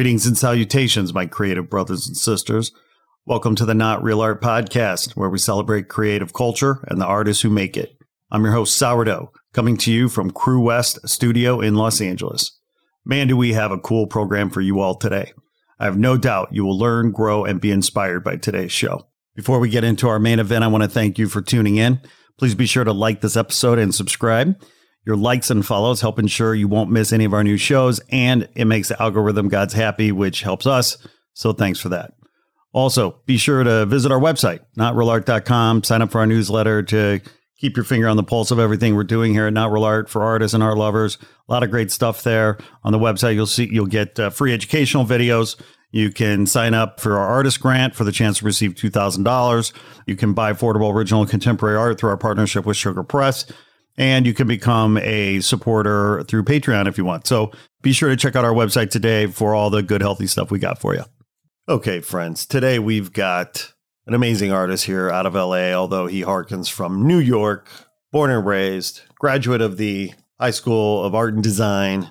Greetings 0.00 0.24
and 0.24 0.38
salutations, 0.38 1.12
my 1.12 1.26
creative 1.26 1.68
brothers 1.68 2.06
and 2.06 2.16
sisters. 2.16 2.72
Welcome 3.26 3.54
to 3.56 3.66
the 3.66 3.74
Not 3.74 4.02
Real 4.02 4.22
Art 4.22 4.40
Podcast, 4.40 5.14
where 5.14 5.28
we 5.28 5.36
celebrate 5.36 5.90
creative 5.90 6.32
culture 6.32 6.82
and 6.88 6.98
the 6.98 7.04
artists 7.04 7.42
who 7.42 7.50
make 7.50 7.76
it. 7.76 7.98
I'm 8.30 8.42
your 8.42 8.54
host, 8.54 8.78
Sourdough, 8.78 9.30
coming 9.52 9.76
to 9.76 9.92
you 9.92 10.08
from 10.08 10.30
Crewest 10.30 11.06
Studio 11.06 11.60
in 11.60 11.74
Los 11.74 12.00
Angeles. 12.00 12.58
Man, 13.04 13.28
do 13.28 13.36
we 13.36 13.52
have 13.52 13.72
a 13.72 13.78
cool 13.78 14.06
program 14.06 14.48
for 14.48 14.62
you 14.62 14.80
all 14.80 14.94
today. 14.94 15.34
I 15.78 15.84
have 15.84 15.98
no 15.98 16.16
doubt 16.16 16.54
you 16.54 16.64
will 16.64 16.78
learn, 16.78 17.12
grow, 17.12 17.44
and 17.44 17.60
be 17.60 17.70
inspired 17.70 18.24
by 18.24 18.36
today's 18.36 18.72
show. 18.72 19.06
Before 19.36 19.58
we 19.58 19.68
get 19.68 19.84
into 19.84 20.08
our 20.08 20.18
main 20.18 20.38
event, 20.38 20.64
I 20.64 20.68
want 20.68 20.82
to 20.82 20.88
thank 20.88 21.18
you 21.18 21.28
for 21.28 21.42
tuning 21.42 21.76
in. 21.76 22.00
Please 22.38 22.54
be 22.54 22.64
sure 22.64 22.84
to 22.84 22.92
like 22.94 23.20
this 23.20 23.36
episode 23.36 23.78
and 23.78 23.94
subscribe. 23.94 24.58
Your 25.06 25.16
likes 25.16 25.50
and 25.50 25.64
follows 25.64 26.00
help 26.00 26.18
ensure 26.18 26.54
you 26.54 26.68
won't 26.68 26.90
miss 26.90 27.12
any 27.12 27.24
of 27.24 27.32
our 27.32 27.44
new 27.44 27.56
shows, 27.56 28.00
and 28.10 28.48
it 28.54 28.66
makes 28.66 28.88
the 28.88 29.00
algorithm 29.02 29.48
gods 29.48 29.74
happy, 29.74 30.12
which 30.12 30.42
helps 30.42 30.66
us. 30.66 30.98
So 31.32 31.52
thanks 31.52 31.80
for 31.80 31.88
that. 31.88 32.12
Also, 32.72 33.20
be 33.26 33.36
sure 33.36 33.64
to 33.64 33.86
visit 33.86 34.12
our 34.12 34.20
website, 34.20 34.60
notrealart.com, 34.78 35.82
sign 35.82 36.02
up 36.02 36.10
for 36.10 36.20
our 36.20 36.26
newsletter 36.26 36.82
to 36.84 37.20
keep 37.58 37.76
your 37.76 37.84
finger 37.84 38.08
on 38.08 38.16
the 38.16 38.22
pulse 38.22 38.50
of 38.50 38.58
everything 38.58 38.94
we're 38.94 39.04
doing 39.04 39.32
here 39.32 39.46
at 39.46 39.52
Not 39.52 39.72
Real 39.72 39.84
Art 39.84 40.08
for 40.08 40.22
artists 40.22 40.54
and 40.54 40.62
art 40.62 40.78
lovers. 40.78 41.18
A 41.48 41.52
lot 41.52 41.62
of 41.62 41.70
great 41.70 41.90
stuff 41.90 42.22
there. 42.22 42.58
On 42.84 42.92
the 42.92 42.98
website, 42.98 43.34
you'll 43.34 43.46
see 43.46 43.68
you'll 43.70 43.86
get 43.86 44.18
uh, 44.18 44.30
free 44.30 44.52
educational 44.52 45.04
videos. 45.04 45.60
You 45.90 46.12
can 46.12 46.46
sign 46.46 46.72
up 46.72 47.00
for 47.00 47.18
our 47.18 47.26
artist 47.26 47.60
grant 47.60 47.96
for 47.96 48.04
the 48.04 48.12
chance 48.12 48.38
to 48.38 48.44
receive 48.44 48.74
$2,000. 48.74 49.72
You 50.06 50.14
can 50.14 50.32
buy 50.32 50.52
affordable 50.52 50.94
original 50.94 51.26
contemporary 51.26 51.76
art 51.76 51.98
through 51.98 52.10
our 52.10 52.16
partnership 52.16 52.64
with 52.64 52.76
Sugar 52.76 53.02
Press 53.02 53.44
and 53.96 54.26
you 54.26 54.34
can 54.34 54.46
become 54.46 54.96
a 54.98 55.40
supporter 55.40 56.22
through 56.24 56.44
Patreon 56.44 56.86
if 56.86 56.98
you 56.98 57.04
want. 57.04 57.26
So 57.26 57.52
be 57.82 57.92
sure 57.92 58.08
to 58.08 58.16
check 58.16 58.36
out 58.36 58.44
our 58.44 58.52
website 58.52 58.90
today 58.90 59.26
for 59.26 59.54
all 59.54 59.70
the 59.70 59.82
good, 59.82 60.00
healthy 60.00 60.26
stuff 60.26 60.50
we 60.50 60.58
got 60.58 60.78
for 60.78 60.94
you. 60.94 61.04
Okay, 61.68 62.00
friends, 62.00 62.46
today 62.46 62.78
we've 62.78 63.12
got 63.12 63.72
an 64.06 64.14
amazing 64.14 64.50
artist 64.50 64.86
here 64.86 65.10
out 65.10 65.26
of 65.26 65.34
LA, 65.34 65.72
although 65.72 66.06
he 66.06 66.22
harkens 66.22 66.70
from 66.70 67.06
New 67.06 67.18
York, 67.18 67.68
born 68.10 68.30
and 68.30 68.44
raised, 68.44 69.02
graduate 69.18 69.60
of 69.60 69.76
the 69.76 70.12
High 70.40 70.50
School 70.50 71.04
of 71.04 71.14
Art 71.14 71.34
and 71.34 71.42
Design 71.42 72.10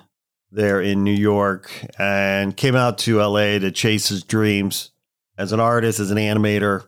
there 0.50 0.80
in 0.80 1.04
New 1.04 1.12
York, 1.12 1.70
and 1.98 2.56
came 2.56 2.74
out 2.74 2.98
to 2.98 3.22
LA 3.22 3.58
to 3.58 3.70
chase 3.70 4.08
his 4.08 4.24
dreams 4.24 4.92
as 5.36 5.52
an 5.52 5.60
artist, 5.60 6.00
as 6.00 6.10
an 6.10 6.18
animator. 6.18 6.84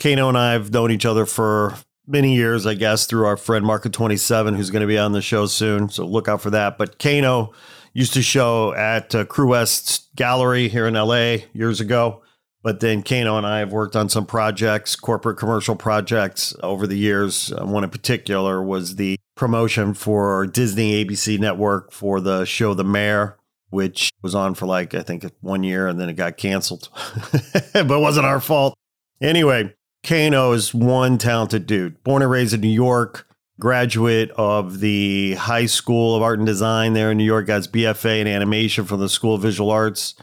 Kano 0.00 0.28
and 0.28 0.36
I 0.36 0.52
have 0.52 0.72
known 0.72 0.90
each 0.90 1.06
other 1.06 1.26
for 1.26 1.74
many 2.06 2.34
years, 2.34 2.66
I 2.66 2.74
guess, 2.74 3.06
through 3.06 3.26
our 3.26 3.36
friend 3.36 3.64
Marka27, 3.64 4.56
who's 4.56 4.70
going 4.70 4.80
to 4.80 4.86
be 4.86 4.98
on 4.98 5.12
the 5.12 5.22
show 5.22 5.46
soon. 5.46 5.88
So 5.88 6.06
look 6.06 6.28
out 6.28 6.40
for 6.40 6.50
that. 6.50 6.78
But 6.78 6.98
Kano 6.98 7.52
used 7.92 8.14
to 8.14 8.22
show 8.22 8.74
at 8.74 9.14
uh, 9.14 9.24
Crewest 9.24 10.14
Gallery 10.14 10.68
here 10.68 10.86
in 10.86 10.94
LA 10.94 11.38
years 11.52 11.80
ago. 11.80 12.22
But 12.62 12.80
then 12.80 13.02
Kano 13.02 13.38
and 13.38 13.46
I 13.46 13.60
have 13.60 13.72
worked 13.72 13.94
on 13.94 14.08
some 14.08 14.26
projects, 14.26 14.96
corporate 14.96 15.38
commercial 15.38 15.76
projects 15.76 16.54
over 16.62 16.86
the 16.86 16.98
years. 16.98 17.52
Uh, 17.52 17.64
one 17.64 17.84
in 17.84 17.90
particular 17.90 18.60
was 18.62 18.96
the 18.96 19.16
promotion 19.36 19.94
for 19.94 20.46
Disney 20.46 21.04
ABC 21.04 21.38
Network 21.38 21.92
for 21.92 22.20
the 22.20 22.44
show 22.44 22.74
The 22.74 22.82
Mayor, 22.82 23.36
which 23.70 24.10
was 24.20 24.34
on 24.34 24.54
for 24.54 24.66
like, 24.66 24.94
I 24.94 25.02
think, 25.02 25.24
one 25.40 25.62
year 25.62 25.86
and 25.86 26.00
then 26.00 26.08
it 26.08 26.14
got 26.14 26.38
canceled. 26.38 26.88
but 27.72 27.90
it 27.90 28.00
wasn't 28.00 28.26
our 28.26 28.40
fault. 28.40 28.74
Anyway, 29.20 29.72
Kano 30.06 30.52
is 30.52 30.72
one 30.72 31.18
talented 31.18 31.66
dude, 31.66 32.02
born 32.04 32.22
and 32.22 32.30
raised 32.30 32.54
in 32.54 32.60
New 32.60 32.68
York, 32.68 33.26
graduate 33.58 34.30
of 34.36 34.78
the 34.78 35.34
High 35.34 35.66
School 35.66 36.14
of 36.14 36.22
Art 36.22 36.38
and 36.38 36.46
Design 36.46 36.92
there 36.92 37.10
in 37.10 37.18
New 37.18 37.24
York, 37.24 37.48
got 37.48 37.56
his 37.56 37.66
BFA 37.68 38.20
in 38.20 38.28
animation 38.28 38.84
from 38.84 39.00
the 39.00 39.08
School 39.08 39.34
of 39.34 39.42
Visual 39.42 39.68
Arts. 39.68 40.14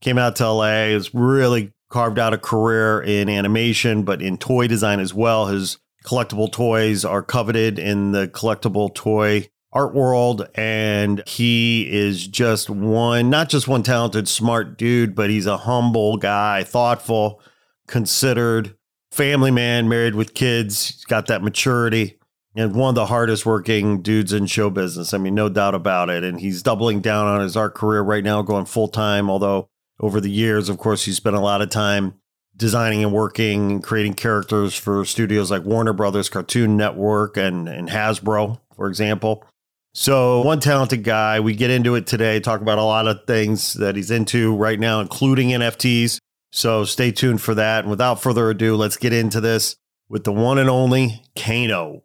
Came 0.00 0.16
out 0.16 0.36
to 0.36 0.50
LA, 0.50 0.88
has 0.94 1.12
really 1.12 1.74
carved 1.90 2.18
out 2.18 2.32
a 2.32 2.38
career 2.38 3.02
in 3.02 3.28
animation, 3.28 4.04
but 4.04 4.22
in 4.22 4.38
toy 4.38 4.68
design 4.68 5.00
as 5.00 5.12
well. 5.12 5.48
His 5.48 5.76
collectible 6.02 6.50
toys 6.50 7.04
are 7.04 7.22
coveted 7.22 7.78
in 7.78 8.12
the 8.12 8.28
collectible 8.28 8.94
toy 8.94 9.50
art 9.72 9.92
world 9.92 10.48
and 10.54 11.22
he 11.26 11.86
is 11.92 12.26
just 12.26 12.70
one 12.70 13.28
not 13.28 13.50
just 13.50 13.68
one 13.68 13.82
talented 13.82 14.26
smart 14.26 14.78
dude 14.78 15.14
but 15.14 15.28
he's 15.28 15.44
a 15.44 15.58
humble 15.58 16.16
guy 16.16 16.62
thoughtful 16.62 17.42
considered 17.86 18.74
family 19.16 19.50
man, 19.50 19.88
married 19.88 20.14
with 20.14 20.34
kids, 20.34 21.04
got 21.06 21.26
that 21.26 21.42
maturity, 21.42 22.18
and 22.54 22.74
one 22.74 22.90
of 22.90 22.94
the 22.94 23.06
hardest 23.06 23.46
working 23.46 24.02
dudes 24.02 24.32
in 24.32 24.46
show 24.46 24.68
business. 24.68 25.14
I 25.14 25.18
mean, 25.18 25.34
no 25.34 25.48
doubt 25.48 25.74
about 25.74 26.10
it. 26.10 26.22
And 26.22 26.38
he's 26.38 26.62
doubling 26.62 27.00
down 27.00 27.26
on 27.26 27.40
his 27.40 27.56
art 27.56 27.74
career 27.74 28.02
right 28.02 28.22
now, 28.22 28.42
going 28.42 28.66
full 28.66 28.88
time. 28.88 29.30
Although 29.30 29.68
over 29.98 30.20
the 30.20 30.30
years, 30.30 30.68
of 30.68 30.78
course, 30.78 31.04
he 31.04 31.12
spent 31.12 31.34
a 31.34 31.40
lot 31.40 31.62
of 31.62 31.70
time 31.70 32.14
designing 32.56 33.02
and 33.02 33.12
working 33.12 33.72
and 33.72 33.82
creating 33.82 34.14
characters 34.14 34.74
for 34.74 35.04
studios 35.04 35.50
like 35.50 35.64
Warner 35.64 35.92
Brothers, 35.92 36.28
Cartoon 36.28 36.76
Network, 36.76 37.36
and, 37.36 37.68
and 37.68 37.88
Hasbro, 37.88 38.60
for 38.74 38.86
example. 38.86 39.44
So, 39.94 40.42
one 40.42 40.60
talented 40.60 41.04
guy. 41.04 41.40
We 41.40 41.54
get 41.54 41.70
into 41.70 41.94
it 41.94 42.06
today, 42.06 42.38
talk 42.40 42.60
about 42.60 42.76
a 42.76 42.84
lot 42.84 43.06
of 43.06 43.26
things 43.26 43.74
that 43.74 43.96
he's 43.96 44.10
into 44.10 44.54
right 44.54 44.78
now, 44.78 45.00
including 45.00 45.48
NFTs. 45.48 46.18
So 46.50 46.84
stay 46.84 47.12
tuned 47.12 47.42
for 47.42 47.54
that. 47.54 47.80
And 47.80 47.90
without 47.90 48.22
further 48.22 48.48
ado, 48.50 48.76
let's 48.76 48.96
get 48.96 49.12
into 49.12 49.40
this 49.40 49.76
with 50.08 50.24
the 50.24 50.32
one 50.32 50.58
and 50.58 50.70
only 50.70 51.22
Kano. 51.36 52.02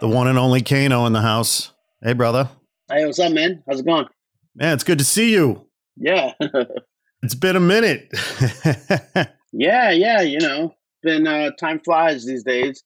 The 0.00 0.08
one 0.08 0.28
and 0.28 0.38
only 0.38 0.62
Kano 0.62 1.06
in 1.06 1.12
the 1.12 1.20
house. 1.20 1.72
Hey, 2.02 2.12
brother. 2.12 2.48
Hey, 2.90 3.04
what's 3.04 3.18
up, 3.18 3.32
man? 3.32 3.62
How's 3.68 3.80
it 3.80 3.86
going? 3.86 4.06
Man, 4.54 4.74
it's 4.74 4.84
good 4.84 4.98
to 4.98 5.04
see 5.04 5.32
you. 5.32 5.66
Yeah. 5.96 6.32
it's 7.22 7.34
been 7.34 7.56
a 7.56 7.60
minute. 7.60 8.08
yeah, 9.52 9.90
yeah, 9.90 10.20
you 10.20 10.38
know, 10.38 10.74
been 11.02 11.26
uh, 11.26 11.50
time 11.58 11.80
flies 11.80 12.24
these 12.24 12.44
days. 12.44 12.82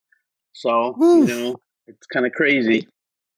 So, 0.53 0.97
you 0.99 1.27
know, 1.27 1.57
it's 1.87 2.07
kind 2.07 2.27
of 2.27 2.33
crazy. 2.33 2.89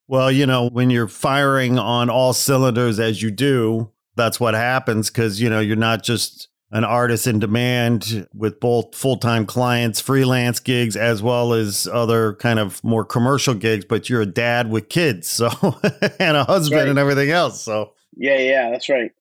Well, 0.07 0.31
you 0.31 0.47
know, 0.47 0.69
when 0.69 0.91
you're 0.91 1.09
firing 1.09 1.79
on 1.79 2.11
all 2.11 2.33
cylinders 2.33 3.01
as 3.01 3.23
you 3.23 3.31
do, 3.31 3.91
that's 4.17 4.39
what 4.39 4.55
happens 4.55 5.11
because, 5.11 5.41
you 5.41 5.49
know, 5.49 5.61
you're 5.61 5.77
not 5.77 6.03
just 6.03 6.49
an 6.71 6.85
artist 6.85 7.27
in 7.27 7.39
demand 7.39 8.27
with 8.35 8.59
both 8.59 8.95
full 8.95 9.17
time 9.17 9.47
clients, 9.47 10.01
freelance 10.01 10.59
gigs, 10.61 10.97
as 10.97 11.23
well 11.23 11.53
as 11.53 11.89
other 11.93 12.35
kind 12.35 12.59
of 12.59 12.83
more 12.83 13.05
commercial 13.05 13.55
gigs, 13.55 13.85
but 13.85 14.11
you're 14.11 14.23
a 14.23 14.27
dad 14.27 14.71
with 14.71 14.89
kids, 14.89 15.31
so 15.31 15.49
and 16.19 16.37
a 16.37 16.45
husband 16.45 16.81
right. 16.81 16.89
and 16.89 16.99
everything 16.99 17.31
else. 17.31 17.63
So 17.63 17.93
Yeah, 18.17 18.39
yeah, 18.39 18.71
that's 18.71 18.89
right. 18.89 19.13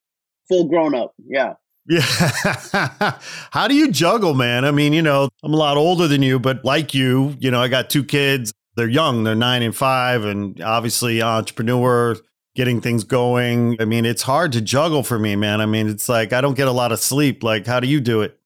Full 0.50 0.66
grown 0.66 0.96
up. 0.96 1.14
Yeah. 1.26 1.54
Yeah. 1.88 2.02
How 3.52 3.68
do 3.68 3.76
you 3.76 3.92
juggle, 3.92 4.34
man? 4.34 4.66
I 4.66 4.72
mean, 4.72 4.94
you 4.94 5.02
know, 5.02 5.30
I'm 5.44 5.54
a 5.54 5.58
lot 5.58 5.78
older 5.78 6.08
than 6.08 6.24
you, 6.24 6.40
but 6.40 6.64
like 6.66 6.94
you, 6.94 7.36
you 7.40 7.52
know, 7.52 7.62
I 7.62 7.68
got 7.68 7.90
two 7.90 8.04
kids. 8.04 8.54
They're 8.76 8.90
young, 8.90 9.24
they're 9.24 9.36
nine 9.36 9.62
and 9.62 9.76
five, 9.76 10.26
and 10.26 10.60
obviously 10.62 11.22
entrepreneur, 11.22 12.16
getting 12.56 12.82
things 12.82 13.04
going. 13.04 13.78
I 13.80 13.86
mean, 13.86 14.06
it's 14.06 14.24
hard 14.24 14.52
to 14.54 14.62
juggle 14.62 15.04
for 15.04 15.20
me, 15.20 15.36
man. 15.36 15.62
I 15.62 15.66
mean, 15.66 15.88
it's 15.88 16.10
like 16.10 16.34
I 16.34 16.42
don't 16.42 16.56
get 16.56 16.68
a 16.68 16.72
lot 16.72 16.92
of 16.92 17.00
sleep. 17.00 17.44
Like, 17.44 17.66
how 17.66 17.80
do 17.80 17.88
you 17.88 18.00
do 18.00 18.22
it? 18.22 18.40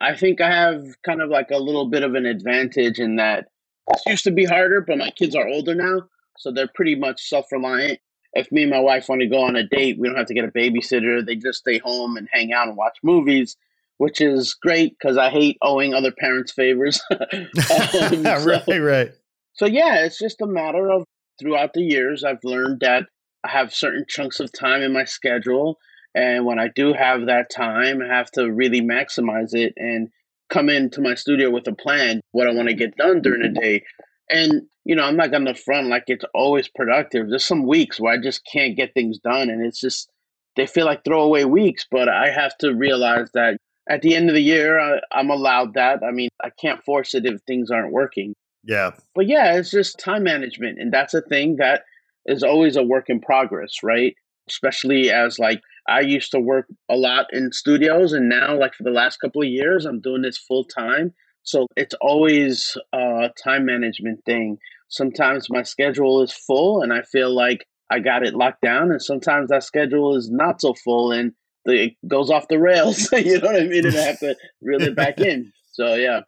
I 0.00 0.16
think 0.16 0.40
I 0.40 0.50
have 0.50 0.84
kind 1.04 1.22
of 1.22 1.30
like 1.30 1.50
a 1.50 1.58
little 1.58 1.88
bit 1.88 2.02
of 2.02 2.14
an 2.14 2.26
advantage 2.26 2.98
in 2.98 3.16
that 3.16 3.46
this 3.88 4.02
used 4.06 4.24
to 4.24 4.30
be 4.30 4.44
harder, 4.44 4.80
but 4.80 4.98
my 4.98 5.10
kids 5.10 5.34
are 5.34 5.46
older 5.46 5.74
now. 5.74 6.02
So 6.38 6.50
they're 6.50 6.70
pretty 6.74 6.94
much 6.94 7.28
self 7.28 7.46
reliant. 7.52 8.00
If 8.34 8.50
me 8.50 8.62
and 8.62 8.70
my 8.70 8.80
wife 8.80 9.08
want 9.08 9.20
to 9.20 9.26
go 9.26 9.42
on 9.42 9.56
a 9.56 9.66
date, 9.66 9.98
we 9.98 10.08
don't 10.08 10.16
have 10.16 10.26
to 10.26 10.34
get 10.34 10.44
a 10.44 10.48
babysitter. 10.48 11.24
They 11.24 11.36
just 11.36 11.58
stay 11.58 11.78
home 11.78 12.16
and 12.16 12.28
hang 12.32 12.52
out 12.52 12.66
and 12.66 12.76
watch 12.76 12.96
movies, 13.02 13.56
which 13.98 14.20
is 14.20 14.54
great 14.54 14.96
because 14.98 15.18
I 15.18 15.28
hate 15.28 15.58
owing 15.62 15.92
other 15.92 16.10
parents 16.10 16.52
favors. 16.52 17.00
um, 17.10 17.48
right, 17.52 18.62
so, 18.64 18.78
right. 18.78 19.12
So, 19.54 19.66
yeah, 19.66 20.04
it's 20.04 20.18
just 20.18 20.40
a 20.40 20.46
matter 20.46 20.90
of 20.90 21.04
throughout 21.40 21.72
the 21.74 21.82
years, 21.82 22.24
I've 22.24 22.42
learned 22.44 22.80
that 22.80 23.06
I 23.44 23.48
have 23.48 23.74
certain 23.74 24.04
chunks 24.08 24.40
of 24.40 24.50
time 24.52 24.82
in 24.82 24.92
my 24.92 25.04
schedule. 25.04 25.78
And 26.14 26.44
when 26.44 26.58
I 26.58 26.68
do 26.68 26.92
have 26.92 27.26
that 27.26 27.50
time, 27.50 28.00
I 28.02 28.14
have 28.14 28.30
to 28.32 28.50
really 28.50 28.80
maximize 28.80 29.54
it 29.54 29.72
and 29.76 30.08
come 30.50 30.68
into 30.68 31.00
my 31.00 31.14
studio 31.14 31.50
with 31.50 31.66
a 31.66 31.74
plan, 31.74 32.20
what 32.32 32.46
I 32.46 32.52
want 32.52 32.68
to 32.68 32.74
get 32.74 32.96
done 32.96 33.22
during 33.22 33.42
the 33.42 33.60
day. 33.60 33.82
And, 34.28 34.62
you 34.84 34.94
know, 34.94 35.04
I'm 35.04 35.16
not 35.16 35.30
going 35.30 35.46
to 35.46 35.54
front 35.54 35.88
like 35.88 36.04
it's 36.06 36.24
always 36.34 36.68
productive. 36.68 37.28
There's 37.28 37.46
some 37.46 37.66
weeks 37.66 37.98
where 37.98 38.12
I 38.12 38.18
just 38.18 38.42
can't 38.50 38.76
get 38.76 38.94
things 38.94 39.18
done. 39.18 39.50
And 39.50 39.64
it's 39.64 39.80
just, 39.80 40.10
they 40.56 40.66
feel 40.66 40.86
like 40.86 41.04
throwaway 41.04 41.44
weeks. 41.44 41.86
But 41.90 42.08
I 42.08 42.30
have 42.30 42.56
to 42.58 42.74
realize 42.74 43.30
that 43.34 43.56
at 43.88 44.02
the 44.02 44.14
end 44.14 44.28
of 44.28 44.34
the 44.34 44.42
year, 44.42 44.78
I, 44.78 45.00
I'm 45.10 45.30
allowed 45.30 45.74
that. 45.74 46.02
I 46.06 46.10
mean, 46.10 46.28
I 46.42 46.50
can't 46.60 46.84
force 46.84 47.14
it 47.14 47.26
if 47.26 47.40
things 47.42 47.70
aren't 47.70 47.92
working. 47.92 48.34
Yeah. 48.64 48.92
But 49.14 49.26
yeah, 49.26 49.56
it's 49.56 49.70
just 49.70 49.98
time 49.98 50.22
management. 50.22 50.78
And 50.80 50.92
that's 50.92 51.14
a 51.14 51.22
thing 51.22 51.56
that 51.56 51.82
is 52.26 52.42
always 52.42 52.76
a 52.76 52.82
work 52.82 53.08
in 53.08 53.20
progress, 53.20 53.82
right? 53.82 54.14
Especially 54.48 55.10
as 55.10 55.38
like 55.38 55.60
I 55.88 56.00
used 56.00 56.30
to 56.32 56.40
work 56.40 56.66
a 56.88 56.96
lot 56.96 57.26
in 57.32 57.52
studios 57.52 58.12
and 58.12 58.28
now 58.28 58.58
like 58.58 58.74
for 58.74 58.84
the 58.84 58.90
last 58.90 59.18
couple 59.18 59.42
of 59.42 59.48
years 59.48 59.84
I'm 59.84 60.00
doing 60.00 60.22
this 60.22 60.38
full 60.38 60.64
time. 60.64 61.12
So 61.42 61.66
it's 61.76 61.94
always 62.00 62.76
a 62.92 63.30
time 63.42 63.66
management 63.66 64.24
thing. 64.24 64.58
Sometimes 64.88 65.50
my 65.50 65.62
schedule 65.62 66.22
is 66.22 66.32
full 66.32 66.82
and 66.82 66.92
I 66.92 67.02
feel 67.02 67.34
like 67.34 67.66
I 67.90 67.98
got 67.98 68.24
it 68.24 68.34
locked 68.34 68.62
down 68.62 68.90
and 68.92 69.02
sometimes 69.02 69.50
that 69.50 69.64
schedule 69.64 70.16
is 70.16 70.30
not 70.30 70.60
so 70.60 70.74
full 70.74 71.10
and 71.10 71.32
it 71.64 71.94
goes 72.06 72.30
off 72.30 72.48
the 72.48 72.58
rails. 72.58 73.10
you 73.12 73.40
know 73.40 73.48
what 73.48 73.60
I 73.60 73.64
mean? 73.64 73.86
And 73.86 73.96
I 73.96 74.02
have 74.02 74.20
to 74.20 74.36
reel 74.60 74.82
it 74.82 74.94
back 74.94 75.18
in. 75.20 75.52
So 75.72 75.94
yeah. 75.94 76.20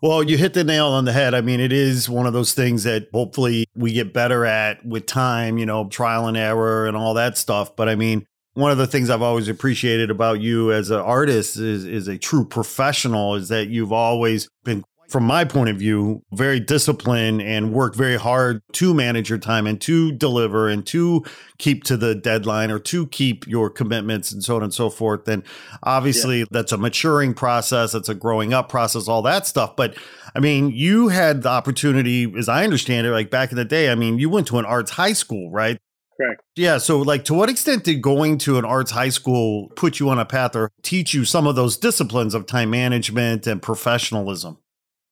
Well, 0.00 0.22
you 0.22 0.38
hit 0.38 0.54
the 0.54 0.62
nail 0.62 0.86
on 0.86 1.06
the 1.06 1.12
head. 1.12 1.34
I 1.34 1.40
mean, 1.40 1.58
it 1.58 1.72
is 1.72 2.08
one 2.08 2.26
of 2.26 2.32
those 2.32 2.54
things 2.54 2.84
that 2.84 3.08
hopefully 3.12 3.66
we 3.74 3.92
get 3.92 4.12
better 4.12 4.44
at 4.46 4.84
with 4.86 5.06
time, 5.06 5.58
you 5.58 5.66
know, 5.66 5.88
trial 5.88 6.28
and 6.28 6.36
error 6.36 6.86
and 6.86 6.96
all 6.96 7.14
that 7.14 7.36
stuff. 7.36 7.74
But 7.74 7.88
I 7.88 7.96
mean, 7.96 8.24
one 8.54 8.70
of 8.70 8.78
the 8.78 8.86
things 8.86 9.10
I've 9.10 9.22
always 9.22 9.48
appreciated 9.48 10.08
about 10.10 10.40
you 10.40 10.72
as 10.72 10.90
an 10.90 11.00
artist 11.00 11.56
is 11.56 11.84
is 11.84 12.06
a 12.06 12.16
true 12.16 12.44
professional 12.44 13.34
is 13.34 13.48
that 13.48 13.68
you've 13.68 13.92
always 13.92 14.48
been 14.64 14.84
from 15.08 15.24
my 15.24 15.44
point 15.44 15.70
of 15.70 15.76
view, 15.76 16.22
very 16.32 16.60
disciplined 16.60 17.40
and 17.40 17.72
work 17.72 17.94
very 17.94 18.16
hard 18.16 18.62
to 18.72 18.92
manage 18.92 19.30
your 19.30 19.38
time 19.38 19.66
and 19.66 19.80
to 19.80 20.12
deliver 20.12 20.68
and 20.68 20.86
to 20.86 21.24
keep 21.56 21.82
to 21.84 21.96
the 21.96 22.14
deadline 22.14 22.70
or 22.70 22.78
to 22.78 23.06
keep 23.06 23.46
your 23.46 23.70
commitments 23.70 24.30
and 24.30 24.44
so 24.44 24.56
on 24.56 24.62
and 24.62 24.74
so 24.74 24.90
forth. 24.90 25.24
then 25.24 25.42
obviously, 25.82 26.40
yeah. 26.40 26.44
that's 26.50 26.72
a 26.72 26.76
maturing 26.76 27.32
process, 27.32 27.94
it's 27.94 28.08
a 28.08 28.14
growing 28.14 28.52
up 28.52 28.68
process, 28.68 29.08
all 29.08 29.22
that 29.22 29.46
stuff. 29.46 29.74
But 29.76 29.96
I 30.34 30.40
mean, 30.40 30.70
you 30.70 31.08
had 31.08 31.42
the 31.42 31.48
opportunity, 31.48 32.32
as 32.36 32.48
I 32.48 32.64
understand 32.64 33.06
it, 33.06 33.10
like 33.10 33.30
back 33.30 33.50
in 33.50 33.56
the 33.56 33.64
day, 33.64 33.90
I 33.90 33.94
mean, 33.94 34.18
you 34.18 34.28
went 34.28 34.46
to 34.48 34.58
an 34.58 34.66
arts 34.66 34.90
high 34.90 35.14
school, 35.14 35.50
right? 35.50 35.78
Correct. 36.18 36.42
Yeah. 36.56 36.78
So, 36.78 36.98
like, 36.98 37.24
to 37.26 37.34
what 37.34 37.48
extent 37.48 37.84
did 37.84 38.02
going 38.02 38.38
to 38.38 38.58
an 38.58 38.64
arts 38.64 38.90
high 38.90 39.08
school 39.08 39.68
put 39.76 40.00
you 40.00 40.10
on 40.10 40.18
a 40.18 40.24
path 40.24 40.56
or 40.56 40.70
teach 40.82 41.14
you 41.14 41.24
some 41.24 41.46
of 41.46 41.54
those 41.54 41.78
disciplines 41.78 42.34
of 42.34 42.44
time 42.44 42.70
management 42.70 43.46
and 43.46 43.62
professionalism? 43.62 44.58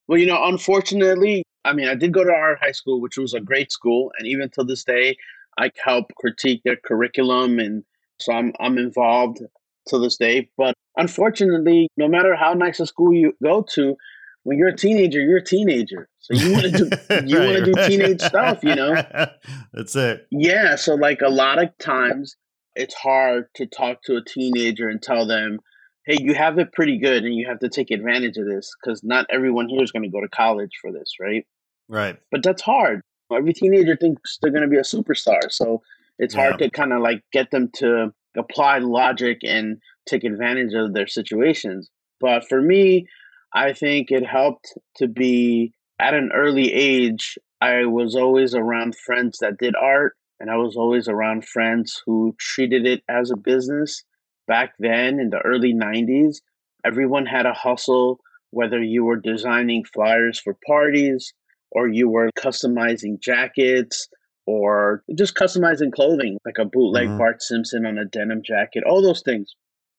Well, 0.09 0.19
you 0.19 0.27
know, 0.27 0.45
unfortunately, 0.45 1.43
I 1.65 1.73
mean, 1.73 1.89
I 1.89 1.95
did 1.95 2.13
go 2.13 2.25
to 2.25 2.31
our 2.31 2.57
high 2.57 2.73
school, 2.73 3.01
which 3.01 3.19
was 3.19 3.35
a 3.35 3.41
great 3.41 3.73
school, 3.73 4.13
and 4.19 4.27
even 4.29 4.51
to 4.51 4.65
this 4.65 4.85
day, 4.85 5.17
I 5.59 5.71
help 5.83 6.13
critique 6.17 6.63
their 6.65 6.77
curriculum, 6.77 7.59
and 7.59 7.85
so 8.21 8.33
I'm 8.33 8.53
I'm 8.61 8.79
involved 8.79 9.41
to 9.89 9.99
this 9.99 10.17
day. 10.17 10.49
But 10.57 10.75
unfortunately, 10.97 11.89
no 11.97 12.09
matter 12.09 12.35
how 12.37 12.55
nice 12.55 12.81
a 12.81 12.87
school 12.87 13.13
you 13.13 13.33
go 13.43 13.65
to, 13.75 13.97
when 14.45 14.59
you're 14.59 14.69
a 14.69 14.77
teenager, 14.77 15.21
you're 15.21 15.39
a 15.39 15.45
teenager. 15.45 16.09
So 16.21 16.35
you 16.35 16.53
want 16.53 16.65
to 16.65 16.71
do 16.71 16.85
you 17.27 17.39
right, 17.39 17.47
want 17.47 17.65
to 17.65 17.73
do 17.73 17.89
teenage 17.89 18.21
stuff, 18.21 18.63
you 18.63 18.75
know. 18.75 18.95
That's 19.73 19.97
it. 19.97 20.27
Yeah. 20.31 20.77
So 20.77 20.95
like 20.95 21.21
a 21.21 21.29
lot 21.29 21.63
of 21.63 21.77
times, 21.79 22.37
it's 22.77 22.95
hard 22.95 23.47
to 23.55 23.67
talk 23.67 24.03
to 24.05 24.17
a 24.17 24.25
teenager 24.25 24.89
and 24.89 25.03
tell 25.03 25.27
them 25.27 25.59
hey, 26.07 26.19
you 26.21 26.35
have 26.35 26.59
it 26.59 26.73
pretty 26.73 26.99
good 26.99 27.25
and 27.25 27.35
you 27.35 27.47
have 27.47 27.59
to 27.59 27.69
take 27.69 27.91
advantage 27.91 28.37
of 28.37 28.47
this 28.47 28.71
because 28.81 29.03
not 29.03 29.27
everyone 29.29 29.69
here 29.69 29.83
is 29.83 29.91
going 29.91 30.05
to 30.05 30.09
go 30.09 30.21
to 30.21 30.29
college 30.29 30.71
for 30.81 30.93
this, 30.93 31.15
right? 31.21 31.45
Right. 31.89 32.17
But 32.31 32.43
that's 32.43 32.63
hard. 32.63 33.03
Every 33.33 33.53
teenager 33.53 33.97
thinks 33.97 34.39
they're 34.41 34.53
going 34.53 34.63
to 34.63 34.69
be 34.69 34.77
a 34.77 34.83
superstar. 34.83 35.51
So 35.51 35.83
it's 36.19 36.35
yeah. 36.35 36.43
hard 36.43 36.59
to 36.61 36.71
kind 36.71 36.93
of 36.93 37.03
like 37.03 37.23
get 37.33 37.51
them 37.51 37.71
to 37.77 38.13
apply 38.37 38.79
logic 38.79 39.39
and 39.43 39.79
take 40.07 40.23
advantage 40.23 40.75
of 40.75 40.95
their 40.95 41.09
situations. 41.09 41.91
But 42.21 42.49
for 42.49 42.63
me, 42.63 43.07
I 43.53 43.73
think 43.73 44.11
it 44.11 44.25
helped 44.25 44.75
to 44.97 45.09
be 45.09 45.73
at 45.99 46.15
an 46.15 46.31
early 46.33 46.73
age. 46.73 47.37
I 47.61 47.87
was 47.87 48.15
always 48.15 48.55
around 48.55 48.95
friends 48.97 49.39
that 49.41 49.59
did 49.59 49.75
art, 49.75 50.15
and 50.39 50.51
I 50.51 50.57
was 50.57 50.77
always 50.77 51.09
around 51.09 51.47
friends 51.47 52.01
who 52.07 52.37
treated 52.39 52.87
it 52.87 53.03
as 53.09 53.31
a 53.31 53.37
business 53.37 54.05
back 54.47 54.75
then 54.79 55.21
in 55.21 55.31
the 55.31 55.41
early 55.41 55.75
90s, 55.75 56.37
everyone 56.85 57.27
had 57.27 57.47
a 57.47 57.53
hustle, 57.53 58.21
whether 58.51 58.83
you 58.83 59.05
were 59.05 59.17
designing 59.17 59.85
flyers 59.85 60.39
for 60.39 60.57
parties 60.67 61.33
or 61.71 61.89
you 61.89 62.09
were 62.09 62.31
customizing 62.39 63.21
jackets 63.21 64.09
or 64.47 65.03
just 65.17 65.35
customizing 65.35 65.93
clothing, 65.93 66.39
like 66.45 66.59
a 66.59 66.65
bootleg 66.65 67.09
mm-hmm. 67.09 67.19
Bart 67.19 67.43
Simpson 67.43 67.85
on 67.85 67.99
a 67.99 68.05
denim 68.05 68.43
jacket, 68.45 68.85
all 68.85 69.03
those 69.03 69.23
things. 69.23 69.55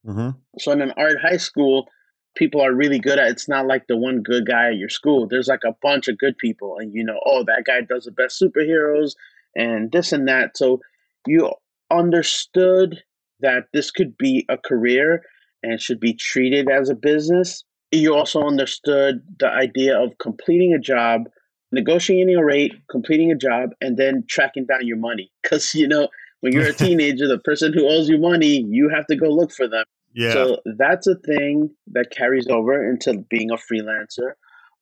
Mm-hmm. 0.06 0.38
So 0.60 0.72
in 0.72 0.82
an 0.82 0.94
art 0.98 1.18
high 1.22 1.38
school, 1.38 1.88
people 2.36 2.62
are 2.62 2.74
really 2.74 3.00
good 3.00 3.20
at 3.20 3.30
it's 3.30 3.50
not 3.50 3.68
like 3.68 3.88
the 3.88 3.98
one 3.98 4.22
good 4.22 4.48
guy 4.48 4.70
at 4.70 4.78
your 4.78 4.90
school. 4.90 5.28
There's 5.28 5.50
like 5.50 5.64
a 5.66 5.76
bunch 5.82 6.08
of 6.08 6.18
good 6.18 6.38
people, 6.38 6.78
and 6.78 6.94
you 6.94 7.04
know, 7.04 7.20
oh, 7.26 7.44
that 7.44 7.64
guy 7.66 7.82
does 7.82 8.06
the 8.06 8.12
best 8.12 8.42
superheroes 8.42 9.16
and 9.56 9.92
this 9.92 10.14
and 10.14 10.28
that. 10.28 10.56
So 10.56 10.80
you 11.26 11.52
understood 11.92 13.04
that 13.40 13.66
this 13.74 13.92
could 13.92 14.18
be 14.18 14.46
a 14.50 14.58
career 14.58 15.24
and 15.64 15.82
should 15.82 16.00
be 16.00 16.14
treated 16.14 16.70
as 16.70 16.90
a 16.90 16.96
business. 16.96 17.64
You 17.92 18.16
also 18.16 18.42
understood 18.42 19.22
the 19.40 19.50
idea 19.50 19.98
of 19.98 20.18
completing 20.20 20.74
a 20.74 20.80
job, 20.80 21.30
negotiating 21.72 22.36
a 22.36 22.44
rate, 22.44 22.74
completing 22.90 23.32
a 23.32 23.36
job, 23.36 23.72
and 23.82 23.98
then 23.98 24.24
tracking 24.28 24.66
down 24.66 24.86
your 24.86 24.98
money. 24.98 25.32
Because, 25.42 25.74
you 25.74 25.88
know, 25.88 26.10
when 26.42 26.54
you're 26.54 26.68
a 26.68 26.74
teenager, 26.86 27.28
the 27.28 27.40
person 27.40 27.74
who 27.74 27.88
owes 27.88 28.10
you 28.10 28.18
money, 28.18 28.66
you 28.68 28.90
have 28.94 29.08
to 29.08 29.16
go 29.16 29.28
look 29.28 29.52
for 29.52 29.68
them. 29.68 29.86
Yeah. 30.14 30.34
So 30.34 30.58
that's 30.78 31.08
a 31.08 31.16
thing 31.16 31.70
that 31.92 32.12
carries 32.12 32.48
over 32.48 32.90
into 32.90 33.24
being 33.30 33.52
a 33.52 33.56
freelancer. 33.56 34.34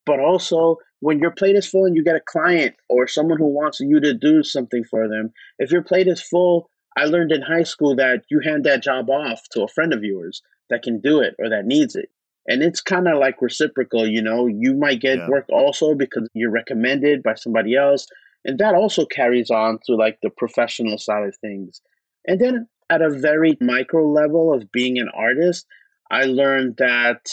But 0.06 0.20
also, 0.20 0.78
when 1.00 1.20
your 1.20 1.32
plate 1.32 1.56
is 1.56 1.68
full 1.68 1.86
and 1.86 1.96
you 1.96 2.04
get 2.04 2.16
a 2.16 2.22
client 2.22 2.76
or 2.90 3.08
someone 3.08 3.38
who 3.38 3.48
wants 3.48 3.80
you 3.80 4.00
to 4.00 4.14
do 4.14 4.44
something 4.44 4.84
for 4.90 5.08
them, 5.08 5.32
if 5.60 5.72
your 5.72 5.84
plate 5.84 6.08
is 6.08 6.22
full, 6.22 6.70
I 6.96 7.06
learned 7.06 7.32
in 7.32 7.42
high 7.42 7.64
school 7.64 7.96
that 7.96 8.24
you 8.30 8.40
hand 8.40 8.64
that 8.66 8.84
job 8.84 9.10
off 9.10 9.42
to 9.52 9.64
a 9.64 9.68
friend 9.68 9.94
of 9.94 10.04
yours 10.04 10.42
that 10.70 10.82
can 10.82 11.00
do 11.00 11.20
it 11.20 11.36
or 11.40 11.50
that 11.50 11.66
needs 11.66 11.96
it. 11.96 12.10
And 12.48 12.62
it's 12.62 12.82
kind 12.82 13.08
of 13.08 13.20
like 13.20 13.42
reciprocal, 13.42 14.08
you 14.08 14.22
know, 14.22 14.48
you 14.48 14.76
might 14.76 15.02
get 15.02 15.18
yeah. 15.18 15.28
work 15.28 15.46
also 15.50 15.96
because 15.96 16.28
you're 16.34 16.52
recommended 16.52 17.24
by 17.24 17.34
somebody 17.34 17.76
else. 17.76 18.08
And 18.46 18.60
that 18.60 18.76
also 18.76 19.06
carries 19.06 19.50
on 19.50 19.80
to 19.86 19.96
like 19.96 20.20
the 20.22 20.30
professional 20.30 20.98
side 20.98 21.28
of 21.28 21.36
things. 21.38 21.82
And 22.28 22.40
then 22.40 22.68
at 22.90 23.02
a 23.02 23.10
very 23.10 23.58
micro 23.60 24.08
level 24.08 24.54
of 24.54 24.72
being 24.72 25.00
an 25.00 25.10
artist, 25.16 25.66
I 26.12 26.26
learned 26.26 26.78
that 26.78 27.28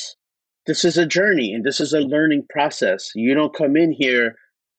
this 0.67 0.85
is 0.85 0.97
a 0.97 1.07
journey 1.07 1.53
and 1.53 1.65
this 1.65 1.81
is 1.81 1.93
a 1.93 2.01
learning 2.01 2.47
process. 2.49 3.11
You 3.15 3.35
don't 3.35 3.55
come 3.55 3.77
in 3.77 3.93
here 3.93 4.37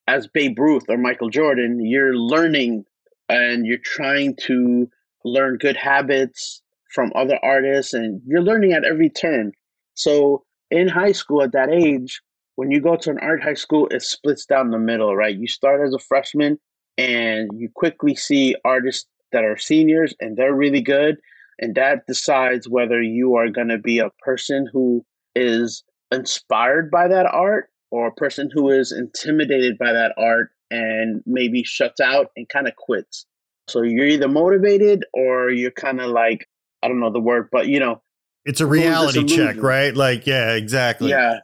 as 0.08 0.28
Babe 0.28 0.58
Ruth 0.58 0.86
or 0.90 0.98
Michael 0.98 1.30
Jordan. 1.30 1.86
You're 1.86 2.16
learning 2.16 2.86
and 3.30 3.66
you're 3.66 3.78
trying 3.78 4.36
to 4.48 4.90
learn 5.24 5.58
good 5.58 5.78
habits 5.78 6.62
from 6.94 7.12
other 7.16 7.40
artists 7.44 7.94
and 7.94 8.22
you're 8.26 8.42
learning 8.42 8.74
at 8.74 8.84
every 8.84 9.10
turn. 9.10 9.52
So 9.96 10.44
in 10.70 10.88
high 10.88 11.12
school 11.12 11.42
at 11.42 11.52
that 11.54 11.70
age, 11.70 12.22
when 12.56 12.70
you 12.70 12.82
go 12.82 12.96
to 12.96 13.10
an 13.10 13.20
art 13.20 13.42
high 13.42 13.56
school, 13.56 13.88
it 13.90 14.04
splits 14.04 14.46
down 14.46 14.70
the 14.70 14.78
middle, 14.78 15.16
right? 15.16 15.36
You 15.36 15.48
start 15.48 15.86
as 15.86 15.94
a 15.94 16.00
freshman 16.00 16.60
and 16.98 17.50
you 17.56 17.70
quickly 17.74 18.16
see 18.16 18.56
artists 18.64 19.08
that 19.32 19.44
are 19.44 19.58
seniors 19.58 20.14
and 20.20 20.38
they're 20.38 20.54
really 20.54 20.82
good. 20.82 21.18
And 21.60 21.76
that 21.76 22.06
decides 22.08 22.70
whether 22.70 23.02
you 23.02 23.36
are 23.36 23.50
going 23.50 23.70
to 23.70 23.78
be 23.78 24.00
a 24.00 24.12
person 24.20 24.68
who 24.72 25.04
is 25.36 25.84
inspired 26.12 26.92
by 26.92 27.08
that 27.08 27.26
art 27.26 27.70
or 27.90 28.08
a 28.08 28.14
person 28.14 28.50
who 28.54 28.70
is 28.70 28.92
intimidated 28.92 29.78
by 29.78 29.92
that 29.94 30.14
art 30.18 30.52
and 30.74 31.22
maybe 31.26 31.64
shuts 31.64 32.02
out 32.02 32.28
and 32.36 32.50
kind 32.50 32.68
of 32.68 32.76
quits. 32.76 33.26
So 33.68 33.84
you're 33.84 34.08
either 34.08 34.28
motivated 34.28 35.06
or 35.14 35.52
you're 35.52 35.72
kind 35.72 36.02
of 36.02 36.10
like, 36.10 36.48
I 36.82 36.88
don't 36.88 37.00
know 37.00 37.12
the 37.12 37.20
word, 37.20 37.50
but 37.52 37.68
you 37.68 37.80
know, 37.80 38.02
it's 38.44 38.60
a 38.60 38.66
reality 38.66 39.24
check, 39.24 39.58
right? 39.62 39.96
Like, 39.96 40.26
yeah, 40.26 40.56
exactly. 40.56 41.12
Yeah. 41.12 41.40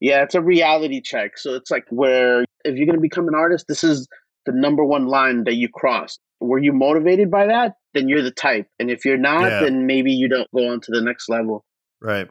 Yeah, 0.00 0.22
it's 0.22 0.34
a 0.34 0.42
reality 0.42 1.00
check. 1.00 1.38
So 1.38 1.54
it's 1.54 1.70
like 1.70 1.86
where 1.88 2.44
if 2.64 2.76
you're 2.76 2.84
going 2.84 2.98
to 2.98 3.00
become 3.00 3.28
an 3.28 3.34
artist, 3.34 3.66
this 3.68 3.82
is 3.84 4.06
the 4.44 4.52
number 4.52 4.84
one 4.84 5.06
line 5.06 5.44
that 5.44 5.54
you 5.54 5.68
crossed. 5.72 6.20
Were 6.40 6.58
you 6.58 6.72
motivated 6.72 7.30
by 7.30 7.46
that? 7.46 7.76
Then 7.94 8.08
you're 8.08 8.22
the 8.22 8.30
type. 8.30 8.66
And 8.78 8.90
if 8.90 9.04
you're 9.06 9.16
not, 9.16 9.44
yeah. 9.44 9.60
then 9.60 9.86
maybe 9.86 10.12
you 10.12 10.28
don't 10.28 10.50
go 10.54 10.68
on 10.68 10.80
to 10.80 10.90
the 10.90 11.00
next 11.00 11.30
level. 11.30 11.64
Right. 12.02 12.28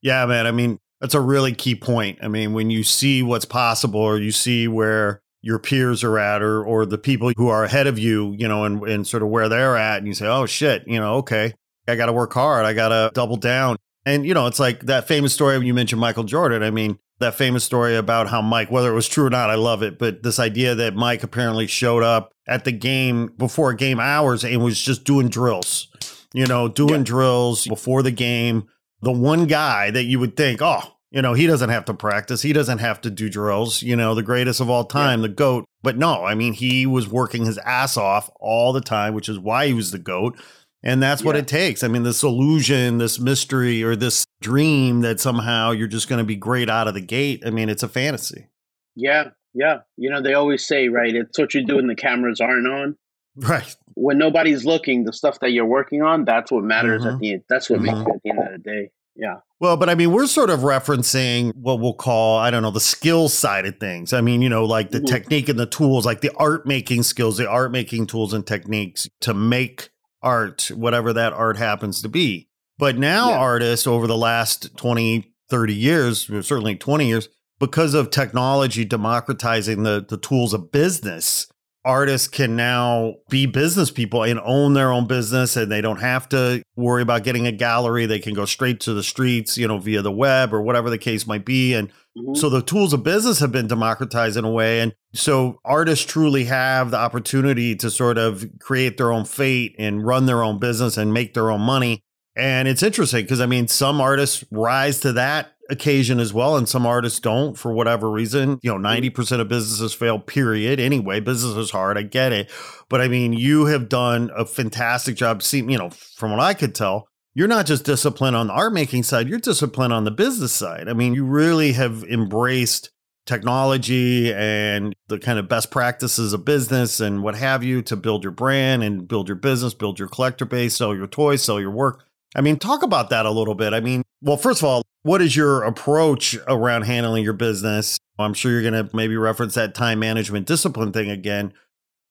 Yeah, 0.00 0.24
man. 0.24 0.46
I 0.46 0.52
mean, 0.52 0.78
that's 1.00 1.14
a 1.14 1.20
really 1.20 1.52
key 1.52 1.74
point. 1.74 2.20
I 2.22 2.28
mean, 2.28 2.54
when 2.54 2.70
you 2.70 2.82
see 2.82 3.22
what's 3.22 3.44
possible 3.44 4.00
or 4.00 4.18
you 4.18 4.30
see 4.30 4.68
where 4.68 5.20
your 5.42 5.58
peers 5.58 6.04
are 6.04 6.18
at 6.18 6.42
or 6.42 6.62
or 6.64 6.86
the 6.86 6.98
people 6.98 7.32
who 7.36 7.48
are 7.48 7.64
ahead 7.64 7.86
of 7.86 7.98
you, 7.98 8.34
you 8.38 8.48
know, 8.48 8.64
and, 8.64 8.82
and 8.82 9.06
sort 9.06 9.22
of 9.22 9.28
where 9.28 9.48
they're 9.48 9.76
at, 9.76 9.98
and 9.98 10.06
you 10.06 10.14
say, 10.14 10.26
Oh 10.26 10.46
shit, 10.46 10.84
you 10.86 10.98
know, 10.98 11.14
okay, 11.16 11.54
I 11.88 11.96
gotta 11.96 12.12
work 12.12 12.32
hard, 12.32 12.64
I 12.66 12.72
gotta 12.72 13.10
double 13.14 13.36
down. 13.36 13.76
And 14.06 14.26
you 14.26 14.34
know, 14.34 14.46
it's 14.46 14.60
like 14.60 14.86
that 14.86 15.06
famous 15.08 15.32
story 15.32 15.56
when 15.58 15.66
you 15.66 15.74
mentioned 15.74 16.00
Michael 16.00 16.24
Jordan. 16.24 16.62
I 16.62 16.70
mean, 16.70 16.98
that 17.20 17.34
famous 17.34 17.64
story 17.64 17.96
about 17.96 18.28
how 18.28 18.42
Mike, 18.42 18.70
whether 18.70 18.90
it 18.90 18.94
was 18.94 19.08
true 19.08 19.26
or 19.26 19.30
not, 19.30 19.50
I 19.50 19.54
love 19.54 19.82
it, 19.82 19.98
but 19.98 20.22
this 20.22 20.38
idea 20.38 20.74
that 20.74 20.94
Mike 20.94 21.22
apparently 21.22 21.66
showed 21.66 22.02
up 22.02 22.32
at 22.46 22.64
the 22.64 22.72
game 22.72 23.32
before 23.36 23.72
game 23.74 24.00
hours 24.00 24.44
and 24.44 24.62
was 24.64 24.80
just 24.80 25.04
doing 25.04 25.28
drills, 25.28 25.88
you 26.32 26.46
know, 26.46 26.66
doing 26.66 27.00
yeah. 27.00 27.04
drills 27.04 27.66
before 27.66 28.02
the 28.02 28.10
game. 28.10 28.66
The 29.02 29.12
one 29.12 29.46
guy 29.46 29.90
that 29.90 30.04
you 30.04 30.18
would 30.18 30.36
think, 30.36 30.60
oh, 30.62 30.82
you 31.10 31.22
know, 31.22 31.34
he 31.34 31.46
doesn't 31.46 31.70
have 31.70 31.84
to 31.86 31.94
practice. 31.94 32.42
He 32.42 32.52
doesn't 32.52 32.78
have 32.78 33.00
to 33.00 33.10
do 33.10 33.28
drills, 33.28 33.82
you 33.82 33.96
know, 33.96 34.14
the 34.14 34.22
greatest 34.22 34.60
of 34.60 34.70
all 34.70 34.84
time, 34.84 35.20
yeah. 35.20 35.28
the 35.28 35.34
GOAT. 35.34 35.64
But 35.82 35.96
no, 35.96 36.24
I 36.24 36.34
mean, 36.34 36.52
he 36.52 36.86
was 36.86 37.08
working 37.08 37.46
his 37.46 37.58
ass 37.58 37.96
off 37.96 38.30
all 38.38 38.72
the 38.72 38.80
time, 38.80 39.14
which 39.14 39.28
is 39.28 39.38
why 39.38 39.66
he 39.66 39.72
was 39.72 39.90
the 39.90 39.98
GOAT. 39.98 40.38
And 40.82 41.02
that's 41.02 41.20
yeah. 41.20 41.26
what 41.26 41.36
it 41.36 41.48
takes. 41.48 41.82
I 41.82 41.88
mean, 41.88 42.04
this 42.04 42.22
illusion, 42.22 42.98
this 42.98 43.18
mystery, 43.18 43.82
or 43.82 43.96
this 43.96 44.24
dream 44.40 45.00
that 45.00 45.20
somehow 45.20 45.72
you're 45.72 45.88
just 45.88 46.08
going 46.08 46.20
to 46.20 46.24
be 46.24 46.36
great 46.36 46.70
out 46.70 46.88
of 46.88 46.94
the 46.94 47.00
gate. 47.00 47.42
I 47.44 47.50
mean, 47.50 47.68
it's 47.68 47.82
a 47.82 47.88
fantasy. 47.88 48.48
Yeah. 48.94 49.30
Yeah. 49.52 49.80
You 49.96 50.10
know, 50.10 50.22
they 50.22 50.34
always 50.34 50.66
say, 50.66 50.88
right? 50.88 51.14
It's 51.14 51.38
what 51.38 51.54
you 51.54 51.66
do 51.66 51.76
when 51.76 51.88
the 51.88 51.96
cameras 51.96 52.40
aren't 52.40 52.68
on. 52.68 52.96
Right. 53.36 53.76
When 53.94 54.16
nobody's 54.16 54.64
looking, 54.64 55.04
the 55.04 55.12
stuff 55.12 55.40
that 55.40 55.50
you're 55.50 55.66
working 55.66 56.02
on, 56.02 56.24
that's 56.24 56.50
what 56.50 56.64
matters 56.64 57.02
mm-hmm. 57.02 57.14
at 57.14 57.20
the 57.20 57.32
end. 57.32 57.42
That's 57.48 57.68
what 57.68 57.80
mm-hmm. 57.80 57.98
makes 57.98 58.08
it 58.08 58.14
at 58.14 58.22
the 58.22 58.30
end 58.30 58.38
of 58.38 58.52
the 58.52 58.58
day. 58.58 58.90
Yeah. 59.20 59.40
Well, 59.60 59.76
but 59.76 59.90
I 59.90 59.94
mean, 59.94 60.12
we're 60.12 60.26
sort 60.26 60.48
of 60.48 60.60
referencing 60.60 61.54
what 61.54 61.78
we'll 61.78 61.92
call, 61.92 62.38
I 62.38 62.50
don't 62.50 62.62
know, 62.62 62.70
the 62.70 62.80
skill 62.80 63.28
side 63.28 63.66
of 63.66 63.78
things. 63.78 64.14
I 64.14 64.22
mean, 64.22 64.40
you 64.40 64.48
know, 64.48 64.64
like 64.64 64.90
the 64.90 64.98
mm-hmm. 64.98 65.14
technique 65.14 65.50
and 65.50 65.58
the 65.58 65.66
tools, 65.66 66.06
like 66.06 66.22
the 66.22 66.32
art 66.36 66.66
making 66.66 67.02
skills, 67.02 67.36
the 67.36 67.48
art 67.48 67.70
making 67.70 68.06
tools 68.06 68.32
and 68.32 68.46
techniques 68.46 69.10
to 69.20 69.34
make 69.34 69.90
art, 70.22 70.70
whatever 70.74 71.12
that 71.12 71.34
art 71.34 71.58
happens 71.58 72.00
to 72.00 72.08
be. 72.08 72.48
But 72.78 72.96
now, 72.96 73.28
yeah. 73.28 73.38
artists 73.38 73.86
over 73.86 74.06
the 74.06 74.16
last 74.16 74.74
20, 74.78 75.30
30 75.50 75.74
years, 75.74 76.24
certainly 76.24 76.76
20 76.76 77.06
years, 77.06 77.28
because 77.58 77.92
of 77.92 78.10
technology 78.10 78.86
democratizing 78.86 79.82
the, 79.82 80.04
the 80.08 80.16
tools 80.16 80.54
of 80.54 80.72
business, 80.72 81.46
artists 81.84 82.28
can 82.28 82.56
now 82.56 83.14
be 83.28 83.46
business 83.46 83.90
people 83.90 84.22
and 84.22 84.40
own 84.44 84.74
their 84.74 84.92
own 84.92 85.06
business 85.06 85.56
and 85.56 85.70
they 85.70 85.80
don't 85.80 86.00
have 86.00 86.28
to 86.28 86.62
worry 86.76 87.02
about 87.02 87.24
getting 87.24 87.46
a 87.46 87.52
gallery. 87.52 88.06
They 88.06 88.18
can 88.18 88.34
go 88.34 88.44
straight 88.44 88.80
to 88.80 88.94
the 88.94 89.02
streets 89.02 89.56
you 89.56 89.66
know 89.66 89.78
via 89.78 90.02
the 90.02 90.12
web 90.12 90.52
or 90.52 90.62
whatever 90.62 90.90
the 90.90 90.98
case 90.98 91.26
might 91.26 91.44
be. 91.44 91.74
And 91.74 91.88
mm-hmm. 92.16 92.34
so 92.34 92.50
the 92.50 92.62
tools 92.62 92.92
of 92.92 93.02
business 93.02 93.40
have 93.40 93.52
been 93.52 93.66
democratized 93.66 94.36
in 94.36 94.44
a 94.44 94.50
way. 94.50 94.80
And 94.80 94.94
so 95.14 95.58
artists 95.64 96.04
truly 96.04 96.44
have 96.44 96.90
the 96.90 96.98
opportunity 96.98 97.74
to 97.76 97.90
sort 97.90 98.18
of 98.18 98.44
create 98.60 98.96
their 98.96 99.12
own 99.12 99.24
fate 99.24 99.74
and 99.78 100.04
run 100.04 100.26
their 100.26 100.42
own 100.42 100.58
business 100.58 100.96
and 100.96 101.12
make 101.14 101.34
their 101.34 101.50
own 101.50 101.62
money. 101.62 102.02
And 102.36 102.68
it's 102.68 102.82
interesting 102.82 103.24
because 103.24 103.40
i 103.40 103.46
mean 103.46 103.68
some 103.68 104.00
artists 104.00 104.44
rise 104.50 105.00
to 105.00 105.12
that 105.12 105.52
occasion 105.70 106.20
as 106.20 106.32
well 106.32 106.56
and 106.56 106.68
some 106.68 106.86
artists 106.86 107.20
don't 107.20 107.56
for 107.56 107.72
whatever 107.72 108.10
reason. 108.10 108.58
You 108.62 108.76
know 108.76 108.88
90% 108.88 109.10
mm-hmm. 109.12 109.40
of 109.40 109.48
businesses 109.48 109.94
fail 109.94 110.18
period 110.18 110.80
anyway. 110.80 111.20
Business 111.20 111.56
is 111.56 111.70
hard 111.70 111.98
i 111.98 112.02
get 112.02 112.32
it. 112.32 112.50
But 112.88 113.00
i 113.00 113.08
mean 113.08 113.32
you 113.32 113.66
have 113.66 113.88
done 113.88 114.30
a 114.36 114.44
fantastic 114.44 115.16
job. 115.16 115.42
See 115.42 115.58
you 115.58 115.78
know 115.78 115.90
from 115.90 116.30
what 116.30 116.40
i 116.40 116.54
could 116.54 116.74
tell 116.74 117.08
you're 117.34 117.48
not 117.48 117.66
just 117.66 117.84
disciplined 117.84 118.36
on 118.36 118.48
the 118.48 118.52
art 118.52 118.72
making 118.72 119.04
side 119.04 119.28
you're 119.28 119.38
disciplined 119.38 119.92
on 119.92 120.04
the 120.04 120.10
business 120.10 120.52
side. 120.52 120.88
I 120.88 120.92
mean 120.92 121.14
you 121.14 121.24
really 121.24 121.72
have 121.72 122.04
embraced 122.04 122.90
technology 123.26 124.32
and 124.32 124.94
the 125.08 125.18
kind 125.18 125.38
of 125.38 125.48
best 125.48 125.70
practices 125.70 126.32
of 126.32 126.44
business 126.44 127.00
and 127.00 127.22
what 127.22 127.36
have 127.36 127.62
you 127.62 127.82
to 127.82 127.94
build 127.94 128.24
your 128.24 128.32
brand 128.32 128.82
and 128.82 129.06
build 129.06 129.28
your 129.28 129.36
business 129.36 129.74
build 129.74 129.98
your 129.98 130.08
collector 130.08 130.44
base 130.44 130.76
sell 130.76 130.94
your 130.94 131.06
toys 131.06 131.42
sell 131.42 131.60
your 131.60 131.70
work 131.70 132.04
I 132.34 132.40
mean, 132.40 132.58
talk 132.58 132.82
about 132.82 133.10
that 133.10 133.26
a 133.26 133.30
little 133.30 133.54
bit. 133.54 133.72
I 133.72 133.80
mean, 133.80 134.02
well, 134.22 134.36
first 134.36 134.60
of 134.60 134.68
all, 134.68 134.82
what 135.02 135.20
is 135.22 135.34
your 135.34 135.62
approach 135.62 136.36
around 136.46 136.82
handling 136.82 137.24
your 137.24 137.32
business? 137.32 137.98
I'm 138.18 138.34
sure 138.34 138.52
you're 138.52 138.70
going 138.70 138.86
to 138.86 138.94
maybe 138.94 139.16
reference 139.16 139.54
that 139.54 139.74
time 139.74 139.98
management 139.98 140.46
discipline 140.46 140.92
thing 140.92 141.10
again. 141.10 141.52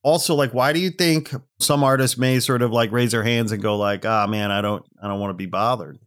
Also, 0.03 0.33
like, 0.33 0.53
why 0.53 0.73
do 0.73 0.79
you 0.79 0.89
think 0.89 1.31
some 1.59 1.83
artists 1.83 2.17
may 2.17 2.39
sort 2.39 2.61
of 2.61 2.71
like 2.71 2.91
raise 2.91 3.11
their 3.11 3.23
hands 3.23 3.51
and 3.51 3.61
go 3.61 3.77
like, 3.77 4.05
"Ah, 4.05 4.23
oh, 4.25 4.29
man, 4.29 4.49
I 4.49 4.61
don't, 4.61 4.85
I 5.01 5.07
don't 5.07 5.19
want 5.19 5.31
to 5.31 5.35
be 5.35 5.45
bothered." 5.45 5.99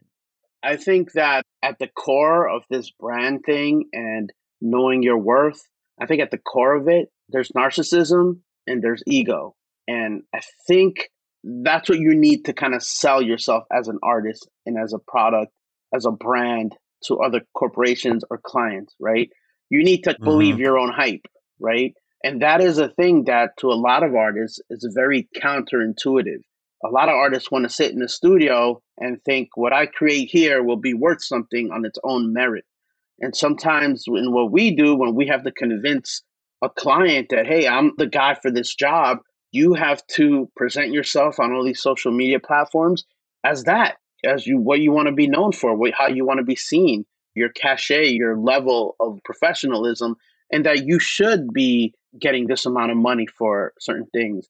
I 0.62 0.76
think 0.76 1.12
that 1.12 1.45
at 1.62 1.78
the 1.78 1.88
core 1.88 2.49
of 2.49 2.64
this 2.71 2.90
brand 2.90 3.42
thing 3.45 3.88
and 3.92 4.33
knowing 4.61 5.02
your 5.02 5.19
worth, 5.19 5.62
I 6.00 6.07
think 6.07 6.23
at 6.23 6.31
the 6.31 6.38
core 6.38 6.75
of 6.75 6.88
it, 6.88 7.11
there's 7.28 7.50
narcissism 7.50 8.40
and 8.66 8.83
there's 8.83 9.02
ego. 9.07 9.54
And 9.88 10.23
I 10.33 10.40
think 10.66 11.11
that's 11.44 11.88
what 11.88 11.99
you 11.99 12.14
need 12.14 12.44
to 12.44 12.52
kind 12.52 12.75
of 12.75 12.82
sell 12.82 13.20
yourself 13.20 13.64
as 13.72 13.88
an 13.88 13.99
artist 14.02 14.49
and 14.66 14.76
as 14.78 14.92
a 14.92 14.99
product, 14.99 15.52
as 15.94 16.06
a 16.06 16.11
brand 16.11 16.75
to 17.04 17.18
other 17.18 17.40
corporations 17.54 18.25
or 18.30 18.38
clients, 18.38 18.94
right? 19.00 19.28
You 19.70 19.82
need 19.82 20.04
to 20.04 20.11
mm-hmm. 20.11 20.25
believe 20.25 20.58
your 20.58 20.78
own 20.78 20.92
hype, 20.92 21.26
right? 21.58 21.92
And 22.22 22.42
that 22.42 22.61
is 22.61 22.78
a 22.78 22.88
thing 22.88 23.25
that 23.25 23.56
to 23.58 23.68
a 23.68 23.75
lot 23.75 24.04
of 24.04 24.14
artists 24.14 24.61
is 24.70 24.88
very 24.94 25.28
counterintuitive. 25.37 26.42
A 26.84 26.88
lot 26.88 27.08
of 27.08 27.14
artists 27.14 27.50
want 27.50 27.64
to 27.64 27.72
sit 27.72 27.92
in 27.92 27.99
the 27.99 28.08
studio 28.08 28.80
and 28.99 29.22
think 29.25 29.49
what 29.54 29.72
I 29.72 29.87
create 29.87 30.28
here 30.30 30.62
will 30.62 30.76
be 30.76 30.94
worth 30.94 31.22
something 31.22 31.70
on 31.72 31.84
its 31.84 31.99
own 32.04 32.32
merit. 32.32 32.64
And 33.20 33.37
sometimes 33.37 34.04
in 34.06 34.32
what 34.32 34.52
we 34.52 34.75
do, 34.75 34.96
when 34.96 35.14
we 35.14 35.26
have 35.28 35.44
to 35.44 35.52
convince 35.52 36.22
a 36.62 36.68
client 36.68 37.28
that, 37.30 37.46
hey, 37.46 37.66
I'm 37.68 37.92
the 37.99 38.06
guy 38.06 38.34
for 38.34 38.50
this 38.50 38.75
job, 38.75 39.18
you 39.52 39.75
have 39.75 40.04
to 40.09 40.50
present 40.56 40.92
yourself 40.92 41.38
on 41.38 41.52
all 41.52 41.64
these 41.64 41.82
social 41.82 42.11
media 42.11 42.40
platforms 42.40 43.04
as 43.44 43.64
that, 43.64 43.97
as 44.25 44.47
you 44.47 44.59
what 44.59 44.80
you 44.80 44.90
want 44.90 45.06
to 45.06 45.14
be 45.14 45.28
known 45.28 45.52
for, 45.52 45.76
what, 45.76 45.92
how 45.97 46.09
you 46.09 46.25
want 46.25 46.38
to 46.38 46.44
be 46.44 46.56
seen, 46.56 47.04
your 47.35 47.50
cachet, 47.50 48.09
your 48.09 48.37
level 48.37 48.97
of 48.99 49.21
professionalism, 49.25 50.16
and 50.50 50.66
that 50.66 50.87
you 50.87 50.99
should 50.99 51.52
be 51.52 51.94
getting 52.18 52.47
this 52.47 52.66
amount 52.66 52.90
of 52.90 52.97
money 52.97 53.26
for 53.26 53.73
certain 53.78 54.06
things. 54.12 54.49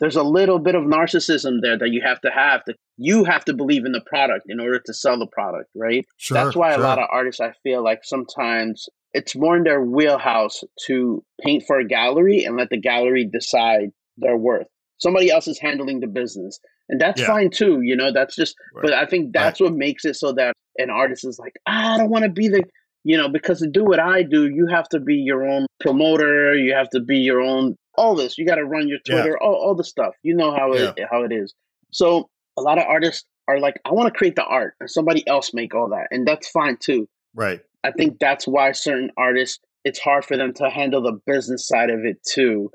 There's 0.00 0.16
a 0.16 0.22
little 0.22 0.58
bit 0.58 0.74
of 0.74 0.84
narcissism 0.84 1.60
there 1.60 1.78
that 1.78 1.90
you 1.90 2.00
have 2.02 2.20
to 2.22 2.30
have. 2.30 2.62
That 2.66 2.76
you 2.96 3.24
have 3.24 3.44
to 3.44 3.52
believe 3.52 3.84
in 3.84 3.92
the 3.92 4.00
product 4.00 4.46
in 4.48 4.58
order 4.58 4.80
to 4.86 4.94
sell 4.94 5.18
the 5.18 5.26
product, 5.26 5.68
right? 5.74 6.06
Sure, 6.16 6.34
That's 6.34 6.56
why 6.56 6.72
sure. 6.72 6.80
a 6.80 6.82
lot 6.82 6.98
of 6.98 7.08
artists, 7.12 7.40
I 7.40 7.52
feel 7.62 7.84
like 7.84 8.00
sometimes 8.02 8.88
it's 9.12 9.36
more 9.36 9.56
in 9.56 9.64
their 9.64 9.82
wheelhouse 9.82 10.62
to 10.86 11.22
paint 11.42 11.64
for 11.66 11.78
a 11.78 11.86
gallery 11.86 12.44
and 12.44 12.56
let 12.56 12.70
the 12.70 12.80
gallery 12.80 13.26
decide 13.26 13.90
their 14.20 14.36
worth. 14.36 14.66
Somebody 14.98 15.30
else 15.30 15.48
is 15.48 15.58
handling 15.58 16.00
the 16.00 16.06
business. 16.06 16.60
And 16.88 17.00
that's 17.00 17.20
yeah. 17.20 17.26
fine 17.26 17.50
too, 17.50 17.80
you 17.82 17.96
know, 17.96 18.12
that's 18.12 18.36
just 18.36 18.54
right. 18.74 18.82
but 18.82 18.92
I 18.92 19.06
think 19.06 19.32
that's 19.32 19.60
right. 19.60 19.70
what 19.70 19.78
makes 19.78 20.04
it 20.04 20.16
so 20.16 20.32
that 20.32 20.54
an 20.78 20.90
artist 20.90 21.24
is 21.24 21.38
like, 21.38 21.54
ah, 21.66 21.94
I 21.94 21.98
don't 21.98 22.10
want 22.10 22.24
to 22.24 22.30
be 22.30 22.48
the 22.48 22.64
you 23.02 23.16
know, 23.16 23.28
because 23.28 23.60
to 23.60 23.66
do 23.66 23.82
what 23.82 23.98
I 23.98 24.22
do, 24.22 24.48
you 24.48 24.66
have 24.66 24.86
to 24.90 25.00
be 25.00 25.14
your 25.14 25.46
own 25.46 25.66
promoter, 25.80 26.54
you 26.54 26.74
have 26.74 26.90
to 26.90 27.00
be 27.00 27.16
your 27.16 27.40
own 27.40 27.76
all 27.94 28.14
this. 28.14 28.36
You 28.36 28.46
got 28.46 28.56
to 28.56 28.64
run 28.64 28.88
your 28.88 28.98
Twitter, 29.06 29.38
yeah. 29.40 29.46
all, 29.46 29.54
all 29.54 29.74
the 29.74 29.84
stuff. 29.84 30.14
You 30.22 30.34
know 30.34 30.54
how 30.54 30.72
it 30.72 30.94
yeah. 30.98 31.06
how 31.10 31.22
it 31.22 31.32
is. 31.32 31.54
So 31.92 32.28
a 32.58 32.62
lot 32.62 32.78
of 32.78 32.84
artists 32.84 33.24
are 33.48 33.58
like, 33.58 33.80
I 33.84 33.92
want 33.92 34.12
to 34.12 34.16
create 34.16 34.36
the 34.36 34.44
art 34.44 34.74
and 34.80 34.90
somebody 34.90 35.26
else 35.26 35.54
make 35.54 35.74
all 35.74 35.88
that. 35.90 36.08
And 36.10 36.26
that's 36.26 36.48
fine 36.48 36.76
too. 36.78 37.08
Right. 37.34 37.60
I 37.84 37.92
think 37.92 38.18
that's 38.18 38.46
why 38.46 38.72
certain 38.72 39.10
artists 39.16 39.58
it's 39.84 39.98
hard 39.98 40.24
for 40.24 40.36
them 40.36 40.52
to 40.54 40.68
handle 40.68 41.02
the 41.02 41.18
business 41.26 41.66
side 41.66 41.90
of 41.90 42.04
it 42.04 42.22
too. 42.22 42.70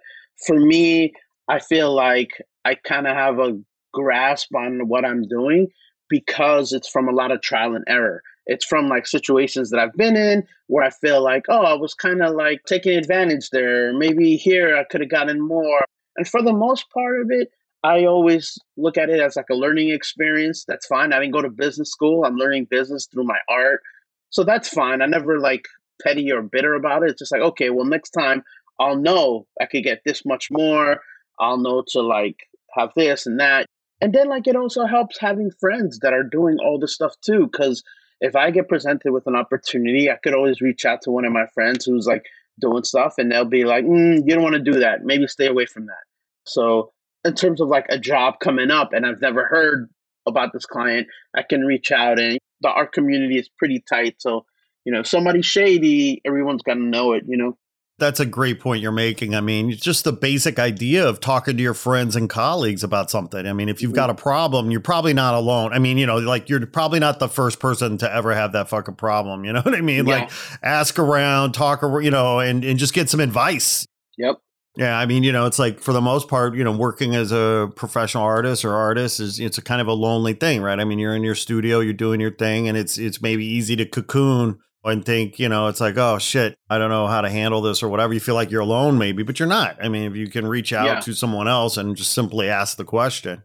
For 0.47 0.59
me, 0.59 1.13
I 1.47 1.59
feel 1.59 1.93
like 1.93 2.41
I 2.63 2.75
kind 2.75 3.07
of 3.07 3.15
have 3.15 3.39
a 3.39 3.59
grasp 3.93 4.53
on 4.55 4.87
what 4.87 5.05
I'm 5.05 5.27
doing 5.27 5.67
because 6.09 6.73
it's 6.73 6.89
from 6.89 7.07
a 7.07 7.13
lot 7.13 7.31
of 7.31 7.41
trial 7.41 7.75
and 7.75 7.85
error. 7.87 8.21
It's 8.47 8.65
from 8.65 8.89
like 8.89 9.07
situations 9.07 9.71
that 9.71 9.79
I've 9.79 9.93
been 9.93 10.15
in 10.15 10.43
where 10.67 10.83
I 10.83 10.91
feel 10.91 11.23
like, 11.23 11.45
oh, 11.49 11.63
I 11.63 11.73
was 11.73 11.93
kind 11.95 12.21
of 12.21 12.35
like 12.35 12.61
taking 12.67 12.97
advantage 12.97 13.49
there. 13.49 13.91
Maybe 13.97 14.35
here 14.35 14.77
I 14.77 14.83
could 14.83 15.01
have 15.01 15.09
gotten 15.09 15.41
more. 15.41 15.83
And 16.17 16.27
for 16.27 16.41
the 16.41 16.53
most 16.53 16.85
part 16.93 17.21
of 17.21 17.31
it, 17.31 17.49
I 17.83 18.05
always 18.05 18.57
look 18.77 18.97
at 18.97 19.09
it 19.09 19.19
as 19.19 19.35
like 19.35 19.49
a 19.51 19.55
learning 19.55 19.89
experience. 19.89 20.65
That's 20.67 20.87
fine. 20.87 21.13
I 21.13 21.19
didn't 21.19 21.33
go 21.33 21.41
to 21.41 21.49
business 21.49 21.91
school. 21.91 22.23
I'm 22.23 22.35
learning 22.35 22.67
business 22.69 23.07
through 23.11 23.25
my 23.25 23.37
art. 23.49 23.81
So 24.29 24.43
that's 24.43 24.69
fine. 24.69 25.01
I 25.01 25.05
never 25.05 25.39
like 25.39 25.65
petty 26.01 26.31
or 26.31 26.41
bitter 26.41 26.73
about 26.73 27.03
it. 27.03 27.11
It's 27.11 27.19
just 27.19 27.31
like, 27.31 27.41
okay, 27.41 27.69
well, 27.69 27.85
next 27.85 28.11
time 28.11 28.43
I'll 28.79 28.97
know 28.97 29.47
I 29.61 29.65
could 29.65 29.83
get 29.83 30.01
this 30.05 30.25
much 30.25 30.49
more. 30.51 30.99
I'll 31.39 31.57
know 31.57 31.83
to 31.89 32.01
like 32.01 32.37
have 32.73 32.91
this 32.95 33.25
and 33.25 33.39
that. 33.39 33.65
And 34.01 34.13
then 34.13 34.27
like 34.27 34.47
it 34.47 34.55
also 34.55 34.85
helps 34.85 35.19
having 35.19 35.51
friends 35.59 35.99
that 35.99 36.13
are 36.13 36.23
doing 36.23 36.57
all 36.63 36.79
this 36.79 36.93
stuff 36.93 37.13
too. 37.21 37.49
Cause 37.55 37.83
if 38.21 38.35
I 38.35 38.51
get 38.51 38.69
presented 38.69 39.11
with 39.11 39.27
an 39.27 39.35
opportunity, 39.35 40.09
I 40.09 40.17
could 40.23 40.33
always 40.33 40.61
reach 40.61 40.85
out 40.85 41.01
to 41.03 41.11
one 41.11 41.25
of 41.25 41.33
my 41.33 41.45
friends 41.53 41.85
who's 41.85 42.07
like 42.07 42.25
doing 42.59 42.83
stuff 42.83 43.15
and 43.17 43.31
they'll 43.31 43.45
be 43.45 43.65
like, 43.65 43.85
mm, 43.85 44.21
you 44.25 44.33
don't 44.33 44.43
want 44.43 44.55
to 44.55 44.71
do 44.71 44.79
that. 44.79 45.03
Maybe 45.03 45.27
stay 45.27 45.47
away 45.47 45.65
from 45.65 45.87
that. 45.87 46.03
So 46.45 46.91
in 47.25 47.33
terms 47.33 47.59
of 47.59 47.67
like 47.67 47.87
a 47.89 47.99
job 47.99 48.39
coming 48.39 48.71
up 48.71 48.93
and 48.93 49.05
I've 49.05 49.21
never 49.21 49.45
heard 49.45 49.89
about 50.25 50.53
this 50.53 50.65
client, 50.65 51.07
I 51.35 51.43
can 51.43 51.61
reach 51.61 51.91
out 51.91 52.19
and 52.19 52.37
the 52.61 52.69
art 52.69 52.93
community 52.93 53.37
is 53.37 53.49
pretty 53.49 53.83
tight. 53.87 54.15
So, 54.19 54.45
you 54.85 54.93
know, 54.93 55.01
if 55.01 55.07
somebody's 55.07 55.45
shady, 55.45 56.21
everyone's 56.25 56.61
gonna 56.63 56.81
know 56.81 57.13
it, 57.13 57.23
you 57.27 57.37
know. 57.37 57.57
That's 57.97 58.19
a 58.19 58.25
great 58.25 58.59
point 58.59 58.81
you're 58.81 58.91
making. 58.91 59.35
I 59.35 59.41
mean, 59.41 59.71
just 59.71 60.03
the 60.03 60.11
basic 60.11 60.59
idea 60.59 61.07
of 61.07 61.21
talking 61.21 61.55
to 61.55 61.63
your 61.63 61.73
friends 61.73 62.17
and 62.17 62.29
colleagues 62.29 62.83
about 62.83 63.09
something. 63.09 63.47
I 63.47 63.53
mean, 63.53 63.69
if 63.69 63.81
you've 63.81 63.91
mm-hmm. 63.91 63.95
got 63.95 64.09
a 64.09 64.15
problem, 64.15 64.69
you're 64.69 64.81
probably 64.81 65.13
not 65.13 65.33
alone. 65.33 65.71
I 65.71 65.79
mean, 65.79 65.97
you 65.97 66.05
know, 66.05 66.17
like 66.17 66.49
you're 66.49 66.65
probably 66.67 66.99
not 66.99 67.19
the 67.19 67.29
first 67.29 67.59
person 67.59 67.97
to 67.99 68.13
ever 68.13 68.33
have 68.33 68.51
that 68.51 68.67
fucking 68.67 68.95
problem. 68.95 69.45
You 69.45 69.53
know 69.53 69.61
what 69.63 69.73
I 69.75 69.81
mean? 69.81 70.07
Yeah. 70.07 70.15
Like 70.15 70.31
ask 70.61 70.99
around, 70.99 71.53
talk, 71.53 71.81
you 72.03 72.11
know, 72.11 72.39
and, 72.39 72.65
and 72.65 72.77
just 72.77 72.93
get 72.93 73.09
some 73.09 73.21
advice. 73.21 73.87
Yep. 74.17 74.39
Yeah, 74.77 74.99
I 74.99 75.05
mean, 75.05 75.23
you 75.23 75.31
know, 75.31 75.45
it's 75.45 75.57
like 75.57 75.79
for 75.79 75.93
the 75.93 76.01
most 76.01 76.27
part, 76.27 76.53
you 76.55 76.63
know, 76.63 76.71
working 76.73 77.15
as 77.15 77.31
a 77.31 77.71
professional 77.77 78.23
artist 78.23 78.65
or 78.65 78.73
artist 78.73 79.21
is 79.21 79.39
it's 79.39 79.57
a 79.57 79.61
kind 79.61 79.79
of 79.79 79.87
a 79.87 79.93
lonely 79.93 80.33
thing, 80.33 80.61
right? 80.61 80.77
I 80.77 80.83
mean, 80.83 80.99
you're 80.99 81.15
in 81.15 81.23
your 81.23 81.35
studio, 81.35 81.79
you're 81.79 81.93
doing 81.93 82.19
your 82.19 82.35
thing, 82.35 82.67
and 82.67 82.77
it's 82.77 82.97
it's 82.97 83.21
maybe 83.21 83.45
easy 83.45 83.77
to 83.77 83.85
cocoon 83.85 84.59
and 84.85 85.03
think, 85.03 85.39
you 85.39 85.49
know, 85.49 85.67
it's 85.67 85.81
like, 85.81 85.97
oh 85.97 86.17
shit, 86.19 86.57
I 86.69 86.77
don't 86.77 86.89
know 86.89 87.07
how 87.07 87.21
to 87.21 87.29
handle 87.29 87.61
this 87.61 87.81
or 87.81 87.89
whatever. 87.89 88.13
You 88.13 88.19
feel 88.19 88.35
like 88.35 88.51
you're 88.51 88.61
alone, 88.61 88.97
maybe, 88.97 89.23
but 89.23 89.39
you're 89.39 89.47
not. 89.47 89.83
I 89.83 89.89
mean, 89.89 90.03
if 90.03 90.15
you 90.15 90.29
can 90.29 90.47
reach 90.47 90.71
out 90.73 90.85
yeah. 90.85 90.99
to 91.01 91.13
someone 91.13 91.47
else 91.47 91.77
and 91.77 91.95
just 91.95 92.11
simply 92.11 92.49
ask 92.49 92.77
the 92.77 92.85
question, 92.85 93.43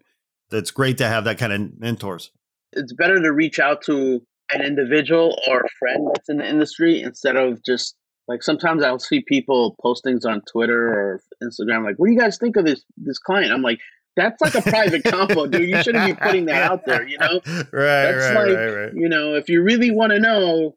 it's 0.52 0.70
great 0.70 0.98
to 0.98 1.08
have 1.08 1.24
that 1.24 1.38
kind 1.38 1.52
of 1.52 1.80
mentors. 1.80 2.30
It's 2.72 2.92
better 2.92 3.20
to 3.20 3.32
reach 3.32 3.58
out 3.58 3.82
to 3.82 4.22
an 4.52 4.62
individual 4.62 5.38
or 5.48 5.60
a 5.60 5.68
friend 5.78 6.08
that's 6.14 6.28
in 6.28 6.38
the 6.38 6.48
industry 6.48 7.02
instead 7.02 7.36
of 7.36 7.64
just 7.64 7.96
like 8.28 8.42
sometimes 8.42 8.84
I'll 8.84 9.00
see 9.00 9.22
people 9.26 9.76
post 9.82 10.04
things 10.04 10.24
on 10.24 10.40
Twitter 10.42 10.88
or 10.88 11.20
Instagram, 11.42 11.84
like, 11.84 11.96
"What 11.96 12.06
do 12.06 12.12
you 12.12 12.18
guys 12.18 12.38
think 12.38 12.56
of 12.56 12.64
this 12.64 12.84
this 12.96 13.18
client?" 13.18 13.52
I'm 13.52 13.62
like, 13.62 13.80
"That's 14.14 14.40
like 14.40 14.54
a 14.54 14.62
private 14.62 15.02
combo, 15.02 15.46
dude. 15.46 15.68
You 15.68 15.82
shouldn't 15.82 16.06
be 16.06 16.14
putting 16.14 16.44
that 16.44 16.62
out 16.62 16.86
there." 16.86 17.06
You 17.06 17.18
know, 17.18 17.40
right? 17.46 17.64
That's 17.72 18.34
right, 18.34 18.48
like, 18.48 18.56
right, 18.56 18.70
right. 18.70 18.92
You 18.94 19.08
know, 19.08 19.34
if 19.34 19.48
you 19.48 19.62
really 19.62 19.90
want 19.90 20.12
to 20.12 20.20
know, 20.20 20.76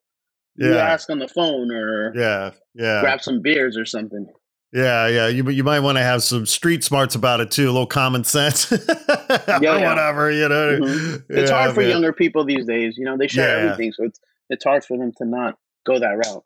yeah. 0.57 0.67
you 0.67 0.75
ask 0.75 1.09
on 1.09 1.19
the 1.19 1.27
phone 1.27 1.71
or 1.71 2.13
yeah, 2.15 2.51
yeah, 2.73 3.01
grab 3.01 3.21
some 3.21 3.41
beers 3.41 3.77
or 3.77 3.85
something. 3.85 4.27
Yeah, 4.73 5.07
yeah. 5.07 5.27
You 5.27 5.47
you 5.49 5.63
might 5.63 5.81
want 5.81 5.97
to 5.97 6.03
have 6.03 6.23
some 6.23 6.45
street 6.45 6.83
smarts 6.83 7.13
about 7.13 7.39
it 7.41 7.51
too, 7.51 7.65
a 7.65 7.71
little 7.71 7.85
common 7.85 8.23
sense. 8.23 8.71
yeah, 8.89 9.59
yeah, 9.61 9.87
whatever, 9.87 10.31
you 10.31 10.49
know. 10.49 10.79
Mm-hmm. 10.81 11.33
It's 11.33 11.51
yeah, 11.51 11.57
hard 11.57 11.75
for 11.75 11.81
man. 11.81 11.89
younger 11.89 12.11
people 12.11 12.43
these 12.43 12.65
days. 12.65 12.97
You 12.97 13.05
know, 13.05 13.15
they 13.15 13.27
share 13.27 13.57
yeah. 13.57 13.71
everything, 13.71 13.91
so 13.93 14.05
it's 14.05 14.19
it's 14.49 14.63
hard 14.63 14.83
for 14.83 14.97
them 14.97 15.11
to 15.17 15.25
not 15.25 15.57
go 15.85 15.99
that 15.99 16.17
route. 16.17 16.43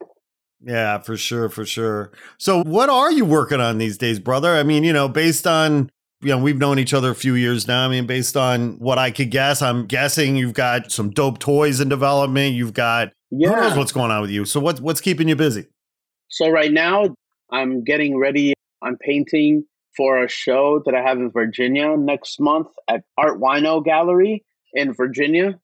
Yeah, 0.62 0.98
for 1.00 1.16
sure, 1.16 1.50
for 1.50 1.66
sure. 1.66 2.12
So, 2.38 2.64
what 2.64 2.90
are 2.90 3.12
you 3.12 3.24
working 3.24 3.62
on 3.62 3.78
these 3.78 3.98
days, 3.98 4.20
brother? 4.20 4.56
I 4.56 4.64
mean, 4.64 4.84
you 4.84 4.92
know, 4.92 5.08
based 5.08 5.48
on 5.48 5.90
you 6.22 6.30
know, 6.30 6.40
we've 6.40 6.58
known 6.58 6.80
each 6.80 6.94
other 6.94 7.12
a 7.12 7.16
few 7.16 7.36
years 7.36 7.68
now. 7.68 7.86
I 7.86 7.88
mean, 7.88 8.08
based 8.08 8.36
on 8.36 8.80
what 8.80 8.98
I 8.98 9.12
could 9.12 9.30
guess, 9.30 9.62
I'm 9.62 9.86
guessing 9.86 10.36
you've 10.36 10.54
got 10.54 10.92
some 10.92 11.12
dope 11.12 11.40
toys 11.40 11.80
in 11.80 11.90
development. 11.90 12.56
You've 12.56 12.74
got 12.74 13.14
yeah. 13.32 13.50
who 13.50 13.56
knows 13.56 13.78
what's 13.78 13.92
going 13.92 14.12
on 14.12 14.22
with 14.22 14.32
you. 14.32 14.46
So, 14.46 14.60
what's 14.60 14.82
what's 14.82 15.02
keeping 15.02 15.28
you 15.28 15.36
busy? 15.36 15.68
So 16.30 16.50
right 16.50 16.72
now, 16.72 17.16
I'm 17.52 17.84
getting 17.84 18.18
ready. 18.18 18.54
I'm 18.82 18.98
painting 18.98 19.66
for 19.96 20.24
a 20.24 20.30
show 20.30 20.82
that 20.86 20.94
I 20.94 21.02
have 21.02 21.18
in 21.18 21.32
Virginia 21.32 21.96
next 21.98 22.40
month 22.40 22.68
at 22.88 23.04
Art 23.18 23.40
Wino 23.40 23.84
Gallery 23.84 24.44
in 24.74 24.94
Virginia. 24.94 25.60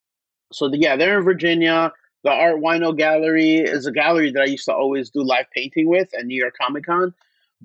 So 0.52 0.70
the, 0.70 0.78
yeah, 0.78 0.96
they're 0.96 1.20
in 1.20 1.24
Virginia 1.24 1.92
the 2.24 2.32
Art 2.32 2.62
Wino 2.62 2.98
Gallery 2.98 3.58
is 3.58 3.86
a 3.86 3.92
gallery 3.92 4.32
that 4.32 4.42
I 4.42 4.46
used 4.46 4.66
to 4.66 4.74
always 4.74 5.10
do 5.10 5.22
live 5.22 5.46
painting 5.54 5.88
with 5.88 6.10
at 6.18 6.26
New 6.26 6.40
York 6.40 6.56
Comic 6.60 6.86
Con, 6.86 7.14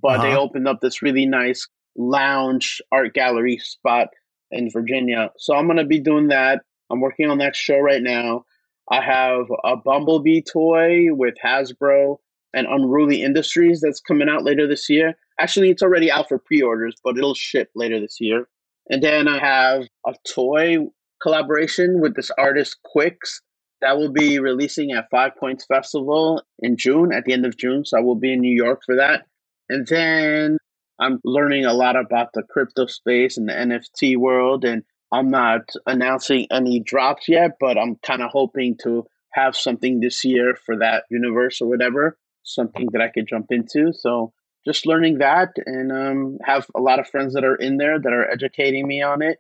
but 0.01 0.19
uh-huh. 0.19 0.23
they 0.23 0.37
opened 0.37 0.67
up 0.67 0.81
this 0.81 1.01
really 1.01 1.27
nice 1.27 1.67
lounge 1.97 2.83
art 2.93 3.15
gallery 3.15 3.59
spot 3.59 4.09
in 4.51 4.71
Virginia. 4.71 5.31
So 5.39 5.55
I'm 5.55 5.67
going 5.67 5.79
to 5.79 5.85
be 5.85 6.01
doing 6.01 6.29
that. 6.29 6.63
I'm 6.91 7.01
working 7.01 7.31
on 7.31 7.39
that 7.39 7.55
show 7.55 7.79
right 7.79 8.03
now. 8.03 8.45
I 8.91 9.03
have 9.03 9.47
a 9.65 9.77
Bumblebee 9.77 10.43
toy 10.43 11.15
with 11.15 11.35
Hasbro 11.45 12.17
and 12.55 12.67
Unruly 12.67 13.23
Industries 13.23 13.81
that's 13.81 14.01
coming 14.01 14.29
out 14.29 14.45
later 14.45 14.67
this 14.67 14.89
year. 14.89 15.15
Actually, 15.39 15.71
it's 15.71 15.83
already 15.83 16.11
out 16.11 16.29
for 16.29 16.39
pre 16.39 16.63
orders, 16.63 16.97
but 17.05 17.17
it'll 17.17 17.35
ship 17.35 17.71
later 17.75 18.01
this 18.01 18.17
year. 18.21 18.49
And 18.91 19.03
then 19.03 19.29
I 19.29 19.39
have 19.39 19.85
a 20.07 20.15
toy 20.27 20.79
collaboration 21.21 22.01
with 22.01 22.17
this 22.17 22.31
artist 22.39 22.79
Quiccs 22.95 23.41
that 23.81 23.97
will 23.97 24.11
be 24.11 24.39
releasing 24.39 24.93
at 24.93 25.11
Five 25.11 25.37
Points 25.39 25.65
Festival 25.67 26.43
in 26.61 26.77
June, 26.77 27.13
at 27.13 27.25
the 27.25 27.33
end 27.33 27.47
of 27.47 27.57
June. 27.57 27.85
So 27.85 27.99
I 27.99 28.01
will 28.01 28.17
be 28.17 28.33
in 28.33 28.41
New 28.41 28.55
York 28.55 28.81
for 28.85 28.97
that. 28.97 29.27
And 29.69 29.87
then 29.87 30.59
I'm 30.99 31.21
learning 31.25 31.65
a 31.65 31.75
lot 31.75 31.97
about 31.97 32.33
the 32.33 32.43
crypto 32.43 32.87
space 32.87 33.37
and 33.37 33.49
the 33.49 33.53
NFT 33.53 34.17
world. 34.17 34.65
And 34.65 34.83
I'm 35.13 35.31
not 35.31 35.71
announcing 35.87 36.47
any 36.51 36.81
drops 36.81 37.29
yet, 37.29 37.53
but 37.59 37.79
I'm 37.79 37.97
kind 37.97 38.23
of 38.23 38.31
hoping 38.31 38.77
to 38.83 39.07
have 39.33 39.57
something 39.57 40.01
this 40.01 40.25
year 40.25 40.57
for 40.67 40.77
that 40.79 41.05
universe 41.11 41.61
or 41.61 41.69
whatever, 41.69 42.19
something 42.43 42.89
that 42.93 43.01
I 43.01 43.09
could 43.09 43.29
jump 43.29 43.47
into. 43.51 43.93
So 43.93 44.33
just 44.67 44.87
learning 44.87 45.19
that 45.19 45.51
and 45.65 45.93
um, 45.93 46.39
have 46.45 46.67
a 46.75 46.81
lot 46.81 46.99
of 46.99 47.09
friends 47.09 47.35
that 47.35 47.45
are 47.45 47.55
in 47.55 47.79
there 47.79 47.99
that 47.99 48.13
are 48.13 48.31
educating 48.31 48.87
me 48.87 49.03
on 49.03 49.23
it. 49.23 49.39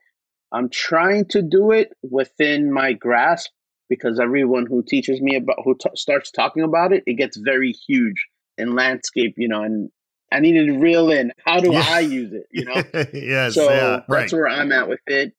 I'm 0.52 0.70
trying 0.70 1.26
to 1.26 1.42
do 1.42 1.72
it 1.72 1.92
within 2.02 2.72
my 2.72 2.94
grasp 2.94 3.50
because 3.90 4.20
everyone 4.20 4.66
who 4.66 4.83
teaches 4.83 5.20
me 5.20 5.37
about 5.37 5.59
who 5.64 5.76
t- 5.76 5.90
starts 5.94 6.31
talking 6.31 6.62
about 6.62 6.92
it, 6.92 7.02
it 7.07 7.14
gets 7.14 7.37
very 7.37 7.72
huge 7.72 8.26
in 8.57 8.74
landscape, 8.74 9.35
you 9.37 9.48
know, 9.48 9.62
and 9.62 9.90
I 10.33 10.40
needed 10.40 10.66
to 10.66 10.78
reel 10.78 11.11
in 11.11 11.33
how 11.44 11.61
do 11.61 11.72
yeah. 11.72 11.85
I 11.87 12.00
use 12.00 12.33
it, 12.33 12.46
you 12.50 12.64
know? 12.64 12.83
yes, 13.12 13.54
so 13.54 13.70
yeah, 13.70 14.00
right. 14.09 14.20
that's 14.20 14.33
where 14.33 14.48
I'm 14.48 14.72
at 14.72 14.88
with 14.88 15.00
it. 15.07 15.33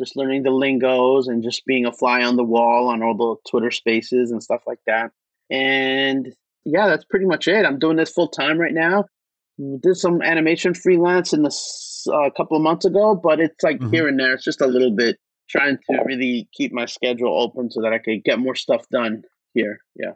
Just 0.00 0.16
learning 0.16 0.44
the 0.44 0.50
lingos 0.50 1.28
and 1.28 1.42
just 1.42 1.66
being 1.66 1.84
a 1.84 1.92
fly 1.92 2.22
on 2.22 2.36
the 2.36 2.44
wall 2.44 2.88
on 2.88 3.02
all 3.02 3.14
the 3.14 3.50
Twitter 3.50 3.70
spaces 3.70 4.30
and 4.30 4.42
stuff 4.42 4.62
like 4.66 4.80
that. 4.86 5.10
And 5.50 6.34
yeah, 6.64 6.88
that's 6.88 7.04
pretty 7.04 7.26
much 7.26 7.46
it. 7.46 7.66
I'm 7.66 7.78
doing 7.78 7.96
this 7.96 8.10
full 8.10 8.28
time 8.28 8.58
right 8.58 8.72
now. 8.72 9.04
Did 9.82 9.96
some 9.96 10.22
animation 10.22 10.72
freelance 10.72 11.32
in 11.32 11.42
this 11.42 12.06
uh, 12.08 12.22
a 12.22 12.30
couple 12.30 12.56
of 12.56 12.62
months 12.62 12.86
ago, 12.86 13.14
but 13.14 13.40
it's 13.40 13.62
like 13.62 13.78
mm-hmm. 13.78 13.92
here 13.92 14.08
and 14.08 14.18
there. 14.18 14.32
It's 14.32 14.44
just 14.44 14.62
a 14.62 14.66
little 14.66 14.90
bit 14.90 15.18
trying 15.50 15.76
to 15.90 16.02
really 16.06 16.48
keep 16.54 16.72
my 16.72 16.86
schedule 16.86 17.38
open 17.38 17.70
so 17.70 17.82
that 17.82 17.92
I 17.92 17.98
could 17.98 18.24
get 18.24 18.38
more 18.38 18.54
stuff 18.54 18.88
done 18.90 19.22
here. 19.52 19.80
Yeah. 19.96 20.12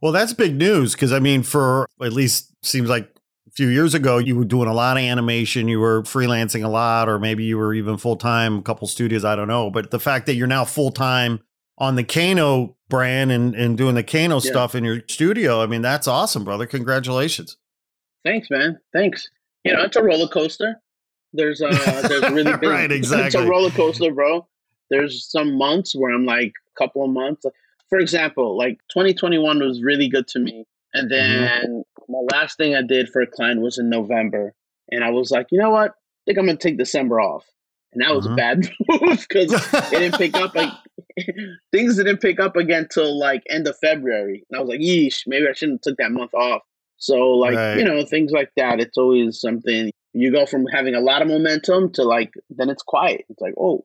Well, 0.00 0.12
that's 0.12 0.32
big 0.32 0.56
news 0.56 0.94
because 0.94 1.12
I 1.12 1.20
mean, 1.20 1.42
for 1.42 1.88
at 2.02 2.12
least 2.12 2.52
seems 2.62 2.88
like 2.88 3.14
a 3.50 3.52
few 3.52 3.68
years 3.68 3.94
ago, 3.94 4.18
you 4.18 4.36
were 4.36 4.44
doing 4.44 4.68
a 4.68 4.72
lot 4.72 4.96
of 4.96 5.02
animation, 5.02 5.66
you 5.66 5.80
were 5.80 6.02
freelancing 6.02 6.64
a 6.64 6.68
lot, 6.68 7.08
or 7.08 7.18
maybe 7.18 7.42
you 7.42 7.58
were 7.58 7.74
even 7.74 7.96
full 7.96 8.16
time, 8.16 8.58
a 8.58 8.62
couple 8.62 8.86
studios, 8.86 9.24
I 9.24 9.34
don't 9.34 9.48
know. 9.48 9.70
But 9.70 9.90
the 9.90 9.98
fact 9.98 10.26
that 10.26 10.34
you're 10.34 10.46
now 10.46 10.64
full 10.64 10.92
time 10.92 11.40
on 11.76 11.96
the 11.96 12.04
Kano 12.04 12.76
brand 12.88 13.32
and, 13.32 13.54
and 13.56 13.76
doing 13.76 13.96
the 13.96 14.04
Kano 14.04 14.36
yeah. 14.36 14.50
stuff 14.50 14.74
in 14.76 14.84
your 14.84 15.02
studio, 15.08 15.62
I 15.62 15.66
mean, 15.66 15.82
that's 15.82 16.06
awesome, 16.06 16.44
brother. 16.44 16.66
Congratulations. 16.66 17.56
Thanks, 18.24 18.48
man. 18.50 18.78
Thanks. 18.92 19.28
You 19.64 19.74
know, 19.74 19.82
it's 19.82 19.96
a 19.96 20.02
roller 20.02 20.28
coaster. 20.28 20.80
There's 21.32 21.62
uh 21.62 22.02
there's 22.08 22.30
really 22.32 22.56
big, 22.56 22.62
right, 22.70 22.90
exactly. 22.90 23.26
It's 23.26 23.34
a 23.34 23.46
roller 23.46 23.70
coaster, 23.70 24.12
bro. 24.12 24.46
There's 24.90 25.28
some 25.28 25.56
months 25.56 25.94
where 25.94 26.12
I'm 26.12 26.24
like 26.24 26.52
a 26.68 26.78
couple 26.78 27.04
of 27.04 27.10
months. 27.10 27.46
For 27.88 27.98
example, 27.98 28.56
like 28.56 28.78
2021 28.90 29.60
was 29.60 29.82
really 29.82 30.08
good 30.08 30.28
to 30.28 30.38
me. 30.38 30.66
And 30.94 31.10
mm-hmm. 31.10 31.64
then. 31.64 31.84
My 32.10 32.36
last 32.36 32.56
thing 32.56 32.74
I 32.74 32.82
did 32.82 33.08
for 33.08 33.22
a 33.22 33.26
client 33.26 33.60
was 33.60 33.78
in 33.78 33.88
November. 33.88 34.54
And 34.90 35.04
I 35.04 35.10
was 35.10 35.30
like, 35.30 35.46
you 35.50 35.58
know 35.58 35.70
what? 35.70 35.90
I 35.90 35.94
think 36.26 36.38
I'm 36.38 36.46
going 36.46 36.58
to 36.58 36.62
take 36.62 36.78
December 36.78 37.20
off. 37.20 37.46
And 37.92 38.02
that 38.02 38.14
was 38.14 38.24
mm-hmm. 38.24 38.34
a 38.34 38.36
bad 38.36 38.70
move 38.88 39.26
because 39.28 39.52
it 39.52 39.90
didn't 39.90 40.18
pick 40.18 40.34
up. 40.34 40.54
Like, 40.54 40.72
things 41.72 41.96
didn't 41.96 42.20
pick 42.20 42.38
up 42.38 42.56
again 42.56 42.88
till 42.92 43.18
like 43.18 43.42
end 43.48 43.66
of 43.66 43.76
February. 43.78 44.44
And 44.50 44.58
I 44.58 44.60
was 44.60 44.68
like, 44.68 44.80
yeesh, 44.80 45.22
maybe 45.26 45.46
I 45.48 45.52
shouldn't 45.52 45.84
have 45.84 45.92
took 45.92 45.98
that 45.98 46.12
month 46.12 46.34
off. 46.34 46.62
So 46.98 47.16
like, 47.16 47.56
right. 47.56 47.78
you 47.78 47.84
know, 47.84 48.04
things 48.04 48.30
like 48.30 48.50
that. 48.56 48.80
It's 48.80 48.98
always 48.98 49.40
something 49.40 49.90
you 50.12 50.32
go 50.32 50.46
from 50.46 50.66
having 50.66 50.94
a 50.94 51.00
lot 51.00 51.22
of 51.22 51.28
momentum 51.28 51.92
to 51.92 52.02
like, 52.02 52.32
then 52.50 52.68
it's 52.68 52.82
quiet. 52.82 53.24
It's 53.28 53.40
like, 53.40 53.54
oh, 53.58 53.84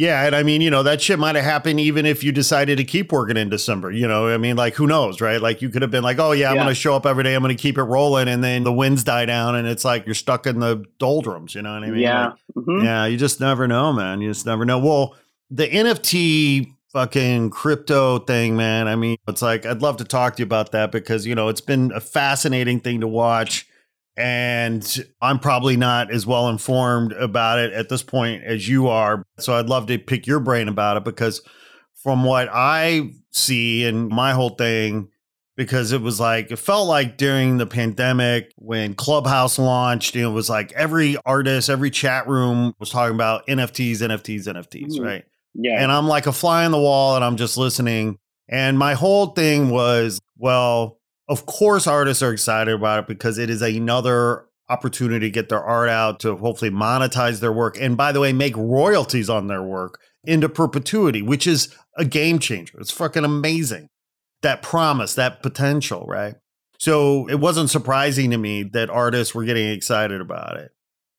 Yeah, 0.00 0.24
and 0.24 0.34
I 0.34 0.42
mean, 0.42 0.62
you 0.62 0.70
know, 0.70 0.82
that 0.84 1.02
shit 1.02 1.18
might 1.18 1.34
have 1.36 1.44
happened 1.44 1.78
even 1.78 2.06
if 2.06 2.24
you 2.24 2.32
decided 2.32 2.78
to 2.78 2.84
keep 2.84 3.12
working 3.12 3.36
in 3.36 3.50
December. 3.50 3.90
You 3.90 4.08
know, 4.08 4.28
I 4.28 4.38
mean, 4.38 4.56
like 4.56 4.74
who 4.74 4.86
knows, 4.86 5.20
right? 5.20 5.42
Like 5.42 5.60
you 5.60 5.68
could 5.68 5.82
have 5.82 5.90
been 5.90 6.02
like, 6.02 6.18
"Oh 6.18 6.32
yeah, 6.32 6.48
I'm 6.48 6.56
Yeah. 6.56 6.62
going 6.62 6.74
to 6.74 6.80
show 6.80 6.96
up 6.96 7.04
every 7.04 7.22
day. 7.22 7.34
I'm 7.34 7.42
going 7.42 7.54
to 7.54 7.62
keep 7.62 7.76
it 7.76 7.82
rolling," 7.82 8.26
and 8.26 8.42
then 8.42 8.64
the 8.64 8.72
winds 8.72 9.04
die 9.04 9.26
down, 9.26 9.56
and 9.56 9.68
it's 9.68 9.84
like 9.84 10.06
you're 10.06 10.14
stuck 10.14 10.46
in 10.46 10.58
the 10.60 10.84
doldrums. 10.98 11.54
You 11.54 11.60
know 11.60 11.74
what 11.74 11.84
I 11.84 11.90
mean? 11.90 12.00
yeah. 12.00 12.28
Like, 12.56 12.64
Mhm. 12.66 12.84
yeah, 12.84 13.04
you 13.04 13.18
just 13.18 13.40
never 13.40 13.68
know, 13.68 13.92
man. 13.92 14.22
You 14.22 14.30
just 14.30 14.46
never 14.46 14.64
know. 14.64 14.78
Well, 14.78 15.16
the 15.50 15.66
NFT 15.68 16.72
fucking 16.94 17.50
crypto 17.50 18.20
thing, 18.20 18.56
man. 18.56 18.88
I 18.88 18.96
mean, 18.96 19.18
it's 19.28 19.42
like 19.42 19.66
I'd 19.66 19.82
love 19.82 19.98
to 19.98 20.04
talk 20.04 20.36
to 20.36 20.40
you 20.40 20.44
about 20.46 20.72
that 20.72 20.92
because, 20.92 21.26
you 21.26 21.34
know, 21.34 21.48
it's 21.48 21.60
been 21.60 21.92
a 21.94 22.00
fascinating 22.00 22.80
thing 22.80 23.00
to 23.02 23.06
watch. 23.06 23.66
And 24.20 24.86
I'm 25.22 25.38
probably 25.38 25.76
not 25.78 26.10
as 26.12 26.26
well 26.26 26.48
informed 26.50 27.12
about 27.12 27.58
it 27.58 27.72
at 27.72 27.88
this 27.88 28.02
point 28.02 28.44
as 28.44 28.68
you 28.68 28.88
are. 28.88 29.24
So 29.38 29.54
I'd 29.54 29.68
love 29.70 29.86
to 29.86 29.98
pick 29.98 30.26
your 30.26 30.40
brain 30.40 30.68
about 30.68 30.98
it 30.98 31.04
because 31.04 31.40
from 32.02 32.22
what 32.24 32.48
I 32.52 33.12
see 33.32 33.86
and 33.86 34.08
my 34.10 34.32
whole 34.32 34.50
thing, 34.50 35.08
because 35.56 35.92
it 35.92 36.02
was 36.02 36.20
like 36.20 36.50
it 36.50 36.56
felt 36.58 36.86
like 36.86 37.16
during 37.16 37.56
the 37.56 37.66
pandemic 37.66 38.52
when 38.56 38.94
Clubhouse 38.94 39.58
launched, 39.58 40.14
it 40.16 40.26
was 40.28 40.50
like 40.50 40.70
every 40.72 41.16
artist, 41.24 41.70
every 41.70 41.90
chat 41.90 42.28
room 42.28 42.74
was 42.78 42.90
talking 42.90 43.14
about 43.14 43.46
NFTs, 43.46 44.02
NFTs, 44.02 44.46
NFTs, 44.46 44.98
Mhm. 44.98 45.04
right? 45.04 45.24
Yeah. 45.54 45.82
And 45.82 45.90
I'm 45.90 46.06
like 46.08 46.26
a 46.26 46.32
fly 46.32 46.64
on 46.66 46.72
the 46.72 46.78
wall 46.78 47.16
and 47.16 47.24
I'm 47.24 47.36
just 47.36 47.56
listening. 47.56 48.18
And 48.50 48.78
my 48.78 48.94
whole 48.94 49.28
thing 49.28 49.70
was, 49.70 50.20
well, 50.38 50.98
of 51.30 51.46
course 51.46 51.86
artists 51.86 52.22
are 52.22 52.32
excited 52.32 52.74
about 52.74 52.98
it 52.98 53.06
because 53.06 53.38
it 53.38 53.48
is 53.48 53.62
another 53.62 54.46
opportunity 54.68 55.26
to 55.26 55.30
get 55.30 55.48
their 55.48 55.62
art 55.62 55.88
out 55.88 56.20
to 56.20 56.36
hopefully 56.36 56.70
monetize 56.70 57.40
their 57.40 57.52
work 57.52 57.80
and 57.80 57.96
by 57.96 58.12
the 58.12 58.20
way 58.20 58.32
make 58.32 58.56
royalties 58.56 59.30
on 59.30 59.46
their 59.46 59.62
work 59.62 60.00
into 60.24 60.48
perpetuity, 60.48 61.22
which 61.22 61.46
is 61.46 61.74
a 61.96 62.04
game 62.04 62.38
changer. 62.38 62.78
It's 62.80 62.90
fucking 62.90 63.24
amazing. 63.24 63.88
That 64.42 64.62
promise, 64.62 65.14
that 65.14 65.42
potential, 65.42 66.04
right? 66.06 66.34
So 66.78 67.28
it 67.28 67.38
wasn't 67.38 67.70
surprising 67.70 68.30
to 68.30 68.38
me 68.38 68.64
that 68.72 68.90
artists 68.90 69.34
were 69.34 69.44
getting 69.44 69.70
excited 69.70 70.20
about 70.20 70.56
it. 70.56 70.72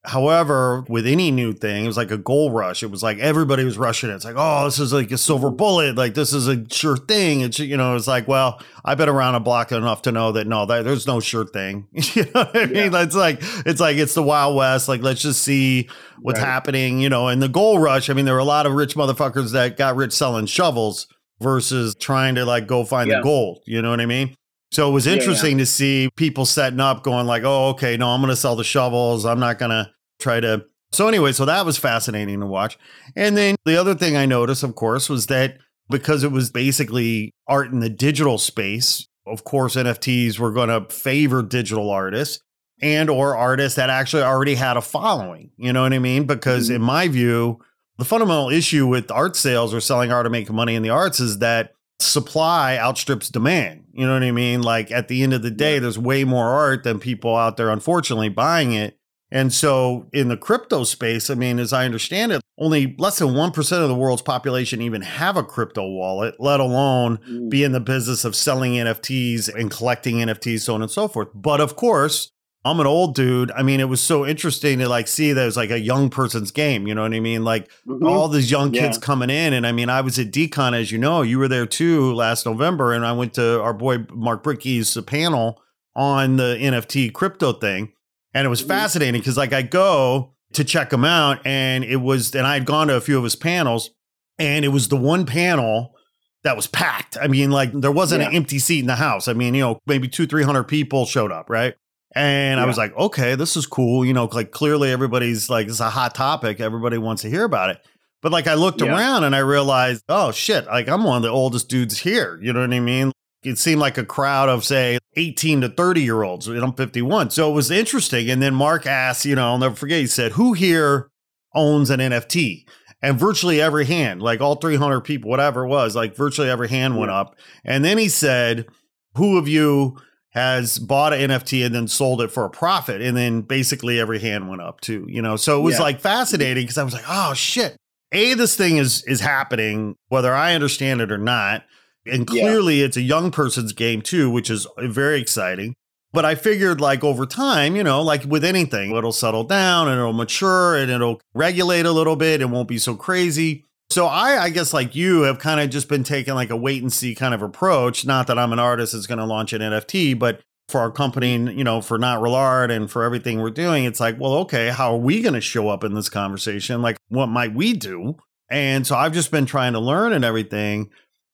However, 0.04 0.84
with 0.90 1.06
any 1.06 1.30
new 1.30 1.54
thing, 1.54 1.84
it 1.84 1.88
was 1.88 1.96
like 1.98 2.10
a 2.10 2.18
gold 2.18 2.56
rush. 2.56 2.82
It 2.82 2.90
was 2.90 3.04
like 3.04 3.20
everybody 3.20 3.64
was 3.64 3.78
rushing 3.78 4.10
it. 4.10 4.14
It's 4.14 4.26
like, 4.26 4.34
oh, 4.36 4.66
this 4.66 4.80
is 4.80 4.92
like 4.92 5.12
a 5.12 5.18
silver 5.18 5.52
bullet. 5.52 5.96
Like 5.96 6.16
this 6.16 6.34
is 6.34 6.48
a 6.48 6.68
sure 6.72 6.98
thing. 6.98 7.42
It's 7.42 7.60
you 7.60 7.78
know, 7.78 7.96
it's 7.96 8.08
like, 8.08 8.28
well, 8.28 8.60
I've 8.84 8.98
been 8.98 9.10
around 9.10 9.36
a 9.36 9.40
block 9.40 9.72
enough 9.72 10.02
to 10.04 10.12
know 10.12 10.32
that 10.32 10.48
no, 10.48 10.66
that, 10.66 10.86
there's 10.86 11.06
no 11.06 11.20
sure 11.20 11.46
thing. 11.46 11.88
you 11.94 12.24
know 12.24 12.32
what 12.46 12.58
I 12.58 12.66
mean? 12.66 12.92
Yeah. 12.94 13.04
It's 13.04 13.16
like 13.16 13.38
it's 13.66 13.80
like 13.80 13.98
it's 13.98 14.16
the 14.16 14.24
Wild 14.24 14.56
West. 14.56 14.88
Like 14.88 15.02
let's 15.04 15.22
just 15.22 15.44
see 15.44 15.88
what's 16.20 16.40
Right. 16.40 16.48
happening. 16.48 17.00
You 17.00 17.10
know, 17.10 17.28
and 17.28 17.40
the 17.42 17.50
gold 17.50 17.82
rush. 17.84 18.10
I 18.10 18.14
mean, 18.14 18.26
there 18.26 18.34
were 18.34 18.40
a 18.40 18.44
lot 18.44 18.66
of 18.66 18.74
rich 18.74 18.96
motherfuckers 18.96 19.52
that 19.52 19.78
got 19.78 19.96
rich 19.96 20.14
selling 20.14 20.48
shovels 20.48 21.08
versus 21.42 21.94
trying 21.96 22.36
to 22.36 22.46
like 22.46 22.66
go 22.66 22.84
find 22.84 23.08
Yeah. 23.10 23.18
the 23.18 23.24
gold. 23.24 23.60
You 23.68 23.82
know 23.84 23.92
what 23.92 24.02
I 24.02 24.08
mean? 24.08 24.36
So 24.72 24.90
it 24.90 24.94
was 24.94 25.06
Yeah, 25.06 25.14
yeah. 25.14 25.20
interesting 25.20 25.58
to 25.58 25.66
see 25.66 26.10
people 26.16 26.46
setting 26.46 26.80
up, 26.80 27.04
going 27.04 27.28
like, 27.28 27.44
"Oh, 27.44 27.70
okay, 27.70 27.98
no, 27.98 28.10
I'm 28.10 28.22
going 28.22 28.30
to 28.30 28.36
sell 28.36 28.56
the 28.56 28.64
shovels. 28.64 29.26
I'm 29.26 29.40
not 29.40 29.60
going 29.60 29.72
to 29.72 29.90
try 30.20 30.40
to." 30.40 30.64
So 30.94 31.08
anyway, 31.08 31.32
so 31.34 31.46
that 31.46 31.66
was 31.66 31.78
fascinating 31.78 32.40
to 32.40 32.46
watch. 32.46 32.78
And 33.16 33.38
then 33.38 33.56
the 33.66 33.76
other 33.80 33.96
thing 33.96 34.16
I 34.18 34.26
noticed, 34.26 34.64
of 34.64 34.76
course, 34.76 35.10
was 35.10 35.28
that 35.28 35.58
because 35.90 36.24
it 36.24 36.32
was 36.32 36.50
basically 36.50 37.34
art 37.48 37.72
in 37.72 37.80
the 37.80 37.90
digital 37.90 38.38
space, 38.38 39.08
of 39.28 39.44
course, 39.44 39.76
NFTs 39.76 40.40
were 40.40 40.52
going 40.52 40.70
to 40.70 40.94
favor 40.94 41.42
digital 41.44 41.90
artists 41.90 42.40
and 42.82 43.10
or 43.10 43.36
artists 43.38 43.76
that 43.76 43.90
actually 43.90 44.24
already 44.24 44.56
had 44.56 44.76
a 44.78 44.82
following. 44.82 45.52
You 45.58 45.72
know 45.74 45.84
what 45.84 45.94
I 45.94 46.00
mean? 46.00 46.26
Because 46.26 46.70
Mhm. 46.70 46.76
in 46.76 46.82
my 46.82 47.08
view, 47.08 47.60
the 47.98 48.06
fundamental 48.06 48.50
issue 48.50 48.88
with 48.88 49.12
art 49.12 49.36
sales 49.36 49.74
or 49.74 49.80
selling 49.82 50.12
art 50.12 50.26
to 50.26 50.30
make 50.30 50.50
money 50.50 50.76
in 50.76 50.82
the 50.82 50.90
arts 50.90 51.20
is 51.20 51.38
that 51.40 51.74
supply 52.00 52.78
outstrips 52.78 53.30
demand. 53.30 53.81
You 53.94 54.08
know 54.08 54.14
what 54.14 54.24
I 54.24 54.32
mean? 54.32 54.62
Like 54.62 54.92
at 54.92 55.08
the 55.08 55.24
end 55.24 55.34
of 55.34 55.42
the 55.42 55.52
day, 55.52 55.80
there's 55.80 56.00
way 56.00 56.24
more 56.24 56.48
art 56.50 56.84
than 56.84 57.00
people 57.00 57.36
out 57.36 57.58
there, 57.58 57.70
unfortunately, 57.70 58.30
buying 58.30 58.74
it. 58.74 58.98
And 59.34 59.54
so 59.54 60.08
in 60.12 60.28
the 60.28 60.36
crypto 60.36 60.84
space, 60.84 61.30
I 61.30 61.36
mean, 61.36 61.58
as 61.58 61.72
I 61.72 61.86
understand 61.86 62.34
it, 62.34 62.42
only 62.58 62.96
less 62.98 63.20
than 63.20 63.30
1% 63.30 63.82
of 63.82 63.88
the 63.88 63.96
world's 63.96 64.22
population 64.22 64.82
even 64.82 65.02
have 65.04 65.38
a 65.38 65.44
crypto 65.44 65.88
wallet, 65.88 66.36
let 66.40 66.60
alone 66.60 67.18
Mm. 67.30 67.50
be 67.50 67.64
in 67.64 67.72
the 67.72 67.80
business 67.80 68.26
of 68.26 68.36
selling 68.36 68.74
NFTs 68.78 69.48
and 69.48 69.72
collecting 69.72 70.18
NFTs, 70.22 70.64
so 70.64 70.76
on 70.76 70.82
and 70.82 70.92
so 70.92 71.08
forth. 71.08 71.30
But 71.34 71.62
of 71.62 71.76
course, 71.78 72.31
I'm 72.64 72.80
an 72.80 72.86
old 72.86 73.16
dude. 73.16 73.50
I 73.52 73.64
mean, 73.64 73.80
it 73.80 73.90
was 73.90 74.02
so 74.02 74.26
interesting 74.26 74.78
to 74.80 74.88
like 74.88 75.08
see 75.08 75.34
that 75.34 75.42
it 75.42 75.46
was 75.46 75.58
like 75.58 75.72
a 75.72 75.80
young 75.80 76.10
person's 76.12 76.52
game. 76.52 76.86
You 76.88 76.94
know 76.94 77.02
what 77.02 77.14
I 77.14 77.20
mean? 77.20 77.44
Like 77.44 77.70
Mhm. 77.88 78.08
all 78.08 78.28
these 78.28 78.52
young 78.52 78.72
kids 78.72 78.98
Yeah. 78.98 79.02
coming 79.06 79.32
in. 79.32 79.54
And 79.54 79.66
I 79.66 79.72
mean, 79.72 79.90
I 79.90 80.02
was 80.02 80.20
at 80.20 80.32
Decon, 80.32 80.74
as 80.80 80.92
you 80.92 81.00
know, 81.00 81.24
you 81.24 81.40
were 81.40 81.48
there 81.48 81.66
too 81.66 82.14
last 82.14 82.46
November. 82.46 82.94
And 82.94 83.04
I 83.06 83.14
went 83.14 83.34
to 83.34 83.60
our 83.62 83.74
boy 83.74 84.06
Mark 84.14 84.44
Brickey's 84.44 84.96
panel 85.08 85.60
on 85.96 86.38
the 86.38 86.56
NFT 86.60 87.10
crypto 87.10 87.52
thing. 87.54 87.94
And 88.34 88.46
it 88.46 88.50
was 88.50 88.62
Mhm. 88.64 88.68
fascinating 88.68 89.22
because 89.22 89.38
like 89.38 89.54
I 89.54 89.64
go 89.64 90.34
to 90.54 90.64
check 90.64 90.94
him 90.94 91.04
out 91.04 91.40
and 91.46 91.84
it 91.84 91.98
was, 92.02 92.36
and 92.36 92.46
I 92.46 92.54
had 92.54 92.66
gone 92.66 92.90
to 92.90 92.96
a 92.96 93.02
few 93.02 93.18
of 93.18 93.24
his 93.24 93.36
panels 93.36 93.90
and 94.38 94.64
it 94.64 94.68
was 94.70 94.90
the 94.90 94.98
one 94.98 95.26
panel 95.26 95.96
that 96.44 96.56
was 96.56 96.68
packed. 96.68 97.18
I 97.22 97.28
mean, 97.28 97.50
like 97.52 97.72
there 97.74 97.92
wasn't 97.92 98.22
an 98.24 98.34
empty 98.34 98.60
seat 98.60 98.80
in 98.80 98.88
the 98.88 98.96
house. 98.96 99.28
I 99.28 99.34
mean, 99.34 99.54
you 99.56 99.62
know, 99.62 99.80
maybe 99.88 100.08
two, 100.08 100.28
300 100.28 100.64
people 100.66 101.06
showed 101.06 101.32
up, 101.32 101.50
right? 101.50 101.74
And 102.14 102.60
I 102.60 102.66
was 102.66 102.78
like, 102.78 102.96
okay, 102.98 103.36
this 103.36 103.56
is 103.56 103.66
cool. 103.66 104.04
You 104.04 104.14
know, 104.14 104.26
like 104.26 104.52
clearly 104.52 104.92
everybody's 104.92 105.50
like, 105.50 105.68
it's 105.68 105.80
a 105.80 105.90
hot 105.90 106.14
topic. 106.14 106.60
Everybody 106.60 106.98
wants 106.98 107.22
to 107.22 107.30
hear 107.30 107.44
about 107.46 107.70
it. 107.70 107.80
But 108.22 108.32
like 108.32 108.48
I 108.48 108.54
looked 108.56 108.82
Yeah. 108.82 108.90
around 108.96 109.24
and 109.24 109.36
I 109.36 109.40
realized, 109.40 110.04
oh 110.10 110.32
shit, 110.32 110.66
like 110.68 110.88
I'm 110.90 111.04
one 111.04 111.18
of 111.18 111.24
the 111.24 111.30
oldest 111.30 111.70
dudes 111.70 112.00
here. 112.00 112.38
You 112.42 112.54
know 112.54 112.62
what 112.62 112.74
I 112.74 112.80
mean? 112.80 113.12
It 113.44 113.58
seemed 113.58 113.80
like 113.82 113.98
a 113.98 114.06
crowd 114.06 114.50
of 114.50 114.64
say 114.66 115.00
18 115.16 115.62
to 115.62 115.70
30 115.70 116.02
year 116.02 116.22
olds. 116.24 116.48
And 116.48 116.60
I'm 116.62 116.74
51. 116.74 117.32
So 117.32 117.50
it 117.50 117.54
was 117.54 117.72
interesting. 117.72 118.30
And 118.30 118.42
then 118.42 118.54
Mark 118.54 118.86
asked, 118.86 119.26
you 119.26 119.36
know, 119.36 119.46
I'll 119.48 119.58
never 119.58 119.76
forget, 119.76 120.00
he 120.00 120.08
said, 120.08 120.34
who 120.34 120.54
here 120.54 121.10
owns 121.56 121.90
an 121.90 122.00
NFT? 122.00 122.66
And 123.02 123.18
virtually 123.18 123.60
every 123.60 123.86
hand, 123.86 124.22
like 124.22 124.42
all 124.42 124.56
300 124.58 125.02
people, 125.02 125.32
whatever 125.32 125.64
it 125.66 125.70
was, 125.70 125.96
like 125.96 126.16
virtually 126.16 126.50
every 126.52 126.68
hand 126.70 126.98
went 127.00 127.10
up. 127.10 127.36
And 127.66 127.84
then 127.84 127.98
he 127.98 128.10
said, 128.10 128.68
who 129.16 129.40
of 129.40 129.48
you 129.48 129.98
has 130.32 130.80
bought 130.80 131.14
an 131.14 131.30
NFT 131.30 131.66
and 131.66 131.74
then 131.76 131.88
sold 131.88 132.22
it 132.22 132.32
for 132.32 132.44
a 132.46 132.50
profit? 132.50 133.02
And 133.02 133.16
then 133.16 133.42
basically 133.42 134.00
every 134.00 134.20
hand 134.20 134.50
went 134.50 134.62
up 134.62 134.82
too, 134.82 135.06
you 135.08 135.22
know? 135.22 135.36
So 135.36 135.60
it 135.60 135.64
was 135.64 135.76
Yeah. 135.76 135.82
like 135.84 136.02
fascinating 136.02 136.64
because 136.64 136.78
I 136.78 136.84
was 136.84 136.94
like, 136.94 137.06
oh 137.08 137.34
shit. 137.34 137.76
A, 138.14 138.34
this 138.34 138.56
thing 138.58 138.78
is 138.78 139.04
is 139.06 139.22
happening, 139.22 139.96
whether 140.10 140.34
I 140.34 140.54
understand 140.56 141.00
it 141.02 141.12
or 141.12 141.18
not. 141.18 141.64
And 142.06 142.28
Yeah. 142.32 142.42
clearly 142.44 142.82
it's 142.82 142.98
a 142.98 143.02
young 143.02 143.32
person's 143.32 143.74
game 143.74 144.02
too, 144.02 144.30
which 144.30 144.50
is 144.50 144.68
very 144.80 145.22
exciting. 145.22 145.76
But 146.14 146.26
I 146.26 146.36
figured 146.36 146.82
like 146.82 147.06
over 147.06 147.26
time, 147.26 147.76
you 147.78 147.84
know, 147.84 148.02
like 148.02 148.26
with 148.26 148.44
anything, 148.44 148.94
it'll 148.94 149.14
settle 149.14 149.46
down 149.46 149.88
and 149.88 149.98
it'll 149.98 150.12
mature 150.12 150.76
and 150.76 150.92
it'll 150.92 151.22
regulate 151.34 151.86
a 151.86 151.92
little 151.94 152.18
bit. 152.18 152.42
It 152.42 152.50
won't 152.50 152.68
be 152.68 152.78
so 152.78 152.96
crazy. 152.96 153.64
So 153.92 154.06
I, 154.06 154.44
I 154.44 154.50
guess 154.50 154.74
like 154.74 154.96
you 154.96 155.24
have 155.24 155.40
kind 155.40 155.60
of 155.60 155.70
just 155.70 155.90
been 155.90 156.04
taking 156.04 156.34
like 156.34 156.50
a 156.50 156.56
wait 156.56 156.82
and 156.82 156.92
see 156.92 157.14
kind 157.14 157.34
of 157.34 157.42
approach. 157.42 158.06
Not 158.06 158.28
that 158.28 158.40
I'm 158.40 158.54
an 158.54 158.60
artist 158.60 158.94
that's 158.94 159.06
going 159.06 159.18
to 159.18 159.26
launch 159.26 159.52
an 159.52 159.62
NFT, 159.62 160.18
but 160.18 160.42
for 160.70 160.80
our 160.80 160.92
company, 160.92 161.34
you 161.34 161.66
know, 161.66 161.82
for 161.82 161.98
not 161.98 162.22
real 162.22 162.34
art 162.34 162.72
and 162.72 162.90
for 162.90 163.04
everything 163.04 163.42
we're 163.42 163.50
doing, 163.50 163.84
it's 163.84 164.00
like, 164.00 164.18
well, 164.18 164.34
okay, 164.36 164.70
how 164.70 164.94
are 164.94 164.98
we 164.98 165.22
going 165.22 165.34
to 165.34 165.42
show 165.42 165.68
up 165.68 165.84
in 165.84 165.94
this 165.94 166.08
conversation? 166.08 166.82
Like, 166.82 166.98
what 167.10 167.28
might 167.28 167.54
we 167.54 167.74
do? 167.74 168.16
And 168.50 168.88
so 168.88 168.96
I've 168.96 169.12
just 169.12 169.30
been 169.30 169.46
trying 169.46 169.74
to 169.74 169.80
learn 169.80 170.14
and 170.14 170.24
everything. 170.24 170.90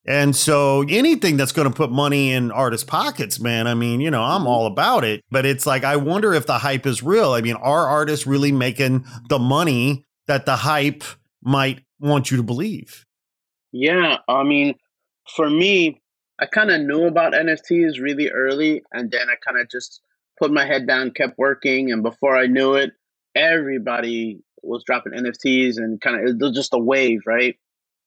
And 0.07 0.35
so 0.35 0.83
anything 0.89 1.37
that's 1.37 1.51
going 1.51 1.69
to 1.69 1.73
put 1.73 1.91
money 1.91 2.31
in 2.31 2.51
artists' 2.51 2.85
pockets, 2.85 3.39
man, 3.39 3.67
I 3.67 3.75
mean, 3.75 3.99
you 3.99 4.09
know, 4.09 4.23
I'm 4.23 4.39
mm-hmm. 4.39 4.47
all 4.47 4.65
about 4.65 5.03
it. 5.03 5.23
But 5.29 5.45
it's 5.45 5.67
like, 5.67 5.83
I 5.83 5.97
wonder 5.97 6.33
if 6.33 6.47
the 6.47 6.57
hype 6.57 6.87
is 6.87 7.03
real. 7.03 7.33
I 7.33 7.41
mean, 7.41 7.55
are 7.55 7.87
artists 7.87 8.25
really 8.25 8.51
making 8.51 9.05
the 9.29 9.37
money 9.37 10.05
that 10.25 10.45
the 10.47 10.55
hype 10.55 11.03
might 11.43 11.81
want 11.99 12.31
you 12.31 12.37
to 12.37 12.43
believe? 12.43 13.05
Yeah, 13.71 14.17
I 14.27 14.43
mean, 14.43 14.75
for 15.35 15.49
me, 15.49 16.01
I 16.39 16.45
kind 16.45 16.71
of 16.71 16.81
knew 16.81 17.05
about 17.05 17.33
NFTs 17.33 17.99
really 18.01 18.29
early, 18.29 18.83
and 18.93 19.11
then 19.11 19.27
I 19.29 19.35
kind 19.45 19.59
of 19.59 19.69
just 19.69 20.01
put 20.39 20.51
my 20.51 20.65
head 20.65 20.87
down, 20.87 21.11
kept 21.11 21.37
working, 21.37 21.91
and 21.91 22.03
before 22.03 22.37
I 22.37 22.45
knew 22.47 22.75
it, 22.75 22.91
everybody 23.35 24.39
was 24.63 24.83
dropping 24.85 25.13
NFTs 25.13 25.77
and 25.77 26.01
kind 26.01 26.15
of 26.19 26.35
it 26.35 26.39
was 26.39 26.55
just 26.55 26.73
a 26.73 26.79
wave, 26.79 27.21
right? 27.25 27.55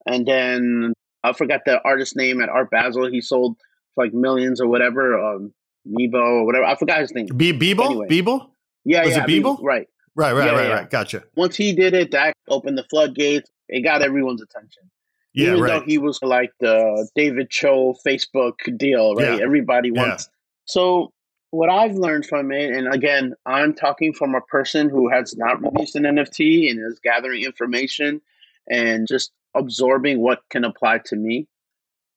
And 0.06 0.26
then 0.26 0.92
I 1.22 1.32
forgot 1.32 1.60
the 1.64 1.80
artist 1.82 2.16
name 2.16 2.40
at 2.42 2.48
Art 2.48 2.70
Basel. 2.70 3.10
He 3.10 3.20
sold 3.20 3.56
for 3.94 4.04
like 4.04 4.12
millions 4.14 4.60
or 4.60 4.68
whatever, 4.68 5.18
um, 5.18 5.52
Mebo 5.88 6.14
or 6.14 6.46
whatever. 6.46 6.64
I 6.64 6.76
forgot 6.76 7.00
his 7.00 7.12
name. 7.14 7.26
Be- 7.36 7.52
Beeple? 7.52 7.84
Anyway. 7.84 8.08
Beeple? 8.08 8.50
Yeah, 8.84 9.04
Was 9.04 9.16
yeah, 9.16 9.24
it 9.24 9.28
Bieber? 9.28 9.62
right. 9.62 9.88
Right, 10.16 10.32
right, 10.32 10.46
Yeah, 10.46 10.52
right, 10.52 10.68
yeah. 10.68 10.74
right. 10.74 10.90
Gotcha. 10.90 11.22
Once 11.36 11.56
he 11.56 11.72
did 11.72 11.94
it, 11.94 12.10
that 12.10 12.34
opened 12.48 12.76
the 12.76 12.84
floodgates. 12.90 13.48
It 13.70 13.82
got 13.82 14.02
everyone's 14.02 14.42
attention. 14.42 14.90
Yeah, 15.32 15.48
even 15.50 15.60
right. 15.62 15.68
though 15.78 15.84
he 15.86 15.98
was 15.98 16.18
like 16.22 16.50
the 16.60 17.08
David 17.14 17.50
Choe 17.50 17.94
Facebook 18.06 18.54
deal, 18.76 19.14
right? 19.14 19.38
Yeah. 19.38 19.44
Everybody 19.44 19.90
Yeah. 19.94 20.08
wants. 20.08 20.28
So 20.64 21.12
what 21.50 21.70
I've 21.70 21.94
learned 21.94 22.26
from 22.26 22.52
it, 22.52 22.70
and 22.70 22.92
again, 22.92 23.34
I'm 23.46 23.74
talking 23.74 24.12
from 24.12 24.34
a 24.34 24.40
person 24.40 24.88
who 24.88 25.08
has 25.08 25.36
not 25.36 25.62
released 25.62 25.94
an 25.96 26.04
NFT 26.04 26.70
and 26.70 26.80
is 26.80 27.00
gathering 27.00 27.42
information 27.42 28.20
and 28.68 29.06
just 29.08 29.32
absorbing 29.54 30.20
what 30.20 30.40
can 30.50 30.64
apply 30.64 30.98
to 31.06 31.16
me. 31.16 31.48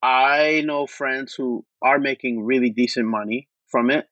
I 0.01 0.61
know 0.65 0.85
friends 0.85 1.33
who 1.33 1.65
are 1.81 1.99
making 1.99 2.43
really 2.43 2.69
decent 2.69 3.07
money 3.07 3.47
from 3.67 3.89
it, 3.89 4.07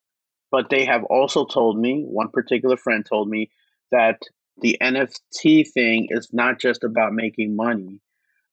but 0.52 0.70
they 0.70 0.86
have 0.86 1.04
also 1.06 1.46
told 1.46 1.80
me, 1.80 2.04
one 2.04 2.30
particular 2.30 2.78
friend 2.78 3.06
told 3.06 3.30
me 3.30 3.52
that 3.92 4.20
the 4.62 4.78
NFT 4.82 5.70
thing 5.72 6.08
is 6.10 6.30
not 6.32 6.60
just 6.60 6.84
about 6.84 7.14
making 7.14 7.56
money, 7.56 8.00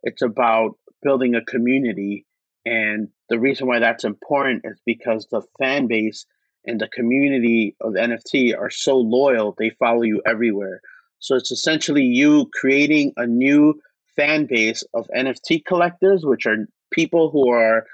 it's 0.03 0.23
about 0.23 0.73
building 1.03 1.35
a 1.35 1.45
community. 1.45 2.27
And 2.65 3.09
the 3.29 3.39
reason 3.39 3.67
why 3.67 3.79
that's 3.79 4.05
important 4.05 4.63
is 4.65 4.81
because 4.85 5.27
the 5.31 5.43
fan 5.59 5.87
base 5.87 6.27
and 6.67 6.81
the 6.81 6.89
community 6.89 7.77
of 7.81 7.93
NFT 7.93 8.59
are 8.59 8.71
so 8.71 8.97
loyal, 8.97 9.55
they 9.59 9.71
follow 9.71 10.03
you 10.03 10.21
everywhere. 10.27 10.81
So 11.19 11.35
it's 11.35 11.51
essentially 11.51 12.03
you 12.03 12.51
creating 12.53 13.13
a 13.17 13.27
new 13.27 13.81
fan 14.17 14.47
base 14.47 14.83
of 14.95 15.09
NFT 15.17 15.65
collectors, 15.65 16.25
which 16.25 16.47
are 16.47 16.67
people 16.93 17.31
who 17.31 17.51
are 17.51 17.87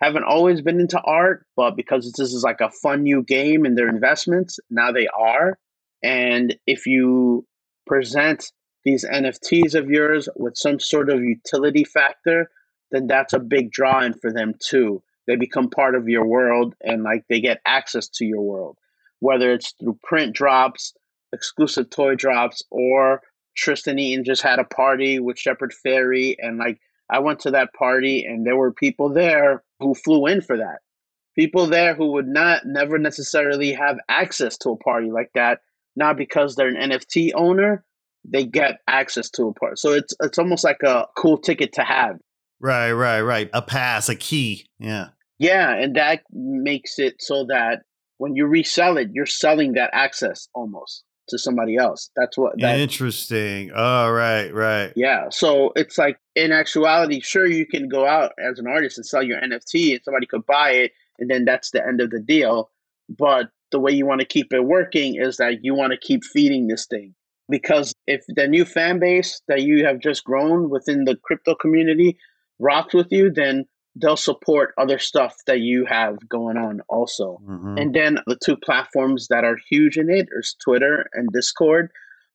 haven't 0.00 0.24
always 0.24 0.62
been 0.62 0.80
into 0.80 1.00
art, 1.02 1.44
but 1.56 1.76
because 1.76 2.10
this 2.12 2.32
is 2.32 2.42
like 2.42 2.60
a 2.60 2.70
fun 2.70 3.02
new 3.02 3.22
game 3.22 3.66
and 3.66 3.76
their 3.76 3.88
investments, 3.88 4.58
now 4.70 4.90
they 4.90 5.06
are. 5.08 5.58
And 6.02 6.56
if 6.66 6.86
you 6.86 7.46
present 7.90 8.52
these 8.84 9.04
NFTs 9.04 9.74
of 9.74 9.90
yours 9.90 10.28
with 10.36 10.56
some 10.56 10.78
sort 10.78 11.10
of 11.10 11.24
utility 11.24 11.82
factor, 11.82 12.48
then 12.92 13.08
that's 13.08 13.32
a 13.32 13.40
big 13.40 13.72
draw 13.72 14.00
in 14.00 14.14
for 14.14 14.32
them 14.32 14.54
too. 14.64 15.02
They 15.26 15.34
become 15.34 15.68
part 15.68 15.96
of 15.96 16.08
your 16.08 16.24
world 16.24 16.76
and 16.82 17.02
like 17.02 17.24
they 17.28 17.40
get 17.40 17.60
access 17.66 18.08
to 18.10 18.24
your 18.24 18.42
world, 18.42 18.78
whether 19.18 19.52
it's 19.52 19.72
through 19.72 19.98
print 20.04 20.36
drops, 20.36 20.94
exclusive 21.32 21.90
toy 21.90 22.14
drops, 22.14 22.62
or 22.70 23.22
Tristan 23.56 23.98
Eaton 23.98 24.24
just 24.24 24.42
had 24.42 24.60
a 24.60 24.64
party 24.64 25.18
with 25.18 25.36
Shepard 25.36 25.74
Fairey 25.84 26.36
and 26.38 26.58
like 26.58 26.78
I 27.10 27.18
went 27.18 27.40
to 27.40 27.50
that 27.50 27.74
party 27.74 28.24
and 28.24 28.46
there 28.46 28.56
were 28.56 28.72
people 28.72 29.12
there 29.12 29.64
who 29.80 29.94
flew 29.96 30.26
in 30.26 30.42
for 30.42 30.56
that. 30.58 30.78
People 31.36 31.66
there 31.66 31.96
who 31.96 32.12
would 32.12 32.28
not 32.28 32.62
never 32.66 32.98
necessarily 32.98 33.72
have 33.72 33.98
access 34.08 34.56
to 34.58 34.70
a 34.70 34.76
party 34.76 35.10
like 35.10 35.30
that, 35.34 35.60
not 36.00 36.16
because 36.16 36.56
they're 36.56 36.74
an 36.74 36.90
NFT 36.90 37.30
owner, 37.36 37.84
they 38.24 38.44
get 38.44 38.80
access 38.88 39.30
to 39.30 39.44
a 39.44 39.54
part. 39.54 39.78
So 39.78 39.92
it's 39.92 40.12
it's 40.20 40.38
almost 40.38 40.64
like 40.64 40.82
a 40.84 41.06
cool 41.16 41.38
ticket 41.38 41.72
to 41.74 41.82
have. 41.82 42.16
Right, 42.58 42.92
right, 42.92 43.20
right. 43.20 43.48
A 43.52 43.62
pass, 43.62 44.08
a 44.08 44.16
key. 44.16 44.66
Yeah. 44.78 45.08
Yeah, 45.38 45.74
and 45.74 45.94
that 45.96 46.22
makes 46.32 46.98
it 46.98 47.14
so 47.20 47.46
that 47.46 47.82
when 48.18 48.36
you 48.36 48.46
resell 48.46 48.98
it, 48.98 49.08
you're 49.12 49.24
selling 49.24 49.72
that 49.74 49.90
access 49.94 50.48
almost 50.54 51.04
to 51.28 51.38
somebody 51.38 51.76
else. 51.76 52.10
That's 52.16 52.36
what. 52.36 52.60
That, 52.60 52.78
Interesting. 52.78 53.70
Oh, 53.74 54.10
right, 54.10 54.52
right. 54.52 54.92
Yeah. 54.96 55.28
So 55.30 55.72
it's 55.76 55.96
like 55.96 56.18
in 56.34 56.52
actuality, 56.52 57.20
sure, 57.20 57.46
you 57.46 57.66
can 57.66 57.88
go 57.88 58.06
out 58.06 58.32
as 58.38 58.58
an 58.58 58.66
artist 58.66 58.98
and 58.98 59.06
sell 59.06 59.22
your 59.22 59.40
NFT, 59.40 59.92
and 59.92 60.00
somebody 60.04 60.26
could 60.26 60.44
buy 60.44 60.72
it, 60.72 60.92
and 61.18 61.30
then 61.30 61.46
that's 61.46 61.70
the 61.70 61.86
end 61.86 62.02
of 62.02 62.10
the 62.10 62.20
deal. 62.20 62.70
But 63.08 63.48
the 63.72 63.80
way 63.80 63.92
you 63.92 64.06
want 64.06 64.20
to 64.20 64.26
keep 64.26 64.52
it 64.52 64.64
working 64.64 65.16
is 65.16 65.36
that 65.38 65.62
you 65.62 65.74
want 65.74 65.92
to 65.92 65.98
keep 65.98 66.24
feeding 66.24 66.66
this 66.66 66.86
thing 66.86 67.14
because 67.50 67.92
if 68.06 68.24
the 68.28 68.46
new 68.46 68.64
fan 68.64 68.98
base 68.98 69.42
that 69.48 69.62
you 69.62 69.84
have 69.84 69.98
just 69.98 70.24
grown 70.24 70.70
within 70.70 71.04
the 71.04 71.16
crypto 71.16 71.54
community 71.54 72.16
rocks 72.58 72.94
with 72.94 73.08
you, 73.10 73.30
then 73.30 73.64
they'll 74.00 74.16
support 74.16 74.72
other 74.78 74.98
stuff 74.98 75.34
that 75.46 75.60
you 75.60 75.84
have 75.84 76.16
going 76.28 76.56
on 76.56 76.80
also. 76.88 77.38
Mm-hmm. 77.44 77.78
And 77.78 77.94
then 77.94 78.18
the 78.26 78.38
two 78.42 78.56
platforms 78.56 79.26
that 79.28 79.44
are 79.44 79.56
huge 79.68 79.96
in 79.96 80.08
it 80.08 80.28
is 80.38 80.54
Twitter 80.64 81.06
and 81.12 81.28
Discord, 81.32 81.90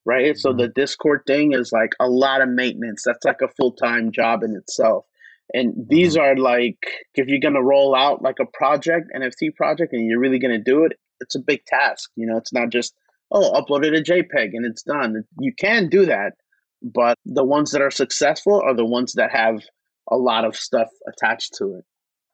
right? 0.06 0.34
Mm-hmm. 0.34 0.40
So 0.40 0.54
the 0.54 0.68
Discord 0.68 1.22
thing 1.26 1.54
is 1.54 1.72
like 1.72 1.94
a 2.00 2.10
lot 2.10 2.42
of 2.42 2.50
maintenance. 2.50 3.04
That's 3.06 3.24
like 3.24 3.42
a 3.42 3.48
full-time 3.48 4.12
job 4.12 4.44
in 4.44 4.56
itself. 4.56 5.06
And 5.54 5.74
these 5.88 6.18
mm-hmm. 6.18 6.24
are 6.24 6.36
like 6.36 6.78
if 7.14 7.28
you're 7.28 7.40
going 7.40 7.54
to 7.54 7.64
roll 7.64 7.96
out 7.96 8.22
like 8.22 8.40
a 8.42 8.46
project, 8.46 9.12
NFT 9.16 9.56
project 9.56 9.94
and 9.94 10.06
you're 10.06 10.20
really 10.20 10.40
going 10.40 10.58
to 10.58 10.64
do 10.64 10.84
it, 10.84 10.94
it's 11.26 11.36
a 11.36 11.40
big 11.40 11.66
task, 11.66 12.10
you 12.16 12.26
know, 12.26 12.38
it's 12.38 12.54
not 12.54 12.70
just 12.70 12.96
oh, 13.32 13.52
upload 13.54 13.86
it 13.86 13.96
a 13.96 14.14
JPEG 14.14 14.52
and 14.54 14.66
it's 14.66 14.84
done. 14.84 15.24
You 15.40 15.54
can 15.54 15.90
do 15.90 16.06
that, 16.06 16.34
but 16.82 17.18
the 17.26 17.44
ones 17.44 17.72
that 17.72 17.82
are 17.82 17.92
successful 17.92 18.62
are 18.62 18.76
the 18.76 18.86
ones 18.86 19.14
that 19.14 19.32
have 19.32 19.64
a 20.10 20.16
lot 20.16 20.46
of 20.46 20.56
stuff 20.56 20.90
attached 21.08 21.56
to 21.56 21.76
it. 21.76 21.86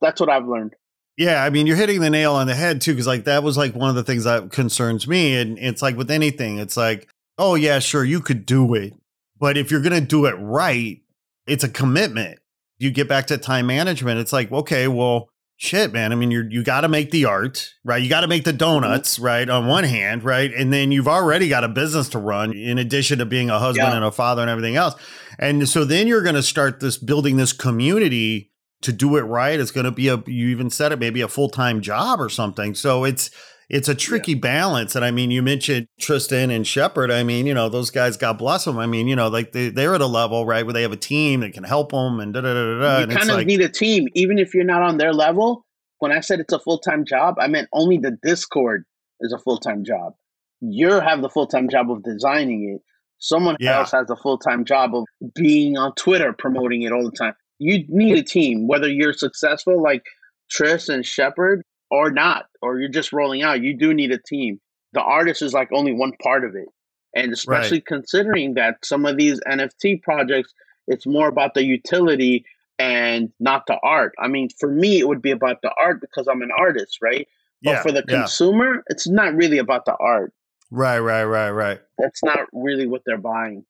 That's 0.02 0.20
what 0.20 0.30
I've 0.30 0.48
learned. 0.48 0.76
Yeah, 1.18 1.44
I 1.44 1.50
mean, 1.50 1.68
you're 1.68 1.78
hitting 1.78 2.02
the 2.02 2.10
nail 2.10 2.34
on 2.34 2.48
the 2.48 2.56
head 2.56 2.82
too, 2.82 2.94
because 2.94 3.08
like 3.08 3.26
that 3.26 3.44
was 3.44 3.58
like 3.58 3.76
one 3.76 3.90
of 3.90 3.96
the 3.96 4.04
things 4.04 4.24
that 4.26 4.52
concerns 4.52 5.08
me. 5.08 5.36
And 5.36 5.58
it's 5.60 5.82
like 5.82 5.98
with 5.98 6.12
anything, 6.12 6.58
it's 6.58 6.78
like, 6.78 7.08
oh, 7.38 7.56
yeah, 7.56 7.80
sure, 7.80 8.04
you 8.04 8.22
could 8.22 8.46
do 8.46 8.74
it. 8.74 8.94
But 9.40 9.58
if 9.58 9.72
you're 9.72 9.82
to 9.82 10.02
do 10.02 10.26
it 10.26 10.34
right, 10.34 11.02
it's 11.48 11.64
a 11.64 11.70
commitment. 11.70 12.40
You 12.78 12.92
get 12.92 13.08
back 13.08 13.28
to 13.28 13.38
time 13.38 13.68
management. 13.68 14.20
It's 14.20 14.34
like, 14.34 14.52
okay, 14.52 14.88
well, 14.88 15.30
shit, 15.62 15.94
man. 15.94 16.12
I 16.12 16.16
mean, 16.16 16.32
you're 16.32 16.50
you 16.50 16.64
got 16.64 16.82
to 16.82 16.88
make 16.88 17.12
the 17.12 17.26
art, 17.26 17.76
right? 17.84 18.02
You 18.02 18.10
got 18.10 18.22
to 18.22 18.28
make 18.28 18.44
the 18.44 18.54
donuts, 18.54 19.16
mm-hmm. 19.16 19.26
right? 19.26 19.50
On 19.50 19.68
one 19.68 19.84
hand, 19.84 20.24
right, 20.24 20.52
and 20.52 20.74
then 20.74 20.92
you've 20.92 21.08
already 21.08 21.48
got 21.48 21.64
a 21.64 21.68
business 21.68 22.10
to 22.10 22.20
run, 22.20 22.52
in 22.52 22.80
addition 22.80 23.20
to 23.20 23.26
being 23.26 23.50
a 23.50 23.60
husband 23.60 23.90
yeah. 23.90 23.96
and 23.96 24.04
a 24.04 24.12
father 24.12 24.42
and 24.42 24.50
everything 24.50 24.76
else. 24.76 24.96
And 25.38 25.70
so 25.70 25.86
then 25.86 26.08
you're 26.08 26.24
going 26.24 26.36
to 26.36 26.44
start 26.44 26.80
this 26.80 26.98
building 26.98 27.38
this 27.38 27.54
community 27.54 28.52
to 28.82 28.92
do 28.92 29.16
it 29.18 29.22
right. 29.22 29.60
It's 29.60 29.72
going 29.72 29.86
to 29.86 29.92
be 29.92 30.08
a 30.08 30.18
you 30.26 30.48
even 30.48 30.72
said 30.72 30.92
it 30.92 31.00
maybe 31.00 31.22
a 31.22 31.28
full 31.28 31.50
time 31.50 31.82
job 31.82 32.20
or 32.20 32.30
something. 32.30 32.74
So 32.74 33.04
it's 33.04 33.30
it's 33.72 33.88
a 33.88 33.96
tricky 33.96 34.34
yeah. 34.34 34.40
balance. 34.40 34.98
And 34.98 35.06
I 35.06 35.12
mean, 35.12 35.32
you 35.32 35.42
mentioned 35.42 35.88
Tristan 35.98 36.52
and 36.52 36.68
Shepard. 36.68 37.10
I 37.10 37.24
mean, 37.24 37.46
you 37.46 37.54
know, 37.54 37.70
those 37.70 37.90
guys, 37.90 38.18
God 38.18 38.38
bless 38.38 38.66
them. 38.66 38.78
I 38.78 38.86
mean, 38.86 39.08
you 39.08 39.16
know, 39.16 39.30
like 39.30 39.54
they, 39.54 39.70
they're 39.70 39.96
at 39.96 40.02
a 40.02 40.08
level, 40.08 40.46
right, 40.46 40.66
where 40.66 40.74
they 40.74 40.82
have 40.82 40.92
a 40.92 40.98
team 40.98 41.40
that 41.40 41.54
can 41.54 41.64
help 41.64 41.92
them 41.92 42.20
and 42.20 42.34
da 42.34 42.42
da 42.42 42.54
da 42.54 42.80
da. 42.80 43.00
You 43.00 43.08
kind 43.08 43.30
of 43.30 43.38
like, 43.38 43.48
need 43.48 43.62
a 43.62 43.70
team, 43.70 44.10
even 44.14 44.38
if 44.38 44.54
you're 44.54 44.66
not 44.66 44.82
on 44.82 44.98
their 44.98 45.14
level. 45.14 45.66
When 46.00 46.12
I 46.12 46.20
said 46.20 46.42
it's 46.42 46.52
a 46.52 46.60
full 46.60 46.80
time 46.80 47.06
job, 47.06 47.36
I 47.40 47.48
meant 47.48 47.70
only 47.72 47.98
the 47.98 48.18
Discord 48.22 48.84
is 49.22 49.32
a 49.32 49.40
full 49.40 49.58
time 49.58 49.86
job. 49.86 50.16
You 50.60 51.00
have 51.00 51.22
the 51.22 51.30
full 51.30 51.48
time 51.48 51.70
job 51.70 51.90
of 51.90 52.04
designing 52.04 52.76
it. 52.76 52.82
Someone 53.20 53.56
yeah. 53.60 53.78
else 53.78 53.92
has 53.92 54.10
a 54.10 54.18
full 54.18 54.38
time 54.38 54.66
job 54.66 54.94
of 54.94 55.06
being 55.34 55.78
on 55.78 55.94
Twitter 55.96 56.34
promoting 56.34 56.82
it 56.82 56.92
all 56.92 57.06
the 57.06 57.16
time. 57.16 57.36
You 57.60 57.86
need 57.88 58.18
a 58.18 58.24
team, 58.24 58.68
whether 58.68 58.90
you're 58.90 59.14
successful 59.14 59.82
like 59.82 60.04
Tris 60.50 60.90
and 60.90 61.06
Shepard 61.06 61.64
or 61.92 62.10
not, 62.10 62.46
or 62.62 62.80
you're 62.80 62.90
just 62.90 63.14
rolling 63.14 63.44
out, 63.44 63.62
you 63.62 63.76
do 63.76 63.94
need 63.94 64.12
a 64.12 64.18
team. 64.18 64.60
The 64.94 65.02
artist 65.02 65.42
is 65.42 65.54
like 65.54 65.70
only 65.72 65.94
one 65.94 66.14
part 66.24 66.46
of 66.46 66.56
it. 66.56 66.68
And 67.14 67.34
especially 67.34 67.78
right. 67.78 67.86
considering 67.86 68.54
that 68.54 68.78
some 68.84 69.06
of 69.06 69.18
these 69.18 69.40
NFT 69.42 70.02
projects, 70.02 70.54
it's 70.88 71.06
more 71.06 71.28
about 71.28 71.54
the 71.54 71.66
utility 71.66 72.46
and 72.80 73.32
not 73.40 73.68
the 73.68 73.78
art. 73.84 74.14
I 74.18 74.28
mean, 74.30 74.50
for 74.60 74.72
me, 74.72 75.00
it 75.00 75.08
would 75.08 75.22
be 75.22 75.32
about 75.32 75.62
the 75.62 75.72
art 75.80 76.00
because 76.00 76.28
I'm 76.28 76.42
an 76.42 76.52
artist, 76.58 77.00
right? 77.02 77.28
But 77.62 77.72
yeah, 77.72 77.82
for 77.82 77.92
the 77.92 78.04
consumer, 78.04 78.76
yeah. 78.76 78.82
it's 78.88 79.08
not 79.08 79.36
really 79.36 79.58
about 79.58 79.86
the 79.86 79.96
art. 80.00 80.34
Right, 80.72 81.00
right, 81.00 81.26
right, 81.26 81.52
right. 81.52 81.82
That's 81.98 82.24
not 82.24 82.40
really 82.54 82.88
what 82.88 83.04
they're 83.06 83.18
buying. 83.18 83.66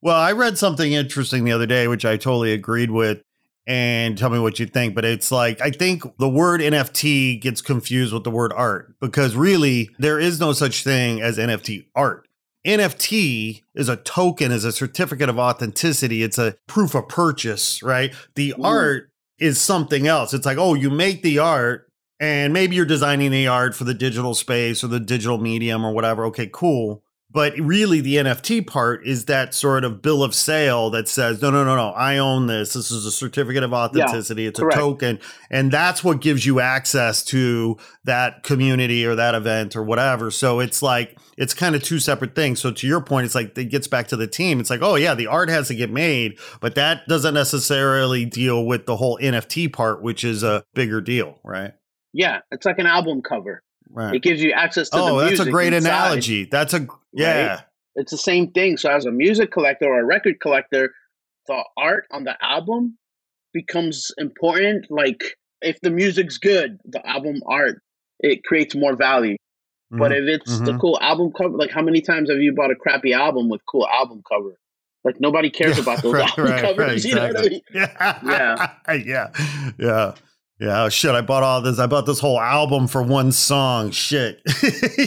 Well, 0.00 0.16
I 0.16 0.32
read 0.32 0.56
something 0.56 0.92
interesting 0.92 1.44
the 1.44 1.52
other 1.52 1.66
day, 1.66 1.88
which 1.88 2.04
I 2.04 2.16
totally 2.16 2.52
agreed 2.52 2.90
with 2.90 3.22
and 3.66 4.18
tell 4.18 4.30
me 4.30 4.38
what 4.38 4.58
you 4.58 4.66
think. 4.66 4.94
But 4.94 5.04
it's 5.04 5.32
like, 5.32 5.60
I 5.60 5.70
think 5.70 6.02
the 6.18 6.28
word 6.28 6.60
NFT 6.60 7.40
gets 7.40 7.62
confused 7.62 8.12
with 8.12 8.24
the 8.24 8.30
word 8.30 8.52
art 8.52 8.94
because 9.00 9.34
really 9.34 9.90
there 9.98 10.18
is 10.18 10.40
no 10.40 10.52
such 10.52 10.84
thing 10.84 11.20
as 11.22 11.38
NFT 11.38 11.86
art. 11.94 12.28
NFT 12.66 13.62
is 13.74 13.88
a 13.88 13.96
token, 13.96 14.50
is 14.50 14.64
a 14.64 14.72
certificate 14.72 15.28
of 15.28 15.38
authenticity. 15.38 16.22
It's 16.22 16.38
a 16.38 16.56
proof 16.66 16.94
of 16.94 17.08
purchase, 17.08 17.82
right? 17.82 18.14
The 18.34 18.54
Ooh. 18.58 18.64
art 18.64 19.10
is 19.38 19.60
something 19.60 20.06
else. 20.06 20.32
It's 20.32 20.46
like, 20.46 20.58
oh, 20.58 20.74
you 20.74 20.90
make 20.90 21.22
the 21.22 21.38
art 21.38 21.88
and 22.20 22.52
maybe 22.52 22.76
you're 22.76 22.86
designing 22.86 23.32
the 23.32 23.48
art 23.48 23.74
for 23.74 23.84
the 23.84 23.94
digital 23.94 24.34
space 24.34 24.82
or 24.82 24.86
the 24.86 25.00
digital 25.00 25.38
medium 25.38 25.84
or 25.84 25.92
whatever. 25.92 26.24
Okay, 26.26 26.48
cool. 26.50 27.02
But 27.34 27.58
really, 27.58 28.00
the 28.00 28.14
NFT 28.14 28.64
part 28.64 29.04
is 29.04 29.24
that 29.24 29.54
sort 29.54 29.82
of 29.82 30.00
bill 30.00 30.22
of 30.22 30.36
sale 30.36 30.88
that 30.90 31.08
says, 31.08 31.42
no, 31.42 31.50
no, 31.50 31.64
no, 31.64 31.74
no, 31.74 31.88
I 31.88 32.18
own 32.18 32.46
this. 32.46 32.74
This 32.74 32.92
is 32.92 33.04
a 33.04 33.10
certificate 33.10 33.64
of 33.64 33.72
authenticity. 33.72 34.42
Yeah, 34.42 34.50
it's 34.50 34.60
correct. 34.60 34.76
a 34.76 34.80
token. 34.80 35.18
And 35.50 35.72
that's 35.72 36.04
what 36.04 36.20
gives 36.20 36.46
you 36.46 36.60
access 36.60 37.24
to 37.24 37.76
that 38.04 38.44
community 38.44 39.04
or 39.04 39.16
that 39.16 39.34
event 39.34 39.74
or 39.74 39.82
whatever. 39.82 40.30
So 40.30 40.60
it's 40.60 40.80
like, 40.80 41.18
it's 41.36 41.54
kind 41.54 41.74
of 41.74 41.82
two 41.82 41.98
separate 41.98 42.36
things. 42.36 42.60
So 42.60 42.70
to 42.70 42.86
your 42.86 43.00
point, 43.00 43.24
it's 43.24 43.34
like 43.34 43.58
it 43.58 43.64
gets 43.64 43.88
back 43.88 44.06
to 44.08 44.16
the 44.16 44.28
team. 44.28 44.60
It's 44.60 44.70
like, 44.70 44.82
oh, 44.82 44.94
yeah, 44.94 45.16
the 45.16 45.26
art 45.26 45.48
has 45.48 45.66
to 45.68 45.74
get 45.74 45.90
made, 45.90 46.38
but 46.60 46.76
that 46.76 47.08
doesn't 47.08 47.34
necessarily 47.34 48.24
deal 48.24 48.64
with 48.64 48.86
the 48.86 48.94
whole 48.94 49.18
NFT 49.18 49.72
part, 49.72 50.02
which 50.02 50.22
is 50.22 50.44
a 50.44 50.64
bigger 50.74 51.00
deal, 51.00 51.40
right? 51.42 51.72
Yeah, 52.12 52.42
it's 52.52 52.64
like 52.64 52.78
an 52.78 52.86
album 52.86 53.22
cover. 53.22 53.63
Right. 53.94 54.16
It 54.16 54.22
gives 54.22 54.42
you 54.42 54.50
access 54.50 54.90
to 54.90 54.98
oh, 54.98 55.20
that's 55.20 55.38
a 55.38 55.48
great 55.48 55.72
inside, 55.72 55.88
analogy. 55.88 56.44
That's 56.44 56.74
a 56.74 56.86
yeah. 57.12 57.46
Right? 57.46 57.60
It's 57.94 58.10
the 58.10 58.18
same 58.18 58.50
thing. 58.50 58.76
So 58.76 58.90
as 58.90 59.06
a 59.06 59.12
music 59.12 59.52
collector 59.52 59.86
or 59.86 60.00
a 60.00 60.04
record 60.04 60.40
collector, 60.40 60.92
the 61.46 61.64
art 61.76 62.06
on 62.10 62.24
the 62.24 62.36
album 62.44 62.98
becomes 63.52 64.10
important. 64.18 64.90
Like 64.90 65.22
if 65.62 65.80
the 65.80 65.90
music's 65.90 66.38
good, 66.38 66.78
the 66.84 67.06
album 67.08 67.40
art 67.46 67.80
it 68.18 68.42
creates 68.42 68.74
more 68.74 68.96
value. 68.96 69.34
Mm-hmm. 69.34 69.98
But 69.98 70.12
if 70.12 70.24
it's 70.24 70.52
mm-hmm. 70.52 70.64
the 70.64 70.78
cool 70.78 70.98
album 71.00 71.32
cover, 71.32 71.56
like 71.56 71.70
how 71.70 71.82
many 71.82 72.00
times 72.00 72.30
have 72.30 72.40
you 72.40 72.52
bought 72.52 72.72
a 72.72 72.74
crappy 72.74 73.12
album 73.12 73.48
with 73.48 73.60
cool 73.66 73.86
album 73.86 74.22
cover? 74.28 74.58
Like 75.04 75.20
nobody 75.20 75.50
cares 75.50 75.78
about 75.78 76.02
those 76.02 76.14
right, 76.14 76.28
album 76.30 76.44
right, 76.46 76.60
covers. 76.62 76.78
right, 76.78 77.04
You 77.04 77.14
know 77.14 77.28
what 77.28 77.38
I 77.38 77.42
mean? 77.42 77.60
exactly. 77.68 78.30
Yeah. 78.32 78.74
yeah, 78.92 79.72
yeah, 79.78 80.14
yeah. 80.64 80.84
Oh, 80.84 80.88
shit, 80.88 81.12
I 81.12 81.20
bought 81.20 81.42
all 81.42 81.60
this. 81.60 81.78
I 81.78 81.86
bought 81.86 82.06
this 82.06 82.20
whole 82.20 82.40
album 82.40 82.86
for 82.88 83.02
one 83.02 83.32
song. 83.32 83.90
Shit, 83.90 84.40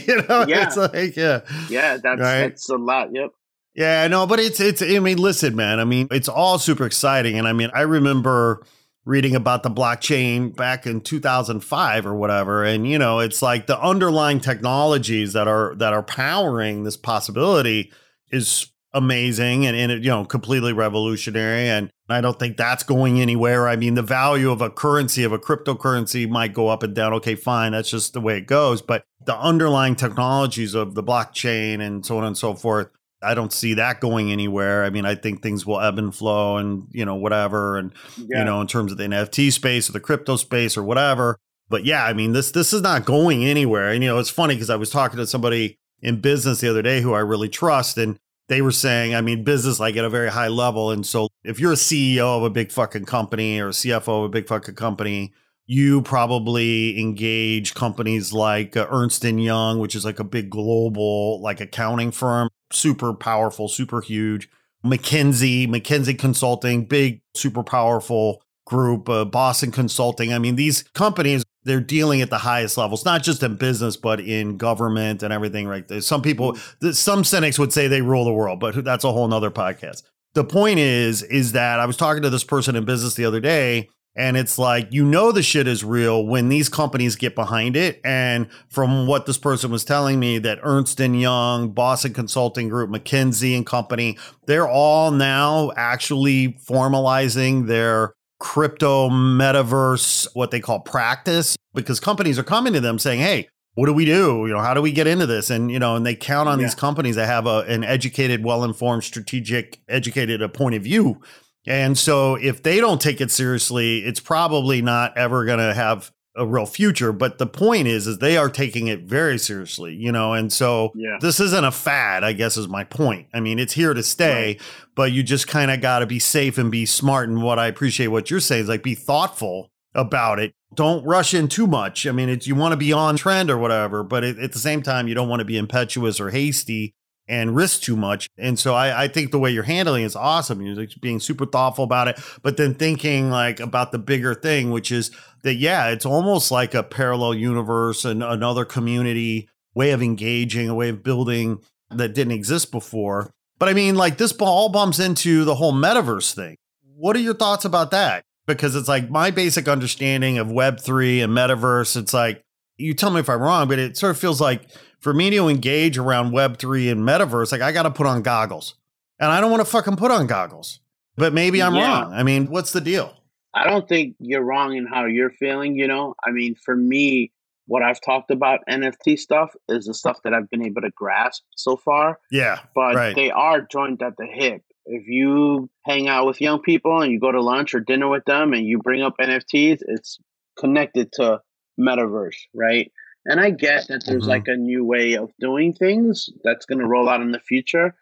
you 0.08 0.22
know, 0.28 0.46
Yeah. 0.48 0.67
it's 0.67 0.78
like, 0.78 1.15
yeah, 1.15 1.41
Yeah, 1.70 1.98
that's 1.98 2.22
Right. 2.22 2.39
that's 2.50 2.70
a 2.70 2.76
lot. 2.78 3.10
Yep. 3.13 3.32
yeah, 3.76 4.08
know, 4.08 4.26
but 4.28 4.39
it's 4.39 4.60
it's. 4.60 4.82
I 4.82 5.00
mean, 5.00 5.17
listen, 5.17 5.56
man. 5.56 5.80
I 5.80 5.84
mean, 5.86 6.08
it's 6.12 6.30
all 6.30 6.60
super 6.60 6.86
exciting, 6.86 7.38
and 7.38 7.48
I 7.48 7.54
mean, 7.54 7.70
I 7.74 7.82
remember 7.82 8.63
reading 9.06 9.36
about 9.38 9.63
the 9.63 9.70
blockchain 9.70 10.54
back 10.54 10.86
in 10.86 11.00
2005 11.00 12.06
or 12.06 12.13
whatever, 12.13 12.63
and 12.65 12.86
you 12.86 13.00
know, 13.00 13.20
it's 13.20 13.41
like 13.41 13.65
the 13.67 13.80
underlying 13.82 14.39
technologies 14.41 15.34
that 15.34 15.48
are 15.48 15.76
that 15.76 15.93
are 15.93 16.04
powering 16.04 16.84
this 16.84 16.98
possibility 16.98 17.91
is 18.32 18.70
amazing 18.98 19.66
and, 19.66 19.76
and 19.78 20.04
you 20.04 20.10
know 20.10 20.26
completely 20.26 20.74
revolutionary 20.74 21.68
and 21.70 21.90
i 22.10 22.20
don't 22.22 22.40
think 22.40 22.58
that's 22.58 22.84
going 22.84 23.22
anywhere. 23.22 23.68
I 23.68 23.76
mean 23.76 23.94
the 23.96 24.02
value 24.02 24.50
of 24.52 24.62
a 24.62 24.70
currency 24.70 25.24
of 25.24 25.32
a 25.32 25.40
cryptocurrency 25.40 26.28
might 26.28 26.54
go 26.54 26.68
up 26.68 26.84
and 26.84 26.96
down. 26.96 27.14
Okay 27.14 27.36
fine 27.36 27.72
that's 27.74 27.90
just 27.90 28.14
the 28.14 28.22
way 28.22 28.38
it 28.38 28.48
goes 28.48 28.82
but 28.82 29.04
the 29.26 29.38
underlying 29.38 29.96
technologies 29.96 30.74
of 30.74 30.96
the 30.96 31.04
blockchain 31.04 31.80
and 31.82 32.06
so 32.06 32.18
on 32.18 32.24
and 32.24 32.38
so 32.38 32.54
forth 32.54 32.88
i 33.22 33.34
don't 33.34 33.52
see 33.54 33.74
that 33.76 34.00
going 34.00 34.32
anywhere. 34.32 34.84
I 34.84 34.90
mean 34.90 35.06
i 35.06 35.16
think 35.16 35.42
things 35.42 35.66
will 35.66 35.80
ebb 35.82 35.98
and 36.00 36.14
flow 36.16 36.58
and 36.58 36.88
you 36.92 37.06
know 37.06 37.16
whatever 37.16 37.78
and 37.78 37.94
Yeah. 38.18 38.40
you 38.40 38.46
know 38.46 38.62
in 38.62 38.68
terms 38.68 38.92
of 38.92 38.98
the 38.98 39.06
nft 39.06 39.52
space 39.54 39.90
or 39.90 39.94
the 39.94 40.00
crypto 40.00 40.36
space 40.38 40.78
or 40.78 40.84
whatever 40.84 41.38
but 41.70 41.84
yeah 41.86 42.06
i 42.06 42.14
mean 42.14 42.32
this 42.34 42.52
this 42.52 42.74
is 42.74 42.82
not 42.82 43.06
going 43.06 43.44
anywhere. 43.46 43.90
And 43.92 44.04
you 44.04 44.10
know 44.10 44.18
it's 44.20 44.30
funny 44.30 44.56
because 44.56 44.70
i 44.70 44.76
was 44.76 44.90
talking 44.90 45.18
to 45.18 45.28
somebody 45.28 45.78
in 46.02 46.22
business 46.22 46.62
the 46.62 46.70
other 46.70 46.82
day 46.84 47.02
who 47.02 47.14
i 47.14 47.20
really 47.20 47.50
trust 47.50 47.98
and 47.98 48.18
they 48.50 48.62
were 48.62 48.72
saying, 48.72 49.14
I 49.14 49.22
mean, 49.22 49.44
business 49.44 49.80
like 49.80 49.96
at 49.98 50.06
a 50.06 50.10
very 50.10 50.30
high 50.30 50.48
level. 50.48 50.92
And 50.92 51.06
so 51.06 51.28
if 51.44 51.60
you're 51.60 51.74
a 51.74 51.76
CEO 51.76 52.38
of 52.38 52.44
a 52.44 52.50
big 52.50 52.72
fucking 52.72 53.06
company 53.06 53.60
or 53.60 53.68
a 53.68 53.72
CFO 53.72 54.20
of 54.20 54.24
a 54.26 54.30
big 54.30 54.48
fucking 54.48 54.76
company, 54.76 55.34
you 55.66 56.02
probably 56.02 56.98
engage 57.00 57.74
companies 57.74 58.32
like 58.32 58.78
uh, 58.78 58.88
Ernst 58.90 59.24
Young, 59.26 59.80
which 59.80 59.96
is 59.96 60.06
like 60.06 60.20
a 60.20 60.24
big 60.24 60.50
global 60.50 61.42
like 61.42 61.60
accounting 61.60 62.12
firm, 62.12 62.50
super 62.72 63.14
powerful, 63.14 63.68
super 63.68 64.02
huge. 64.02 64.50
McKinsey, 64.86 65.68
McKinsey 65.68 66.18
Consulting, 66.18 66.86
big, 66.86 67.22
super 67.36 67.64
powerful 67.64 68.42
group, 68.68 69.08
uh, 69.10 69.26
Boston 69.26 69.72
Consulting. 69.72 70.34
I 70.34 70.40
mean, 70.40 70.58
these 70.58 70.84
companies, 70.94 71.44
they're 71.64 71.80
dealing 71.80 72.22
at 72.22 72.30
the 72.30 72.38
highest 72.38 72.78
levels, 72.78 73.06
not 73.06 73.24
just 73.24 73.42
in 73.42 73.56
business, 73.56 73.96
but 73.96 74.20
in 74.20 74.58
government 74.58 75.24
and 75.24 75.34
everything. 75.34 75.68
Right? 75.68 75.88
There's 75.88 76.06
some 76.06 76.22
people, 76.22 76.58
some 76.92 77.24
cynics 77.24 77.58
would 77.58 77.74
say 77.74 77.88
they 77.88 78.02
rule 78.02 78.26
the 78.26 78.34
world, 78.34 78.60
but 78.60 78.84
that's 78.84 79.04
a 79.04 79.12
whole 79.12 79.28
nother 79.28 79.52
podcast. 79.52 80.04
The 80.34 80.44
point 80.44 80.80
is, 80.80 81.24
is 81.24 81.54
that 81.54 81.80
I 81.80 81.86
was 81.86 81.98
talking 81.98 82.22
to 82.24 82.30
this 82.30 82.44
person 82.44 82.76
in 82.76 82.86
business 82.86 83.16
the 83.16 83.26
other 83.26 83.40
day, 83.40 83.90
and 84.16 84.36
it's 84.36 84.60
like 84.60 84.88
you 84.92 85.06
know 85.06 85.32
the 85.32 85.44
shit 85.44 85.68
is 85.68 85.84
real 85.84 86.26
when 86.26 86.50
these 86.50 86.70
companies 86.70 87.16
get 87.16 87.36
behind 87.36 87.76
it. 87.76 88.02
And 88.04 88.48
from 88.68 89.08
what 89.08 89.26
this 89.26 89.38
person 89.38 89.72
was 89.72 89.86
telling 89.86 90.20
me, 90.20 90.40
that 90.40 90.60
Ernst 90.62 91.00
and 91.00 91.20
Young, 91.20 91.70
Boston 91.70 92.14
Consulting 92.14 92.68
Group, 92.68 92.90
McKinsey 92.90 93.56
and 93.56 93.66
Company, 93.66 94.18
they're 94.46 94.68
all 94.68 95.12
now 95.12 95.72
actually 95.78 96.58
formalizing 96.68 97.68
their 97.68 98.14
crypto 98.39 99.10
metaverse, 99.10 100.28
what 100.34 100.52
they 100.52 100.60
call 100.60 100.80
practice, 100.80 101.56
because 101.73 102.00
companies 102.00 102.38
are 102.38 102.43
coming 102.43 102.73
to 102.73 102.80
them 102.80 103.00
saying, 103.00 103.19
Hey, 103.19 103.50
what 103.76 103.86
do 103.86 103.93
we 103.93 104.06
do? 104.06 104.45
You 104.47 104.54
know, 104.54 104.60
how 104.60 104.73
do 104.73 104.82
we 104.82 104.91
get 104.91 105.06
into 105.08 105.26
this? 105.28 105.50
And, 105.50 105.69
you 105.71 105.78
know, 105.80 105.95
and 105.95 106.06
they 106.06 106.15
count 106.15 106.50
on 106.50 106.60
Yeah. 106.60 106.65
these 106.65 106.76
companies 106.76 107.15
that 107.15 107.28
have 107.28 107.45
a, 107.45 107.60
an 107.67 107.84
educated, 107.84 108.43
well-informed, 108.43 109.04
strategic, 109.04 109.80
educated 109.88 110.41
a 110.41 110.50
point 110.50 110.76
of 110.76 110.84
view. 110.84 111.21
And 111.67 111.97
so 111.97 112.36
if 112.36 112.63
they 112.63 112.80
don't 112.80 113.00
take 113.00 113.21
it 113.21 113.30
seriously, 113.30 114.00
it's 114.00 114.19
probably 114.19 114.82
not 114.82 115.15
ever 115.17 115.45
going 115.45 115.60
to 115.60 115.73
have 115.73 116.12
a 116.38 116.45
real 116.45 116.65
future. 116.65 117.12
But 117.12 117.38
the 117.38 117.47
point 117.47 117.88
is, 117.88 118.08
is 118.08 118.19
they 118.19 118.38
are 118.38 118.50
taking 118.50 118.88
it 118.88 119.02
very 119.04 119.38
seriously, 119.38 119.95
you 119.95 120.12
know, 120.12 120.34
and 120.34 120.52
so 120.54 120.91
Yeah. 120.95 121.17
this 121.19 121.39
isn't 121.39 121.65
a 121.65 121.71
fad, 121.71 122.23
I 122.23 122.34
guess 122.34 122.58
is 122.58 122.67
my 122.67 122.84
point. 122.84 123.28
I 123.34 123.39
mean, 123.39 123.60
it's 123.60 123.73
here 123.73 123.93
to 123.93 124.04
stay, 124.04 124.58
but 124.95 125.12
you 125.12 125.23
just 125.23 125.47
kind 125.47 125.71
of 125.71 125.82
got 125.82 126.00
to 126.00 126.06
be 126.06 126.19
safe 126.19 126.58
and 126.58 126.71
be 126.71 126.86
smart. 126.86 127.28
And 127.30 127.41
what 127.41 127.60
I 127.60 127.67
appreciate 127.67 128.08
what 128.08 128.30
you're 128.30 128.39
saying 128.39 128.63
is 128.63 128.69
like 128.69 128.84
be 128.84 128.95
thoughtful 128.95 129.71
about 129.95 130.39
it. 130.39 130.54
Don't 130.76 131.04
rush 131.06 131.34
in 131.34 131.47
too 131.47 131.65
much. 131.65 132.06
I 132.06 132.12
mean, 132.12 132.30
it's 132.30 132.45
you 132.45 132.54
want 132.54 132.73
to 132.73 132.78
be 132.78 132.93
on 132.93 133.15
trend 133.17 133.50
or 133.50 133.58
whatever, 133.58 134.04
but 134.04 134.23
it, 134.23 134.38
at 134.38 134.52
the 134.52 134.60
same 134.60 134.84
time, 134.84 135.08
you 135.08 135.15
don't 135.15 135.30
want 135.30 135.39
to 135.39 135.45
be 135.45 135.58
impetuous 135.58 136.19
or 136.19 136.30
hasty 136.30 136.93
and 137.28 137.56
risk 137.56 137.82
too 137.82 137.96
much. 137.96 138.30
And 138.38 138.58
so 138.58 138.74
I, 138.74 139.04
I 139.04 139.08
think 139.08 139.32
the 139.32 139.40
way 139.40 139.52
you're 139.52 139.63
handling 139.63 140.04
is 140.04 140.16
awesome. 140.16 140.62
You're 140.62 140.76
like 140.76 140.92
being 141.02 141.20
super 141.20 141.46
thoughtful 141.46 141.84
about 141.84 142.08
it, 142.08 142.20
but 142.42 142.58
then 142.58 142.74
thinking 142.74 143.30
like 143.30 143.60
about 143.60 143.92
the 143.92 144.00
bigger 144.00 144.34
thing, 144.34 144.72
which 144.72 144.92
is 144.92 145.12
that, 145.44 145.56
yeah, 145.56 145.90
it's 145.90 146.06
almost 146.06 146.52
like 146.52 146.74
a 146.74 146.84
parallel 146.84 147.34
universe 147.34 148.06
and 148.06 148.24
another 148.24 148.66
community 148.66 149.50
way 149.74 149.92
of 149.92 150.02
engaging, 150.02 150.70
a 150.70 150.76
way 150.76 150.90
of 150.90 151.04
building 151.04 151.60
that 151.92 152.13
didn't 152.13 152.34
exist 152.34 152.72
before. 152.72 153.32
But 153.60 153.70
I 153.70 153.74
mean, 153.74 153.96
like 153.96 154.18
this 154.18 154.32
all 154.40 154.70
bumps 154.70 155.00
into 155.00 155.44
the 155.44 155.56
whole 155.56 155.74
metaverse 155.74 156.34
thing. 156.34 156.58
What 156.96 157.16
are 157.16 157.20
your 157.20 157.34
thoughts 157.34 157.66
about 157.66 157.92
that? 157.92 158.24
Because 158.46 158.76
it's 158.76 158.88
like 158.88 159.10
my 159.10 159.32
basic 159.32 159.68
understanding 159.68 160.38
of 160.38 160.48
Web3 160.48 161.24
and 161.24 161.34
metaverse, 161.34 161.98
it's 161.98 162.13
like, 162.13 162.42
you 162.78 162.94
tell 162.94 163.10
me 163.10 163.20
if 163.20 163.30
I'm 163.30 163.42
wrong, 163.42 163.68
but 163.68 163.80
it 163.80 163.98
sort 163.98 164.12
of 164.12 164.20
feels 164.20 164.40
like 164.40 164.62
for 165.00 165.14
me 165.14 165.30
to 165.32 165.48
engage 165.48 165.98
around 165.98 166.32
Web3 166.32 166.92
and 166.92 167.02
metaverse, 167.08 167.52
like 167.52 167.62
I 167.62 167.72
got 167.72 167.84
to 167.84 167.92
put 167.92 168.08
on 168.08 168.22
goggles. 168.22 168.76
And 169.20 169.32
I 169.32 169.42
don't 169.42 169.50
want 169.52 169.62
to 169.62 169.70
fucking 169.72 169.96
put 169.96 170.12
on 170.12 170.28
goggles. 170.28 170.80
But 171.16 171.34
maybe 171.34 171.62
I'm 171.62 171.76
Yeah. 171.76 172.02
wrong. 172.04 172.14
I 172.14 172.24
mean, 172.24 172.48
what's 172.48 172.72
the 172.72 172.82
deal? 172.82 173.14
I 173.54 173.68
don't 173.68 173.88
think 173.90 174.16
you're 174.20 174.44
wrong 174.44 174.76
in 174.76 174.86
how 174.86 175.06
you're 175.06 175.32
feeling, 175.32 175.76
you 175.76 175.88
know? 175.88 176.14
I 176.24 176.30
mean, 176.32 176.54
for 176.64 176.76
me, 176.76 177.32
what 177.66 177.82
I've 177.82 178.00
talked 178.00 178.30
about 178.30 178.60
NFT 178.70 179.18
stuff 179.18 179.56
is 179.68 179.86
the 179.88 179.94
stuff 179.96 180.20
that 180.24 180.34
I've 180.34 180.50
been 180.50 180.64
able 180.64 180.82
to 180.82 180.92
grasp 180.92 181.44
so 181.56 181.76
far, 181.76 182.20
Yeah. 182.32 182.60
but 182.76 182.96
Right. 182.96 183.16
they 183.16 183.32
are 183.32 183.62
joined 183.62 184.02
at 184.04 184.16
the 184.18 184.28
hip. 184.28 184.62
If 184.86 185.08
you 185.08 185.70
hang 185.86 186.08
out 186.08 186.28
with 186.28 186.40
young 186.40 186.62
people 186.62 187.02
and 187.02 187.12
you 187.12 187.20
go 187.20 187.32
to 187.32 187.42
lunch 187.42 187.74
or 187.74 187.80
dinner 187.80 188.08
with 188.08 188.24
them 188.26 188.54
and 188.54 188.66
you 188.66 188.78
bring 188.78 189.02
up 189.02 189.16
NFTs, 189.20 189.82
it's 189.88 190.20
connected 190.58 191.12
to 191.14 191.42
metaverse, 191.80 192.38
right? 192.54 192.92
And 193.28 193.40
I 193.40 193.50
get 193.52 193.88
that 193.90 194.04
there's 194.06 194.24
Mhm. 194.24 194.28
like 194.28 194.48
a 194.48 194.56
new 194.56 194.84
way 194.86 195.13
of 195.16 195.32
doing 195.40 195.74
things 195.74 196.30
that's 196.44 196.66
going 196.66 196.80
to 196.80 196.88
roll 196.88 197.08
out 197.10 197.22
in 197.22 197.32
the 197.34 197.40
future, 197.40 197.94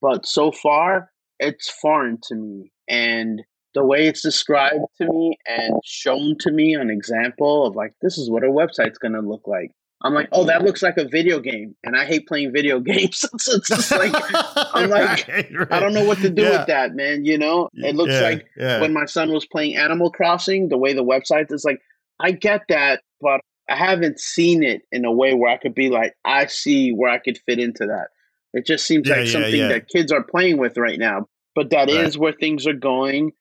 but 0.00 0.26
so 0.26 0.50
far 0.50 1.12
it's 1.38 1.70
foreign 1.70 2.18
to 2.28 2.34
me. 2.34 2.72
And 2.88 3.42
the 3.74 3.84
way 3.84 4.06
it's 4.08 4.22
described 4.22 4.84
to 4.98 5.06
me 5.06 5.38
and 5.46 5.74
shown 5.84 6.36
to 6.40 6.50
me 6.50 6.74
an 6.74 6.90
example 6.90 7.66
of 7.66 7.76
like 7.76 7.92
this 8.02 8.18
is 8.18 8.28
what 8.30 8.42
a 8.42 8.48
website's 8.48 8.98
going 8.98 9.12
to 9.14 9.20
look 9.20 9.46
like. 9.46 9.70
I'm 10.02 10.14
like, 10.14 10.28
oh, 10.32 10.44
that 10.44 10.62
looks 10.64 10.82
like 10.82 10.96
a 10.96 11.04
video 11.04 11.40
game, 11.40 11.76
and 11.84 11.94
I 11.94 12.06
hate 12.06 12.26
playing 12.26 12.52
video 12.52 12.80
games. 12.90 13.18
so 13.38 13.56
it's 13.56 13.68
just 13.68 13.90
like 13.92 14.12
I'm 14.74 14.88
like, 14.88 15.28
Right, 15.28 15.46
right. 15.54 15.68
I 15.72 15.78
don't 15.78 15.92
know 15.92 16.04
what 16.06 16.18
to 16.22 16.30
do 16.30 16.40
Yeah. 16.42 16.58
with 16.58 16.66
that, 16.68 16.94
man. 16.94 17.26
You 17.26 17.36
know, 17.36 17.68
it 17.74 17.94
looks 17.94 18.14
Yeah, 18.14 18.20
like 18.22 18.46
yeah. 18.56 18.80
when 18.80 18.94
my 18.94 19.04
son 19.04 19.30
was 19.30 19.44
playing 19.44 19.76
Animal 19.76 20.10
Crossing, 20.10 20.68
the 20.70 20.78
way 20.78 20.94
the 20.94 21.04
website 21.04 21.52
is 21.52 21.64
like, 21.66 21.80
I 22.18 22.32
get 22.32 22.62
that, 22.70 23.02
but 23.20 23.40
I 23.70 23.76
haven't 23.76 24.18
seen 24.20 24.62
it 24.62 24.82
in 24.92 25.04
a 25.04 25.12
way 25.12 25.32
where 25.34 25.50
I 25.50 25.56
could 25.56 25.74
be 25.74 25.88
like, 25.90 26.14
I 26.24 26.46
see 26.46 26.90
where 26.90 27.10
I 27.10 27.18
could 27.18 27.38
fit 27.46 27.58
into 27.58 27.86
that. 27.86 28.08
It 28.52 28.66
just 28.66 28.86
seems 28.86 29.08
Yeah, 29.08 29.16
like 29.16 29.26
yeah, 29.26 29.32
something 29.32 29.54
yeah. 29.54 29.68
that 29.68 29.88
kids 29.88 30.10
are 30.12 30.22
playing 30.24 30.58
with 30.58 30.76
right 30.76 30.98
now. 30.98 31.28
But 31.54 31.70
that 31.70 31.88
is 31.88 32.16
Right. 32.16 32.20
where 32.20 32.32
things 32.32 32.66
are 32.66 32.72
going. 32.74 33.32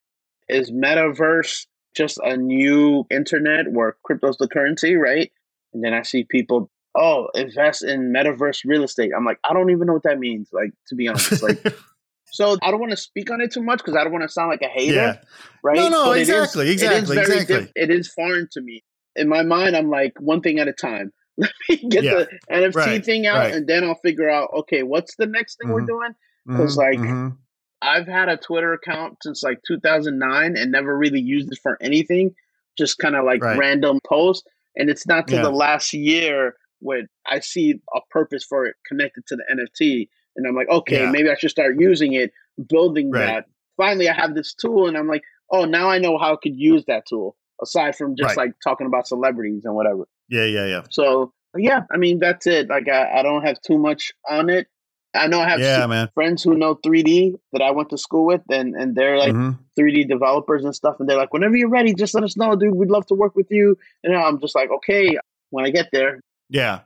Is 0.48 0.72
metaverse 0.72 1.65
just 1.96 2.20
a 2.24 2.38
new 2.38 3.06
internet 3.12 3.72
where 3.72 3.98
crypto's 4.04 4.38
the 4.38 4.48
currency, 4.48 4.96
right? 4.96 5.32
And 5.74 5.84
then 5.84 5.94
I 5.94 6.02
see 6.04 6.24
people, 6.24 6.70
oh, 6.96 7.30
invest 7.36 7.84
in 7.84 8.12
metaverse 8.13 8.62
real 8.65 8.84
estate. 8.84 9.12
I'm 9.15 9.26
like, 9.26 9.39
I 9.50 9.54
don't 9.54 9.70
even 9.72 9.88
know 9.88 9.94
what 9.94 10.04
that 10.04 10.20
means. 10.20 10.50
Like, 10.52 10.72
to 10.88 10.96
be 10.96 11.08
honest, 11.08 11.42
like, 11.44 11.62
so 12.32 12.58
I 12.62 12.72
don't 12.72 12.80
want 12.80 12.92
to 12.92 12.98
speak 12.98 13.30
on 13.32 13.42
it 13.42 13.52
too 13.52 13.62
much 13.63 13.80
because 13.80 13.96
I 13.96 14.04
don't 14.04 14.12
want 14.13 14.24
to 14.24 14.30
sound 14.30 14.50
like 14.50 14.62
a 14.62 14.68
hater, 14.68 14.96
yeah. 14.96 15.18
right? 15.63 15.76
No, 15.78 15.89
no, 15.89 16.06
But 16.06 16.20
exactly, 16.20 16.68
it 16.70 16.76
is 16.76 16.84
exactly, 16.84 17.15
very 17.15 17.28
exactly. 17.34 17.56
diff- 17.62 17.72
it 17.76 17.89
is 17.92 18.08
foreign 18.08 18.48
to 18.54 18.62
me. 18.62 18.84
In 19.15 19.28
my 19.28 19.43
mind, 19.43 19.76
I'm 19.76 19.89
like 19.89 20.13
one 20.19 20.41
thing 20.41 20.60
at 20.60 20.67
a 20.67 20.74
time. 20.74 21.12
Let 21.38 21.52
me 21.69 21.78
get 21.89 22.10
Yeah. 22.10 22.10
the 22.10 22.28
NFT 22.52 23.00
Right, 23.00 23.04
thing 23.04 23.26
out, 23.26 23.48
right. 23.48 23.54
and 23.54 23.67
then 23.67 23.83
I'll 23.83 23.96
figure 23.96 24.29
out, 24.29 24.50
okay, 24.54 24.83
what's 24.83 25.15
the 25.15 25.25
next 25.25 25.58
thing 25.58 25.69
we're 25.69 25.81
Mhm. 25.81 25.86
doing? 25.86 26.12
'Cause, 26.56 26.75
Mhm, 26.75 26.77
like, 26.77 27.00
mhm. 27.00 27.40
I've 27.81 28.08
had 28.08 28.29
a 28.29 28.38
Twitter 28.38 28.73
account 28.73 29.17
since 29.23 29.44
like 29.44 29.60
2009 29.67 30.58
and 30.58 30.71
never 30.71 30.98
really 30.98 31.21
used 31.21 31.52
it 31.52 31.60
for 31.63 31.77
anything, 31.81 32.36
just 32.77 33.00
kind 33.00 33.15
of 33.15 33.25
like 33.25 33.42
Right. 33.42 33.50
random 33.50 34.00
posts. 34.08 34.48
And 34.77 34.90
it's 34.90 35.08
not 35.08 35.27
till 35.27 35.40
Yeah. 35.40 35.42
the 35.42 35.52
last 35.52 35.94
year 35.94 36.56
when 36.79 37.08
I 37.27 37.40
see 37.40 37.81
a 37.96 38.02
purpose 38.12 38.46
for 38.46 38.65
it 38.65 38.75
connected 38.88 39.25
to 39.27 39.38
the 39.38 39.46
NFT. 39.52 40.10
And 40.38 40.48
I'm 40.48 40.56
like, 40.56 40.69
okay, 40.69 41.06
Yeah. 41.06 41.12
maybe 41.12 41.29
I 41.29 41.36
should 41.36 41.52
start 41.52 41.79
using 41.79 42.13
it, 42.13 42.31
building 42.69 43.13
that. 43.13 43.46
Finally, 43.77 44.10
I 44.10 44.13
have 44.13 44.36
this 44.36 44.54
tool, 44.56 44.88
and 44.88 44.98
I'm 44.98 45.08
like, 45.08 45.23
oh, 45.52 45.65
now 45.65 45.90
I 45.90 46.00
know 46.00 46.17
how 46.17 46.33
I 46.33 46.38
could 46.42 46.58
use 46.60 46.86
that 46.88 47.06
tool 47.08 47.38
aside 47.62 47.95
from 47.95 48.15
just 48.15 48.35
Right. 48.35 48.47
like 48.47 48.53
talking 48.63 48.87
about 48.87 49.07
celebrities 49.07 49.65
and 49.65 49.75
whatever. 49.75 50.05
yeah, 50.29 50.45
yeah, 50.45 50.65
yeah. 50.65 50.81
So, 50.89 51.33
yeah, 51.57 51.83
I 51.91 51.97
mean, 51.97 52.19
that's 52.19 52.45
it. 52.47 52.69
Like, 52.69 52.87
I, 52.87 53.19
I 53.19 53.23
don't 53.23 53.43
have 53.45 53.60
too 53.62 53.77
much 53.77 54.12
on 54.29 54.49
it. 54.49 54.67
I 55.15 55.27
know 55.27 55.41
I 55.41 55.49
have 55.49 55.60
yeah, 55.60 56.05
friends 56.13 56.43
who 56.43 56.55
know 56.55 56.75
3D 56.75 57.33
that 57.53 57.63
I 57.63 57.71
went 57.71 57.89
to 57.89 57.97
school 57.97 58.27
with, 58.27 58.41
and 58.51 58.75
and 58.75 58.95
they're 58.95 59.17
like 59.17 59.33
mm-hmm. 59.33 59.51
3D 59.79 60.07
developers 60.07 60.63
and 60.63 60.75
stuff, 60.75 60.97
and 60.99 61.10
they're 61.10 61.17
like, 61.17 61.33
whenever 61.33 61.55
you're 61.55 61.69
ready, 61.69 61.95
just 61.95 62.13
let 62.13 62.23
us 62.23 62.37
know, 62.37 62.55
dude. 62.55 62.75
We'd 62.75 62.91
love 62.91 63.07
to 63.07 63.15
work 63.15 63.35
with 63.35 63.47
you. 63.49 63.75
And 64.03 64.15
I'm 64.15 64.39
just 64.39 64.53
like, 64.53 64.69
okay, 64.69 65.17
when 65.49 65.65
I 65.65 65.71
get 65.71 65.89
there. 65.91 66.21
Yeah. 66.49 66.81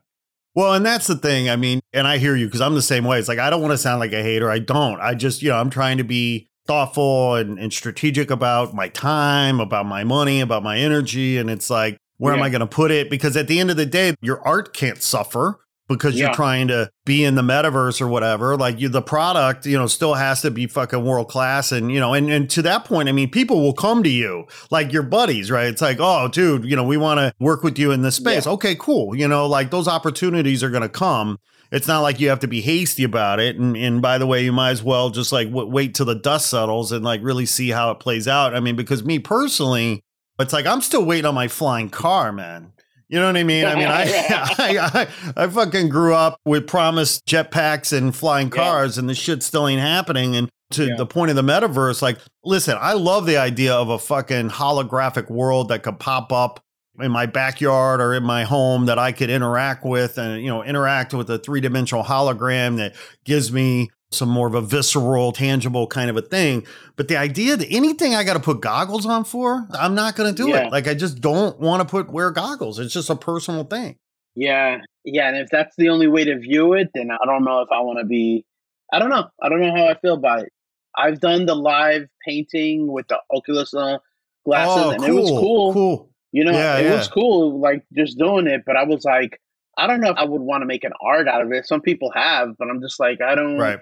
Well, 0.55 0.73
and 0.73 0.85
that's 0.85 1.07
the 1.07 1.15
thing. 1.15 1.49
I 1.49 1.55
mean, 1.55 1.81
and 1.93 2.07
I 2.07 2.17
hear 2.17 2.35
you 2.35 2.45
because 2.45 2.61
I'm 2.61 2.75
the 2.75 2.81
same 2.81 3.03
way. 3.03 3.19
It's 3.19 3.27
like 3.27 3.39
I 3.39 3.49
don't 3.49 3.61
want 3.61 3.71
to 3.73 3.77
sound 3.77 3.99
like 3.99 4.13
a 4.13 4.21
hater. 4.21 4.49
I 4.49 4.59
don't. 4.59 5.01
I 5.01 5.15
just, 5.15 5.41
you 5.41 5.49
know, 5.49 5.57
I'm 5.57 5.69
trying 5.69 5.97
to 5.97 6.03
be 6.03 6.47
thoughtful 6.65 7.35
and, 7.35 7.59
and 7.59 7.73
strategic 7.73 8.31
about 8.31 8.73
my 8.73 8.87
time, 8.89 9.59
about 9.59 9.85
my 9.85 10.03
money, 10.03 10.41
about 10.41 10.63
my 10.63 10.77
energy. 10.77 11.37
And 11.37 11.49
it's 11.49 11.69
like, 11.69 11.97
where 12.17 12.33
yeah. 12.33 12.39
am 12.39 12.43
I 12.43 12.49
going 12.49 12.61
to 12.61 12.67
put 12.67 12.91
it? 12.91 13.09
Because 13.09 13.35
at 13.35 13.47
the 13.47 13.59
end 13.59 13.69
of 13.69 13.77
the 13.77 13.85
day, 13.85 14.15
your 14.21 14.45
art 14.47 14.73
can't 14.73 15.01
suffer 15.01 15.59
because 15.89 16.15
yeah. 16.15 16.27
you're 16.27 16.33
trying 16.33 16.69
to 16.69 16.89
be 17.05 17.23
in 17.25 17.35
the 17.35 17.41
metaverse 17.41 17.99
or 17.99 18.07
whatever. 18.07 18.55
Like 18.55 18.79
you, 18.79 18.87
the 18.87 19.01
product, 19.01 19.65
you 19.65 19.77
know, 19.77 19.87
still 19.87 20.13
has 20.13 20.41
to 20.41 20.51
be 20.51 20.67
fucking 20.67 21.03
world 21.03 21.27
class. 21.27 21.71
And, 21.71 21.91
you 21.91 21.99
know, 21.99 22.13
and, 22.13 22.29
and 22.31 22.49
to 22.51 22.61
that 22.61 22.85
point, 22.85 23.09
I 23.09 23.11
mean, 23.11 23.29
people 23.29 23.61
will 23.61 23.73
come 23.73 24.03
to 24.03 24.09
you 24.09 24.45
like 24.71 24.93
your 24.93 25.03
buddies, 25.03 25.51
right? 25.51 25.67
It's 25.67 25.81
like, 25.81 25.97
oh, 25.99 26.29
dude, 26.29 26.63
you 26.63 26.75
know, 26.75 26.83
we 26.83 26.97
want 26.97 27.19
to 27.19 27.33
work 27.39 27.63
with 27.63 27.77
you 27.77 27.91
in 27.91 28.01
this 28.01 28.15
space. 28.15 28.45
Yeah. 28.45 28.53
Okay, 28.53 28.75
cool. 28.75 29.15
You 29.15 29.27
know, 29.27 29.45
like 29.45 29.71
those 29.71 29.87
opportunities 29.87 30.63
are 30.63 30.69
going 30.69 30.83
to 30.83 30.89
come. 30.89 31.39
It's 31.73 31.87
not 31.87 32.01
like 32.01 32.19
you 32.19 32.29
have 32.29 32.41
to 32.41 32.47
be 32.47 32.61
hasty 32.61 33.03
about 33.03 33.39
it. 33.39 33.57
And, 33.57 33.75
and 33.75 33.99
by 33.99 34.19
the 34.19 34.27
way, 34.27 34.43
you 34.43 34.51
might 34.51 34.69
as 34.69 34.83
well 34.83 35.09
just 35.09 35.31
like 35.31 35.47
w- 35.49 35.67
wait 35.67 35.95
till 35.95 36.05
the 36.05 36.13
dust 36.13 36.51
settles 36.51 36.91
and 36.91 37.03
like 37.03 37.19
really 37.23 37.47
see 37.47 37.71
how 37.71 37.89
it 37.89 37.99
plays 37.99 38.27
out. 38.27 38.55
I 38.55 38.59
mean, 38.59 38.75
because 38.75 39.03
me 39.03 39.17
personally, 39.17 40.03
it's 40.37 40.53
like 40.53 40.67
I'm 40.67 40.81
still 40.81 41.03
waiting 41.03 41.25
on 41.25 41.33
my 41.33 41.47
flying 41.47 41.89
car, 41.89 42.31
man. 42.31 42.73
You 43.09 43.19
know 43.19 43.25
what 43.25 43.37
I 43.37 43.43
mean? 43.43 43.65
I 43.65 43.75
mean, 43.75 43.87
I, 43.87 44.03
I, 44.59 45.07
I, 45.35 45.43
I, 45.43 45.47
fucking 45.47 45.89
grew 45.89 46.13
up 46.13 46.39
with 46.45 46.67
promised 46.67 47.25
jetpacks 47.25 47.91
and 47.91 48.15
flying 48.15 48.51
cars, 48.51 48.95
yeah. 48.95 49.01
and 49.01 49.09
the 49.09 49.15
shit 49.15 49.41
still 49.41 49.67
ain't 49.67 49.81
happening. 49.81 50.35
And 50.35 50.49
to 50.71 50.85
yeah. 50.85 50.95
the 50.95 51.07
point 51.07 51.31
of 51.31 51.35
the 51.35 51.41
metaverse, 51.41 52.03
like, 52.03 52.19
listen, 52.43 52.77
I 52.79 52.93
love 52.93 53.25
the 53.25 53.37
idea 53.37 53.73
of 53.73 53.89
a 53.89 53.97
fucking 53.97 54.49
holographic 54.49 55.29
world 55.29 55.69
that 55.69 55.81
could 55.81 55.99
pop 55.99 56.31
up 56.31 56.63
in 56.99 57.11
my 57.11 57.25
backyard 57.25 58.01
or 58.01 58.13
in 58.13 58.23
my 58.23 58.43
home 58.43 58.85
that 58.85 58.99
I 58.99 59.11
could 59.11 59.29
interact 59.29 59.83
with 59.83 60.17
and, 60.17 60.41
you 60.41 60.49
know, 60.49 60.63
interact 60.63 61.13
with 61.13 61.29
a 61.29 61.39
three 61.39 61.61
dimensional 61.61 62.03
hologram 62.03 62.77
that 62.77 62.95
gives 63.23 63.51
me 63.51 63.89
some 64.11 64.29
more 64.29 64.47
of 64.47 64.53
a 64.53 64.61
visceral, 64.61 65.31
tangible 65.31 65.87
kind 65.87 66.09
of 66.09 66.17
a 66.17 66.21
thing. 66.21 66.65
But 66.95 67.07
the 67.07 67.17
idea 67.17 67.57
that 67.57 67.67
anything 67.71 68.13
I 68.13 68.23
got 68.23 68.33
to 68.33 68.39
put 68.39 68.61
goggles 68.61 69.05
on 69.05 69.23
for, 69.23 69.67
I'm 69.71 69.95
not 69.95 70.15
going 70.15 70.33
to 70.33 70.43
do 70.43 70.49
yeah. 70.49 70.67
it. 70.67 70.71
Like 70.71 70.87
I 70.87 70.93
just 70.93 71.19
don't 71.19 71.59
want 71.59 71.81
to 71.81 71.87
put 71.89 72.11
wear 72.11 72.31
goggles. 72.31 72.79
It's 72.79 72.93
just 72.93 73.09
a 73.09 73.15
personal 73.15 73.63
thing. 73.63 73.97
Yeah, 74.35 74.79
yeah. 75.03 75.29
And 75.29 75.37
if 75.37 75.49
that's 75.49 75.75
the 75.77 75.89
only 75.89 76.07
way 76.07 76.25
to 76.25 76.37
view 76.37 76.73
it, 76.73 76.89
then 76.93 77.11
I 77.11 77.25
don't 77.25 77.43
know 77.43 77.61
if 77.61 77.69
I 77.71 77.81
want 77.81 77.99
to 77.99 78.05
be. 78.05 78.45
I 78.91 78.99
don't 78.99 79.09
know. 79.09 79.27
I 79.41 79.49
don't 79.49 79.61
know 79.61 79.75
how 79.75 79.87
I 79.87 79.95
feel 79.99 80.13
about 80.13 80.41
it. 80.43 80.51
I've 80.95 81.19
done 81.19 81.47
the 81.47 81.55
live 81.55 82.07
painting 82.27 82.91
with 82.91 83.07
the 83.07 83.19
Oculus 83.31 83.73
uh, 83.73 83.97
glasses, 84.45 84.83
oh, 84.85 84.89
and 84.91 85.03
cool, 85.03 85.09
it 85.09 85.21
was 85.21 85.29
cool. 85.29 85.73
Cool. 85.73 86.12
You 86.33 86.43
know, 86.43 86.51
yeah, 86.51 86.77
it 86.79 86.85
yeah. 86.85 86.95
was 86.97 87.07
cool, 87.07 87.61
like 87.61 87.85
just 87.95 88.17
doing 88.17 88.47
it. 88.47 88.63
But 88.65 88.75
I 88.75 88.83
was 88.83 89.05
like, 89.05 89.39
I 89.77 89.87
don't 89.87 90.01
know 90.01 90.09
if 90.09 90.17
I 90.17 90.25
would 90.25 90.41
want 90.41 90.63
to 90.63 90.65
make 90.65 90.83
an 90.83 90.91
art 91.01 91.27
out 91.27 91.41
of 91.41 91.51
it. 91.53 91.65
Some 91.65 91.79
people 91.79 92.11
have, 92.13 92.57
but 92.57 92.69
I'm 92.69 92.81
just 92.81 92.99
like, 92.99 93.21
I 93.21 93.35
don't. 93.35 93.57
Right. 93.57 93.79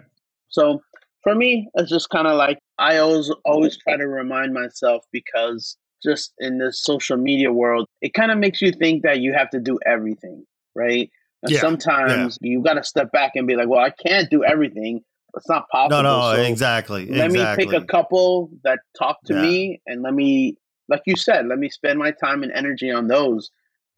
So 0.49 0.81
for 1.23 1.33
me, 1.33 1.69
it's 1.75 1.89
just 1.89 2.09
kind 2.09 2.27
of 2.27 2.35
like 2.37 2.59
I 2.77 2.97
always 2.97 3.31
always 3.45 3.77
try 3.77 3.97
to 3.97 4.07
remind 4.07 4.53
myself 4.53 5.05
because 5.11 5.77
just 6.03 6.33
in 6.39 6.57
this 6.57 6.83
social 6.83 7.17
media 7.17 7.51
world, 7.51 7.87
it 8.01 8.13
kind 8.13 8.31
of 8.31 8.37
makes 8.37 8.61
you 8.61 8.71
think 8.71 9.03
that 9.03 9.21
you 9.21 9.33
have 9.33 9.49
to 9.51 9.59
do 9.59 9.79
everything, 9.85 10.45
right? 10.75 11.09
And 11.43 11.51
yeah, 11.51 11.61
sometimes 11.61 12.37
yeah. 12.41 12.51
you 12.51 12.61
got 12.61 12.73
to 12.73 12.83
step 12.83 13.11
back 13.11 13.31
and 13.35 13.47
be 13.47 13.55
like, 13.55 13.67
well, 13.67 13.79
I 13.79 13.91
can't 14.05 14.29
do 14.29 14.43
everything. 14.43 15.01
It's 15.35 15.47
not 15.47 15.69
possible. 15.69 16.03
No, 16.03 16.19
no, 16.19 16.35
so 16.35 16.41
exactly. 16.41 17.05
Let 17.07 17.27
exactly. 17.27 17.65
me 17.65 17.71
pick 17.71 17.81
a 17.81 17.85
couple 17.85 18.49
that 18.63 18.79
talk 18.97 19.17
to 19.25 19.35
yeah. 19.35 19.41
me 19.41 19.81
and 19.87 20.01
let 20.01 20.13
me, 20.13 20.57
like 20.89 21.01
you 21.05 21.15
said, 21.15 21.47
let 21.47 21.59
me 21.59 21.69
spend 21.69 21.99
my 21.99 22.11
time 22.11 22.43
and 22.43 22.51
energy 22.51 22.91
on 22.91 23.07
those. 23.07 23.51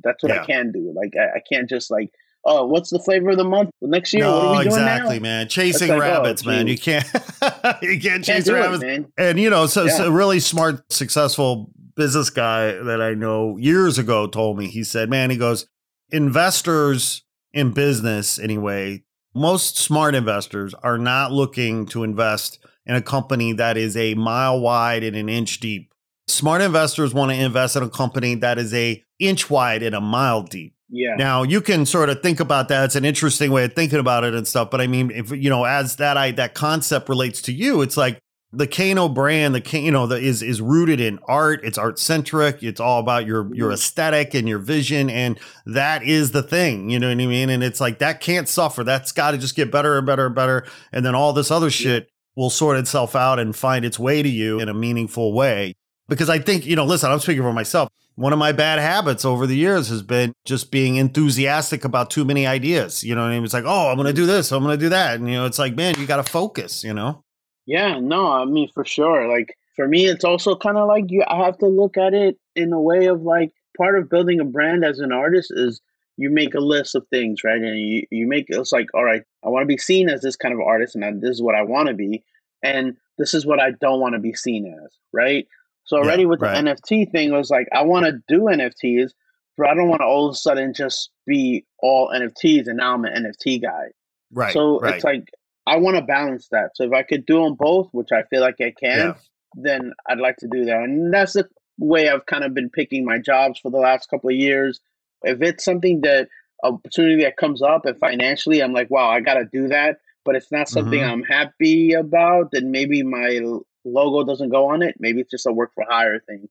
That's 0.04 0.22
what 0.22 0.32
I 0.32 0.46
can 0.46 0.72
do. 0.72 0.94
Like, 0.96 1.14
I, 1.18 1.38
I 1.38 1.42
can't 1.50 1.70
just 1.70 1.90
like 1.90 2.12
oh, 2.46 2.66
what's 2.66 2.90
the 2.90 3.00
flavor 3.00 3.32
of 3.32 3.38
the 3.38 3.44
month 3.44 3.70
next 3.82 4.14
year? 4.14 4.24
No, 4.24 4.60
exactly, 4.60 5.20
man. 5.20 5.48
Chasing 5.48 5.90
like, 5.90 5.98
oh, 5.98 6.02
rabbits, 6.02 6.44
oh, 6.46 6.50
man. 6.50 6.68
You 6.68 6.78
can't 6.78 7.06
you 7.82 8.00
can't 8.00 8.24
chase 8.24 8.46
can't 8.46 8.50
rabbits. 8.50 8.84
It, 8.84 9.06
and 9.18 9.40
you 9.40 9.50
know, 9.50 9.66
so, 9.66 9.86
yeah. 9.86 9.98
so 9.98 10.08
a 10.08 10.12
really 10.12 10.40
smart, 10.40 10.92
successful 10.92 11.72
business 11.96 12.30
guy 12.30 12.74
that 12.74 13.02
I 13.02 13.14
know 13.14 13.58
years 13.58 13.98
ago 13.98 14.28
told 14.28 14.58
me. 14.58 14.68
He 14.68 14.84
said, 14.84 15.10
"Man, 15.10 15.30
he 15.30 15.38
goes, 15.38 15.68
investors 16.12 17.24
in 17.54 17.72
business 17.72 18.40
anyway. 18.40 19.04
Most 19.36 19.78
smart 19.78 20.14
investors 20.14 20.74
are 20.76 20.98
not 20.98 21.32
looking 21.32 21.88
to 21.88 22.04
invest 22.04 22.60
in 22.86 22.96
a 22.96 23.02
company 23.02 23.54
that 23.54 23.78
is 23.78 23.98
a 23.98 24.14
mile 24.14 24.60
wide 24.60 25.04
and 25.04 25.16
an 25.16 25.30
inch 25.30 25.60
deep. 25.60 25.93
Smart 26.34 26.62
investors 26.62 27.14
want 27.14 27.32
to 27.32 27.38
invest 27.38 27.76
in 27.76 27.84
a 27.84 27.90
company 27.90 28.36
that 28.36 28.58
is 28.58 28.74
a 28.74 29.04
inch 29.20 29.50
wide 29.50 29.84
and 29.84 29.96
a 29.96 30.02
mile 30.02 30.44
deep. 30.44 30.76
Yeah. 30.90 31.16
Now 31.16 31.44
you 31.44 31.62
can 31.62 31.86
sort 31.86 32.10
of 32.10 32.22
think 32.22 32.40
about 32.40 32.70
that. 32.70 32.86
It's 32.86 32.96
an 32.96 33.06
interesting 33.06 33.52
way 33.52 33.66
of 33.66 33.74
thinking 33.74 34.00
about 34.00 34.24
it 34.24 34.34
and 34.34 34.48
stuff. 34.48 34.70
But 34.70 34.82
I 34.82 34.88
mean, 34.88 35.12
if 35.12 35.32
you 35.32 35.50
know, 35.50 35.64
as 35.64 35.98
that 35.98 36.18
I 36.18 36.32
that 36.32 36.54
concept 36.54 37.10
relates 37.10 37.42
to 37.44 37.54
you, 37.54 37.82
it's 37.82 37.98
like 37.98 38.20
the 38.52 38.68
Kano 38.68 39.10
brand, 39.10 39.56
the 39.56 39.80
you 39.80 39.92
know, 39.92 40.06
the, 40.06 40.18
is 40.18 40.44
is 40.44 40.62
rooted 40.62 41.00
in 41.00 41.20
art. 41.28 41.62
It's 41.64 41.78
art 41.78 41.98
centric. 41.98 42.62
It's 42.62 42.80
all 42.80 43.00
about 43.00 43.26
your 43.26 43.54
your 43.56 43.70
mm-hmm. 43.70 43.74
aesthetic 43.74 44.36
and 44.36 44.48
your 44.48 44.60
vision, 44.60 45.10
and 45.10 45.40
that 45.66 46.04
is 46.04 46.32
the 46.32 46.44
thing. 46.44 46.92
You 46.92 47.00
know 47.00 47.08
what 47.08 47.20
I 47.20 47.26
mean? 47.26 47.50
And 47.50 47.64
it's 47.64 47.82
like 47.82 47.98
that 48.00 48.22
can't 48.22 48.48
suffer. 48.48 48.84
That's 48.84 49.12
got 49.12 49.32
to 49.32 49.40
just 49.40 49.56
get 49.56 49.72
better 49.72 49.98
and 49.98 50.06
better 50.06 50.28
and 50.28 50.36
better, 50.36 50.66
and 50.92 51.04
then 51.04 51.16
all 51.16 51.34
this 51.34 51.50
other 51.50 51.72
shit 51.72 52.10
will 52.36 52.52
sort 52.52 52.78
itself 52.78 53.16
out 53.16 53.40
and 53.40 53.56
find 53.56 53.84
its 53.86 53.98
way 53.98 54.22
to 54.22 54.30
you 54.30 54.60
in 54.60 54.70
a 54.70 54.74
meaningful 54.74 55.34
way. 55.34 55.76
Because 56.08 56.30
I 56.30 56.40
think 56.40 56.66
you 56.66 56.76
know, 56.76 56.86
listen, 56.86 57.12
I'm 57.12 57.20
speaking 57.20 57.44
for 57.44 57.54
myself 57.54 57.90
one 58.16 58.34
of 58.34 58.40
my 58.40 58.52
bad 58.52 58.80
habits 58.80 59.26
over 59.26 59.48
the 59.48 59.56
years 59.56 59.90
has 59.90 60.04
been 60.04 60.34
just 60.46 60.72
being 60.72 60.98
enthusiastic 60.98 61.84
about 61.84 62.12
too 62.12 62.26
many 62.26 62.46
ideas. 62.46 63.04
You 63.04 63.16
know, 63.16 63.28
and 63.28 63.44
it's 63.44 63.54
like, 63.54 63.64
oh, 63.66 63.90
I'm 63.90 63.96
going 63.96 64.08
to 64.08 64.14
do 64.14 64.26
this, 64.26 64.52
I'm 64.52 64.64
going 64.64 64.78
to 64.78 64.86
do 64.86 64.90
that, 64.90 65.16
and 65.16 65.28
you 65.28 65.36
know, 65.36 65.46
it's 65.46 65.60
like, 65.60 65.76
man, 65.76 65.96
you 65.98 66.06
got 66.06 66.18
to 66.18 66.32
focus. 66.32 66.84
You 66.84 66.94
know. 66.94 67.24
Yeah, 67.66 68.00
no, 68.00 68.32
I 68.32 68.46
mean 68.46 68.70
for 68.74 68.86
sure. 68.86 69.28
Like 69.28 69.56
for 69.76 69.88
me, 69.88 70.08
it's 70.08 70.24
also 70.24 70.56
kind 70.56 70.78
of 70.78 70.88
like 70.88 71.06
you. 71.10 71.24
I 71.28 71.44
have 71.46 71.58
to 71.60 71.68
look 71.68 71.98
at 71.98 72.14
it 72.14 72.38
in 72.56 72.74
a 72.74 72.82
way 72.82 73.08
of 73.08 73.22
like 73.22 73.52
part 73.78 73.98
of 73.98 74.10
building 74.10 74.40
a 74.40 74.46
brand 74.46 74.86
as 74.86 75.00
an 75.00 75.12
artist 75.12 75.52
is 75.56 75.82
you 76.18 76.30
make 76.30 76.54
a 76.54 76.60
list 76.60 76.94
of 76.94 77.08
things, 77.08 77.44
right? 77.44 77.60
And 77.60 77.80
you, 77.80 78.06
you 78.12 78.28
make 78.28 78.46
it's 78.50 78.72
like, 78.72 78.94
all 78.94 79.04
right, 79.04 79.24
I 79.44 79.50
want 79.50 79.64
to 79.64 79.68
be 79.68 79.78
seen 79.78 80.10
as 80.10 80.22
this 80.22 80.36
kind 80.36 80.54
of 80.54 80.60
artist, 80.60 80.96
and 80.96 81.22
this 81.22 81.32
is 81.32 81.42
what 81.42 81.56
I 81.56 81.64
want 81.64 81.88
to 81.88 81.96
be, 81.96 82.24
and 82.62 82.98
this 83.18 83.34
is 83.34 83.46
what 83.46 83.60
I 83.60 83.72
don't 83.72 84.00
want 84.00 84.14
to 84.14 84.20
be 84.20 84.34
seen 84.34 84.68
as, 84.84 84.92
right? 85.12 85.48
So 85.86 85.98
already 85.98 86.24
yeah, 86.24 86.30
with 86.30 86.40
the 86.40 86.46
right. 86.46 86.64
NFT 86.64 87.12
thing, 87.12 87.32
was 87.32 87.50
like 87.50 87.68
I 87.74 87.84
want 87.84 88.06
to 88.06 88.14
do 88.28 88.44
NFTs, 88.44 89.12
but 89.58 89.68
I 89.68 89.76
don't 89.76 89.90
want 89.90 90.02
to 90.02 90.06
all 90.06 90.28
of 90.28 90.34
a 90.34 90.38
sudden 90.38 90.74
just 90.74 91.10
be 91.28 91.66
all 91.80 92.10
NFTs 92.10 92.68
and 92.68 92.78
now 92.78 92.94
I'm 92.94 93.06
an 93.06 93.26
NFT 93.26 93.62
guy. 93.62 93.88
Right. 94.32 94.54
So 94.54 94.80
right. 94.80 94.96
it's 94.96 95.04
like 95.04 95.30
I 95.66 95.78
want 95.78 95.98
to 95.98 96.04
balance 96.04 96.48
that. 96.52 96.72
So 96.76 96.84
if 96.84 96.94
I 96.94 97.04
could 97.04 97.26
do 97.26 97.44
them 97.44 97.56
both, 97.56 97.90
which 97.92 98.12
I 98.12 98.24
feel 98.24 98.42
like 98.42 98.60
I 98.60 98.74
can, 98.78 99.08
yeah. 99.08 99.14
then 99.56 99.94
I'd 100.10 100.20
like 100.20 100.38
to 100.38 100.48
do 100.48 100.66
that. 100.66 100.78
And 100.78 101.14
that's 101.14 101.34
the 101.34 101.48
way 101.80 102.10
I've 102.10 102.26
kind 102.26 102.44
of 102.44 102.54
been 102.54 102.70
picking 102.70 103.06
my 103.06 103.20
jobs 103.20 103.60
for 103.60 103.72
the 103.72 103.78
last 103.78 104.10
couple 104.10 104.30
of 104.30 104.36
years. 104.36 104.80
If 105.24 105.42
it's 105.42 105.64
something 105.64 106.02
that 106.02 106.28
opportunity 106.64 107.24
that 107.24 107.38
comes 107.38 107.62
up 107.62 107.86
and 107.86 107.98
financially 107.98 108.62
I'm 108.62 108.74
like, 108.74 108.90
wow, 108.90 109.10
I 109.10 109.20
got 109.20 109.36
to 109.36 109.46
do 109.46 109.68
that, 109.68 109.98
but 110.26 110.36
it's 110.36 110.52
not 110.52 110.70
something 110.70 111.00
mm-hmm. 111.00 111.12
I'm 111.12 111.24
happy 111.24 111.94
about, 111.94 112.52
then 112.52 112.72
maybe 112.72 113.04
my 113.04 113.40
logo 113.86 114.24
doesn't 114.24 114.50
go 114.50 114.72
on 114.72 114.82
it. 114.82 114.96
Maybe 115.00 115.22
it's 115.22 115.32
just 115.32 115.46
a 115.46 115.52
work 115.52 115.72
for 115.74 115.86
hire 115.88 116.20
thing. 116.20 116.48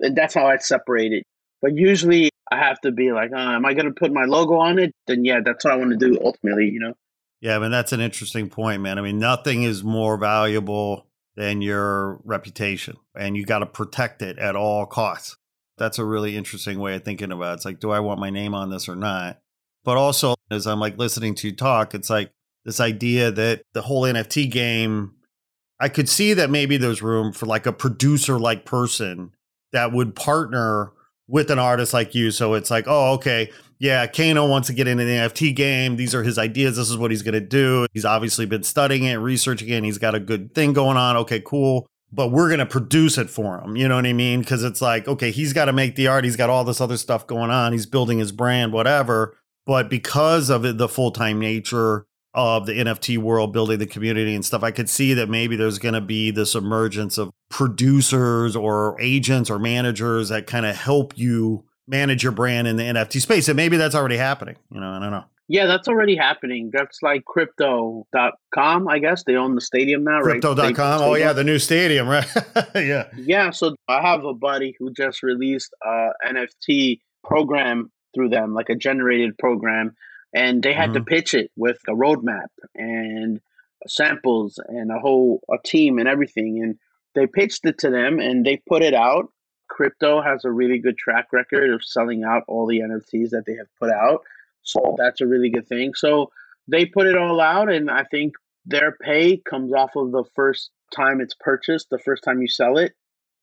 And 0.00 0.16
that's 0.16 0.34
how 0.34 0.46
I'd 0.46 0.62
separate 0.62 1.12
it. 1.12 1.24
But 1.60 1.76
usually 1.76 2.30
I 2.50 2.56
have 2.56 2.80
to 2.80 2.90
be 2.90 3.12
like, 3.12 3.32
uh, 3.32 3.38
am 3.38 3.64
I 3.64 3.74
going 3.74 3.86
to 3.86 3.92
put 3.92 4.12
my 4.12 4.24
logo 4.24 4.56
on 4.56 4.78
it? 4.78 4.92
Then 5.06 5.24
yeah, 5.24 5.40
that's 5.44 5.64
what 5.64 5.74
I 5.74 5.76
want 5.76 5.90
to 5.90 5.96
do 5.96 6.18
ultimately, 6.22 6.68
you 6.68 6.80
know? 6.80 6.94
Yeah, 7.40 7.56
I 7.56 7.58
mean, 7.58 7.70
that's 7.70 7.92
an 7.92 8.00
interesting 8.00 8.48
point, 8.48 8.82
man. 8.82 8.98
I 8.98 9.02
mean, 9.02 9.18
nothing 9.18 9.62
is 9.64 9.82
more 9.82 10.16
valuable 10.16 11.06
than 11.34 11.60
your 11.60 12.20
reputation, 12.24 12.96
and 13.16 13.36
you 13.36 13.44
got 13.44 13.60
to 13.60 13.66
protect 13.66 14.22
it 14.22 14.38
at 14.38 14.54
all 14.54 14.86
costs. 14.86 15.36
That's 15.78 15.98
a 15.98 16.04
really 16.04 16.36
interesting 16.36 16.78
way 16.78 16.94
of 16.94 17.04
thinking 17.04 17.32
about 17.32 17.52
it. 17.52 17.54
It's 17.54 17.64
like, 17.64 17.80
do 17.80 17.90
I 17.90 18.00
want 18.00 18.20
my 18.20 18.30
name 18.30 18.54
on 18.54 18.70
this 18.70 18.88
or 18.88 18.94
not? 18.94 19.40
But 19.82 19.96
also, 19.96 20.34
as 20.50 20.66
I'm 20.66 20.78
like 20.78 20.98
listening 20.98 21.34
to 21.36 21.48
you 21.48 21.56
talk, 21.56 21.94
it's 21.94 22.10
like 22.10 22.30
this 22.64 22.78
idea 22.78 23.32
that 23.32 23.62
the 23.72 23.82
whole 23.82 24.02
NFT 24.02 24.50
game 24.50 25.14
I 25.82 25.88
could 25.88 26.08
see 26.08 26.32
that 26.34 26.48
maybe 26.48 26.76
there's 26.76 27.02
room 27.02 27.32
for 27.32 27.46
like 27.46 27.66
a 27.66 27.72
producer 27.72 28.38
like 28.38 28.64
person 28.64 29.32
that 29.72 29.90
would 29.90 30.14
partner 30.14 30.92
with 31.26 31.50
an 31.50 31.58
artist 31.58 31.92
like 31.92 32.14
you. 32.14 32.30
So 32.30 32.54
it's 32.54 32.70
like, 32.70 32.84
oh, 32.86 33.14
okay, 33.14 33.50
yeah, 33.80 34.06
Kano 34.06 34.46
wants 34.48 34.68
to 34.68 34.74
get 34.74 34.86
into 34.86 35.04
the 35.04 35.10
NFT 35.10 35.56
game. 35.56 35.96
These 35.96 36.14
are 36.14 36.22
his 36.22 36.38
ideas. 36.38 36.76
This 36.76 36.88
is 36.88 36.96
what 36.96 37.10
he's 37.10 37.22
going 37.22 37.34
to 37.34 37.40
do. 37.40 37.88
He's 37.92 38.04
obviously 38.04 38.46
been 38.46 38.62
studying 38.62 39.02
it, 39.02 39.16
researching 39.16 39.70
it. 39.70 39.82
He's 39.82 39.98
got 39.98 40.14
a 40.14 40.20
good 40.20 40.54
thing 40.54 40.72
going 40.72 40.96
on. 40.96 41.16
Okay, 41.16 41.40
cool. 41.40 41.88
But 42.12 42.28
we're 42.28 42.46
going 42.46 42.60
to 42.60 42.66
produce 42.66 43.18
it 43.18 43.28
for 43.28 43.60
him. 43.60 43.74
You 43.74 43.88
know 43.88 43.96
what 43.96 44.06
I 44.06 44.12
mean? 44.12 44.38
Because 44.38 44.62
it's 44.62 44.82
like, 44.82 45.08
okay, 45.08 45.32
he's 45.32 45.52
got 45.52 45.64
to 45.64 45.72
make 45.72 45.96
the 45.96 46.06
art. 46.06 46.22
He's 46.22 46.36
got 46.36 46.48
all 46.48 46.62
this 46.62 46.80
other 46.80 46.96
stuff 46.96 47.26
going 47.26 47.50
on. 47.50 47.72
He's 47.72 47.86
building 47.86 48.20
his 48.20 48.30
brand, 48.30 48.72
whatever. 48.72 49.36
But 49.66 49.90
because 49.90 50.48
of 50.48 50.78
the 50.78 50.88
full 50.88 51.10
time 51.10 51.40
nature 51.40 52.06
of 52.34 52.66
the 52.66 52.72
NFT 52.72 53.18
world, 53.18 53.52
building 53.52 53.78
the 53.78 53.86
community 53.86 54.34
and 54.34 54.44
stuff, 54.44 54.62
I 54.62 54.70
could 54.70 54.88
see 54.88 55.14
that 55.14 55.28
maybe 55.28 55.56
there's 55.56 55.78
going 55.78 55.94
to 55.94 56.00
be 56.00 56.30
this 56.30 56.54
emergence 56.54 57.18
of 57.18 57.30
producers 57.50 58.56
or 58.56 58.96
agents 59.00 59.50
or 59.50 59.58
managers 59.58 60.30
that 60.30 60.46
kind 60.46 60.64
of 60.64 60.74
help 60.76 61.16
you 61.18 61.64
manage 61.86 62.22
your 62.22 62.32
brand 62.32 62.68
in 62.68 62.76
the 62.76 62.84
NFT 62.84 63.20
space. 63.20 63.48
And 63.48 63.56
maybe 63.56 63.76
that's 63.76 63.94
already 63.94 64.16
happening. 64.16 64.56
You 64.70 64.80
know, 64.80 64.90
I 64.90 64.98
don't 64.98 65.10
know. 65.10 65.24
Yeah, 65.48 65.66
that's 65.66 65.88
already 65.88 66.16
happening. 66.16 66.70
That's 66.72 67.02
like 67.02 67.24
crypto.com, 67.26 68.88
I 68.88 68.98
guess. 68.98 69.24
They 69.24 69.34
own 69.36 69.54
the 69.54 69.60
stadium 69.60 70.04
now, 70.04 70.22
crypto. 70.22 70.54
right? 70.54 70.74
Crypto.com. 70.74 71.02
Oh, 71.02 71.14
yeah, 71.14 71.34
the 71.34 71.44
new 71.44 71.58
stadium, 71.58 72.08
right? 72.08 72.26
yeah. 72.74 73.08
Yeah. 73.16 73.50
So 73.50 73.74
I 73.88 74.00
have 74.00 74.24
a 74.24 74.32
buddy 74.32 74.74
who 74.78 74.90
just 74.92 75.22
released 75.22 75.74
a 75.84 76.10
NFT 76.26 77.00
program 77.24 77.90
through 78.14 78.30
them, 78.30 78.54
like 78.54 78.70
a 78.70 78.74
generated 78.76 79.36
program. 79.36 79.94
And 80.34 80.62
they 80.62 80.72
had 80.72 80.90
mm-hmm. 80.90 81.04
to 81.04 81.04
pitch 81.04 81.34
it 81.34 81.50
with 81.56 81.78
a 81.88 81.92
roadmap 81.92 82.48
and 82.74 83.40
samples 83.86 84.58
and 84.66 84.90
a 84.90 84.98
whole 84.98 85.40
a 85.50 85.56
team 85.64 85.98
and 85.98 86.08
everything. 86.08 86.62
And 86.62 86.78
they 87.14 87.26
pitched 87.26 87.66
it 87.66 87.78
to 87.78 87.90
them 87.90 88.18
and 88.18 88.44
they 88.44 88.62
put 88.68 88.82
it 88.82 88.94
out. 88.94 89.26
Crypto 89.68 90.20
has 90.22 90.44
a 90.44 90.50
really 90.50 90.78
good 90.78 90.98
track 90.98 91.28
record 91.32 91.70
of 91.70 91.82
selling 91.84 92.24
out 92.24 92.44
all 92.46 92.66
the 92.66 92.80
NFTs 92.80 93.30
that 93.30 93.44
they 93.46 93.54
have 93.54 93.68
put 93.78 93.90
out. 93.90 94.22
So 94.62 94.96
that's 94.98 95.20
a 95.20 95.26
really 95.26 95.50
good 95.50 95.66
thing. 95.66 95.94
So 95.94 96.30
they 96.68 96.86
put 96.86 97.06
it 97.06 97.16
all 97.16 97.40
out, 97.40 97.70
and 97.70 97.90
I 97.90 98.04
think 98.04 98.34
their 98.64 98.92
pay 98.92 99.38
comes 99.38 99.72
off 99.72 99.96
of 99.96 100.12
the 100.12 100.24
first 100.36 100.70
time 100.94 101.20
it's 101.20 101.34
purchased, 101.38 101.90
the 101.90 101.98
first 101.98 102.22
time 102.22 102.40
you 102.40 102.48
sell 102.48 102.78
it. 102.78 102.92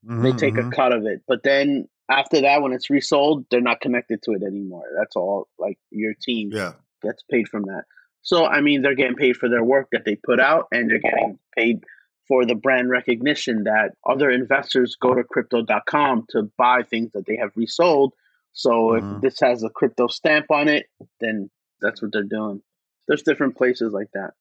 Mm-hmm, 0.06 0.24
they 0.24 0.32
take 0.32 0.54
mm-hmm. 0.54 0.70
a 0.70 0.76
cut 0.76 0.94
of 0.94 1.06
it. 1.06 1.22
But 1.28 1.44
then 1.44 1.88
after 2.10 2.42
that, 2.42 2.62
when 2.62 2.74
it's 2.74 2.90
resold, 2.90 3.46
they're 3.50 3.62
not 3.62 3.82
connected 3.82 4.22
to 4.24 4.32
it 4.32 4.44
anymore. 4.44 4.86
That's 4.98 5.16
all 5.16 5.48
like 5.58 5.78
your 5.92 6.14
team 6.20 6.52
yeah. 6.52 6.74
gets 7.02 7.24
paid 7.30 7.48
from 7.48 7.64
that. 7.64 7.84
So, 8.22 8.46
I 8.46 8.62
mean, 8.62 8.82
they're 8.82 8.96
getting 8.96 9.16
paid 9.16 9.38
for 9.38 9.50
their 9.50 9.64
work 9.64 9.88
that 9.92 10.04
they 10.06 10.16
put 10.16 10.40
out, 10.40 10.68
and 10.72 10.90
they're 10.90 11.00
getting 11.00 11.40
paid 11.56 11.84
for 12.28 12.46
the 12.46 12.56
brand 12.56 12.90
recognition 12.90 13.64
that 13.64 13.94
other 14.08 14.30
investors 14.30 14.98
go 15.02 15.14
to 15.14 15.24
crypto.com 15.24 16.26
to 16.30 16.52
buy 16.58 16.84
things 16.84 17.12
that 17.14 17.26
they 17.26 17.38
have 17.38 17.52
resold 17.56 18.14
so 18.54 18.70
mm-hmm. 18.70 19.16
if 19.16 19.22
this 19.22 19.40
has 19.42 19.64
a 19.64 19.70
crypto 19.70 20.08
stamp 20.08 20.52
on 20.52 20.68
it, 20.68 20.88
then 21.20 21.50
that's 21.82 22.02
what 22.02 22.12
they're 22.12 22.24
doing. 22.24 22.62
There's 23.08 23.24
different 23.24 23.58
places 23.58 23.94
like 23.94 24.10
that. 24.14 24.32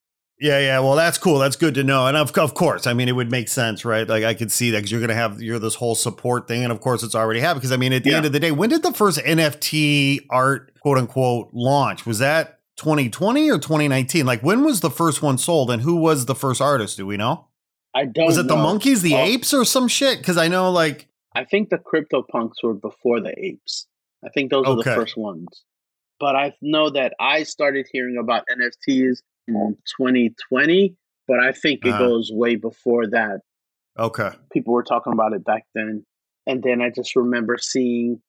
Yeah, 0.41 0.61
yeah. 0.61 0.79
Well, 0.81 0.95
that's 0.95 1.19
cool. 1.19 1.39
That's 1.39 1.57
good 1.57 1.75
to 1.75 1.85
know. 1.85 2.07
And 2.07 2.17
of, 2.17 2.37
of 2.39 2.55
course, 2.55 2.87
I 2.87 2.93
mean, 2.93 3.09
it 3.09 3.13
would 3.13 3.31
make 3.31 3.49
sense, 3.49 3.85
right? 3.85 4.09
Like 4.09 4.25
I 4.25 4.35
could 4.35 4.53
see 4.53 4.71
that 4.71 4.79
because 4.79 4.93
you're 4.93 5.01
going 5.01 5.09
to 5.09 5.15
have 5.15 5.43
you're 5.43 5.59
this 5.59 5.75
whole 5.75 5.95
support 5.95 6.47
thing, 6.47 6.63
and 6.63 6.73
of 6.73 6.81
course, 6.81 7.03
it's 7.03 7.15
already 7.15 7.41
happened. 7.41 7.61
Because 7.61 7.73
I 7.73 7.77
mean, 7.77 7.93
at 7.93 8.05
the 8.05 8.11
yeah. 8.11 8.19
end 8.19 8.27
of 8.27 8.33
the 8.33 8.41
day, 8.41 8.53
when 8.53 8.71
did 8.71 8.83
the 8.83 8.93
first 8.93 9.19
NFT 9.19 10.27
art 10.31 10.73
quote 10.81 10.99
unquote 10.99 11.51
launch? 11.53 12.07
Was 12.07 12.21
that 12.21 12.61
2020 12.77 13.51
or 13.51 13.59
2019? 13.59 14.27
Like 14.27 14.43
when 14.43 14.63
was 14.63 14.81
the 14.81 14.91
first 14.91 15.23
one 15.23 15.39
sold, 15.39 15.71
and 15.71 15.83
who 15.83 15.97
was 15.97 16.27
the 16.27 16.37
first 16.37 16.61
artist? 16.61 16.97
Do 16.97 17.07
we 17.07 17.17
know? 17.17 17.47
I 17.95 18.05
don't. 18.05 18.27
Was 18.27 18.39
it 18.39 18.47
know. 18.47 18.55
the 18.57 18.63
monkeys, 18.63 19.03
the 19.03 19.15
oh. 19.15 19.25
apes, 19.25 19.53
or 19.53 19.65
some 19.65 19.89
shit? 19.89 20.19
Because 20.19 20.37
I 20.37 20.47
know, 20.47 20.71
like, 20.71 21.09
I 21.35 21.45
think 21.45 21.71
the 21.71 21.79
crypto 21.79 22.23
punks 22.23 22.63
were 22.63 22.75
before 22.75 23.21
the 23.21 23.35
apes. 23.37 23.89
I 24.25 24.29
think 24.29 24.51
those 24.51 24.67
okay. 24.67 24.73
are 24.73 24.77
the 24.77 25.01
first 25.01 25.17
ones. 25.17 25.65
But 26.21 26.37
I 26.37 26.55
know 26.61 26.91
that 26.91 27.15
I 27.21 27.45
started 27.45 27.87
hearing 27.93 28.17
about 28.19 28.45
NFTs 28.49 29.19
in 29.49 29.77
2020, 29.99 30.95
but 31.27 31.41
I 31.41 31.53
think 31.53 31.85
it 31.85 31.93
uh 31.93 31.99
goes 31.99 32.31
way 32.33 32.57
before 32.57 33.07
that. 33.09 33.41
Okay. 33.99 34.31
People 34.53 34.75
were 34.75 34.83
talking 34.83 35.13
about 35.13 35.33
it 35.33 35.45
back 35.45 35.65
then. 35.75 36.05
And 36.47 36.63
then 36.63 36.81
I 36.81 36.91
just 36.91 37.17
remember 37.17 37.59
seeing, 37.61 38.21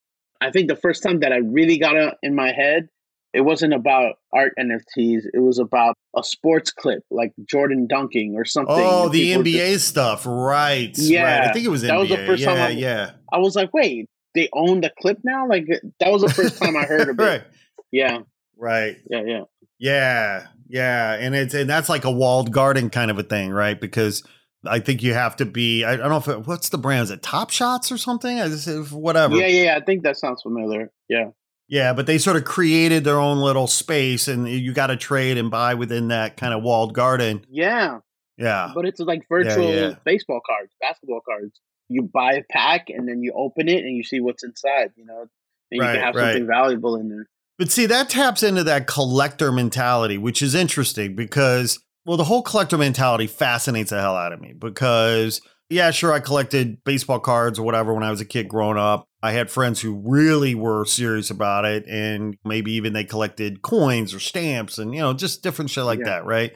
I 0.42 0.52
think 0.52 0.68
the 0.68 0.76
first 0.76 1.04
time 1.04 1.20
that 1.20 1.32
I 1.32 1.38
really 1.38 1.78
got 1.78 1.96
it 1.96 2.16
in 2.24 2.36
my 2.36 2.52
head, 2.52 2.90
it 3.34 3.42
wasn't 3.42 3.74
about 3.74 4.16
art 4.34 4.54
NFTs. 4.60 5.22
It 5.34 5.40
was 5.40 5.60
about 5.60 5.96
a 6.16 6.24
sports 6.24 6.72
clip, 6.72 7.04
like 7.12 7.32
Jordan 7.46 7.86
dunking 7.88 8.36
or 8.36 8.44
something. 8.44 8.76
Oh, 8.76 9.10
the 9.10 9.34
NBA 9.34 9.74
just, 9.74 9.88
stuff, 9.88 10.26
right? 10.26 10.92
Yeah, 10.98 11.40
right. 11.40 11.50
I 11.50 11.54
think 11.54 11.66
it 11.66 11.70
was 11.70 11.84
that 11.84 11.92
NBA. 11.92 12.00
was 12.00 12.10
the 12.10 12.26
first 12.26 12.42
yeah, 12.42 12.48
time. 12.48 12.60
I, 12.60 12.70
yeah, 12.70 13.12
I 13.32 13.38
was 13.38 13.56
like, 13.56 13.72
wait, 13.74 14.08
they 14.34 14.50
own 14.54 14.82
the 14.82 14.92
clip 15.00 15.20
now? 15.24 15.48
Like 15.48 15.68
that 16.00 16.12
was 16.12 16.24
the 16.24 16.30
first 16.30 16.62
time 16.62 16.76
I 16.76 16.84
heard 16.84 17.10
of 17.10 17.20
it. 17.20 17.24
right. 17.24 17.44
Yeah. 17.92 18.20
Right. 18.58 18.98
Yeah, 19.10 19.24
yeah. 19.26 19.44
Yeah. 19.80 20.48
Yeah. 20.68 21.14
And 21.14 21.36
it's 21.36 21.54
and 21.54 21.70
that's 21.70 21.90
like 21.90 22.06
a 22.06 22.12
walled 22.12 22.52
garden 22.52 22.90
kind 22.90 23.10
of 23.10 23.18
a 23.18 23.24
thing, 23.24 23.52
right? 23.52 23.80
Because 23.80 24.24
I 24.66 24.80
think 24.80 25.02
you 25.02 25.14
have 25.14 25.38
to 25.38 25.46
be 25.46 25.84
I, 25.84 25.96
don't 25.96 26.10
know 26.10 26.18
if 26.18 26.28
it, 26.28 26.48
what's 26.48 26.70
the 26.70 26.78
brand? 26.78 27.04
Is 27.04 27.12
it 27.12 27.22
Top 27.22 27.50
Shots 27.50 27.92
or 27.92 27.98
something? 27.98 28.40
I 28.40 28.48
just 28.50 28.92
whatever. 28.92 29.36
Yeah, 29.36 29.48
yeah, 29.48 29.78
I 29.78 29.80
think 29.80 30.04
that 30.04 30.18
sounds 30.18 30.42
familiar. 30.42 30.92
Yeah. 31.08 31.32
Yeah, 31.68 31.94
but 31.94 32.08
they 32.08 32.18
sort 32.18 32.36
of 32.36 32.46
created 32.46 33.04
their 33.04 33.20
own 33.20 33.38
little 33.38 33.68
space 33.68 34.28
and 34.28 34.50
you 34.50 34.74
got 34.74 34.88
to 34.88 34.98
trade 34.98 35.38
and 35.38 35.52
buy 35.52 35.76
within 35.76 36.08
that 36.08 36.36
kind 36.36 36.54
of 36.54 36.64
walled 36.64 36.94
garden. 36.94 37.46
Yeah. 37.48 38.00
Yeah. 38.38 38.72
But 38.74 38.86
it's 38.86 39.00
like 39.00 39.28
virtual 39.30 39.66
yeah, 39.66 39.90
yeah. 39.90 39.96
baseball 40.04 40.42
cards, 40.46 40.74
basketball 40.82 41.22
cards 41.22 41.60
you 41.90 42.04
buy 42.04 42.34
a 42.34 42.44
pack 42.44 42.90
and 42.90 43.08
then 43.08 43.22
you 43.22 43.34
open 43.36 43.68
it 43.68 43.84
and 43.84 43.98
you 43.98 44.04
see 44.04 44.22
what's 44.22 44.44
inside, 44.44 44.92
you 44.96 45.06
know, 45.06 45.26
and 45.72 45.82
right, 45.82 45.88
you 45.88 45.94
can 45.96 46.06
have 46.06 46.16
right. 46.16 46.34
something 46.34 46.48
valuable 46.48 46.96
in 46.96 47.10
there. 47.10 47.28
But 47.60 47.72
see, 47.72 47.86
that 47.88 48.10
taps 48.10 48.42
into 48.42 48.64
that 48.64 48.88
collector 48.88 49.52
mentality, 49.52 50.18
which 50.18 50.42
is 50.42 50.56
interesting 50.56 51.14
because, 51.14 51.78
well, 52.06 52.16
the 52.16 52.24
whole 52.24 52.42
collector 52.42 52.78
mentality 52.78 53.28
fascinates 53.28 53.90
the 53.90 54.00
hell 54.00 54.16
out 54.16 54.32
of 54.32 54.40
me 54.40 54.54
because, 54.58 55.42
yeah, 55.70 55.92
sure, 55.92 56.14
I 56.14 56.22
collected 56.22 56.82
baseball 56.86 57.20
cards 57.20 57.60
or 57.60 57.64
whatever 57.64 57.94
when 57.94 58.02
I 58.02 58.12
was 58.12 58.22
a 58.22 58.26
kid 58.26 58.48
growing 58.48 58.78
up. 58.78 59.10
I 59.22 59.34
had 59.34 59.52
friends 59.52 59.82
who 59.82 60.02
really 60.06 60.56
were 60.56 60.86
serious 60.86 61.30
about 61.30 61.66
it, 61.66 61.86
and 61.90 62.38
maybe 62.46 62.72
even 62.72 62.94
they 62.94 63.04
collected 63.04 63.62
coins 63.62 64.14
or 64.14 64.22
stamps 64.22 64.78
and, 64.78 64.96
you 64.96 65.02
know, 65.02 65.14
just 65.14 65.44
different 65.44 65.70
shit 65.70 65.84
like 65.84 66.00
yeah. 66.00 66.06
that, 66.06 66.26
right? 66.26 66.54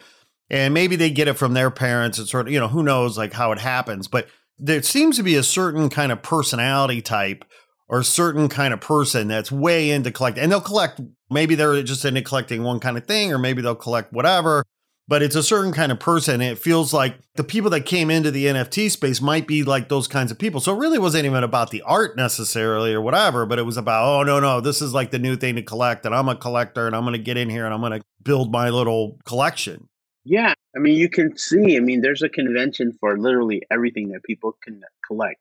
And 0.49 0.73
maybe 0.73 0.95
they 0.95 1.09
get 1.09 1.27
it 1.27 1.33
from 1.37 1.53
their 1.53 1.69
parents 1.69 2.17
and 2.17 2.29
sort 2.29 2.47
of, 2.47 2.53
you 2.53 2.61
know, 2.61 2.69
who 2.69 2.81
knows 2.81 3.17
like 3.17 3.33
how 3.33 3.51
it 3.51 3.59
happens. 3.59 4.07
But 4.07 4.27
there 4.57 4.81
seems 4.81 5.17
to 5.17 5.23
be 5.23 5.35
a 5.35 5.43
certain 5.43 5.89
kind 5.89 6.13
of 6.13 6.21
personality 6.21 7.01
type 7.01 7.43
or 7.87 7.99
a 7.99 8.03
certain 8.03 8.49
kind 8.49 8.73
of 8.73 8.81
person 8.81 9.27
that's 9.27 9.51
way 9.51 9.91
into 9.91 10.11
collect 10.11 10.37
and 10.37 10.51
they'll 10.51 10.61
collect 10.61 11.01
maybe 11.29 11.55
they're 11.55 11.81
just 11.83 12.05
into 12.05 12.21
collecting 12.21 12.63
one 12.63 12.79
kind 12.79 12.97
of 12.97 13.05
thing 13.05 13.31
or 13.31 13.37
maybe 13.37 13.61
they'll 13.61 13.75
collect 13.75 14.11
whatever 14.13 14.63
but 15.07 15.21
it's 15.21 15.35
a 15.35 15.43
certain 15.43 15.73
kind 15.73 15.91
of 15.91 15.99
person 15.99 16.41
it 16.41 16.57
feels 16.57 16.93
like 16.93 17.17
the 17.35 17.43
people 17.43 17.69
that 17.69 17.81
came 17.81 18.09
into 18.09 18.31
the 18.31 18.45
nft 18.45 18.91
space 18.91 19.21
might 19.21 19.47
be 19.47 19.63
like 19.63 19.89
those 19.89 20.07
kinds 20.07 20.31
of 20.31 20.39
people 20.39 20.59
so 20.59 20.73
it 20.73 20.79
really 20.79 20.99
wasn't 20.99 21.25
even 21.25 21.43
about 21.43 21.71
the 21.71 21.81
art 21.81 22.15
necessarily 22.15 22.93
or 22.93 23.01
whatever 23.01 23.45
but 23.45 23.59
it 23.59 23.63
was 23.63 23.77
about 23.77 24.05
oh 24.05 24.23
no 24.23 24.39
no 24.39 24.61
this 24.61 24.81
is 24.81 24.93
like 24.93 25.11
the 25.11 25.19
new 25.19 25.35
thing 25.35 25.55
to 25.55 25.61
collect 25.61 26.05
and 26.05 26.15
i'm 26.15 26.29
a 26.29 26.35
collector 26.35 26.87
and 26.87 26.95
i'm 26.95 27.03
going 27.03 27.13
to 27.13 27.19
get 27.19 27.37
in 27.37 27.49
here 27.49 27.65
and 27.65 27.73
i'm 27.73 27.81
going 27.81 27.99
to 27.99 28.05
build 28.23 28.51
my 28.51 28.69
little 28.69 29.17
collection 29.25 29.87
yeah, 30.25 30.53
I 30.75 30.79
mean, 30.79 30.95
you 30.95 31.09
can 31.09 31.37
see. 31.37 31.75
I 31.75 31.79
mean, 31.79 32.01
there's 32.01 32.21
a 32.21 32.29
convention 32.29 32.93
for 32.99 33.17
literally 33.17 33.61
everything 33.69 34.09
that 34.09 34.23
people 34.23 34.55
can 34.63 34.81
collect, 35.05 35.39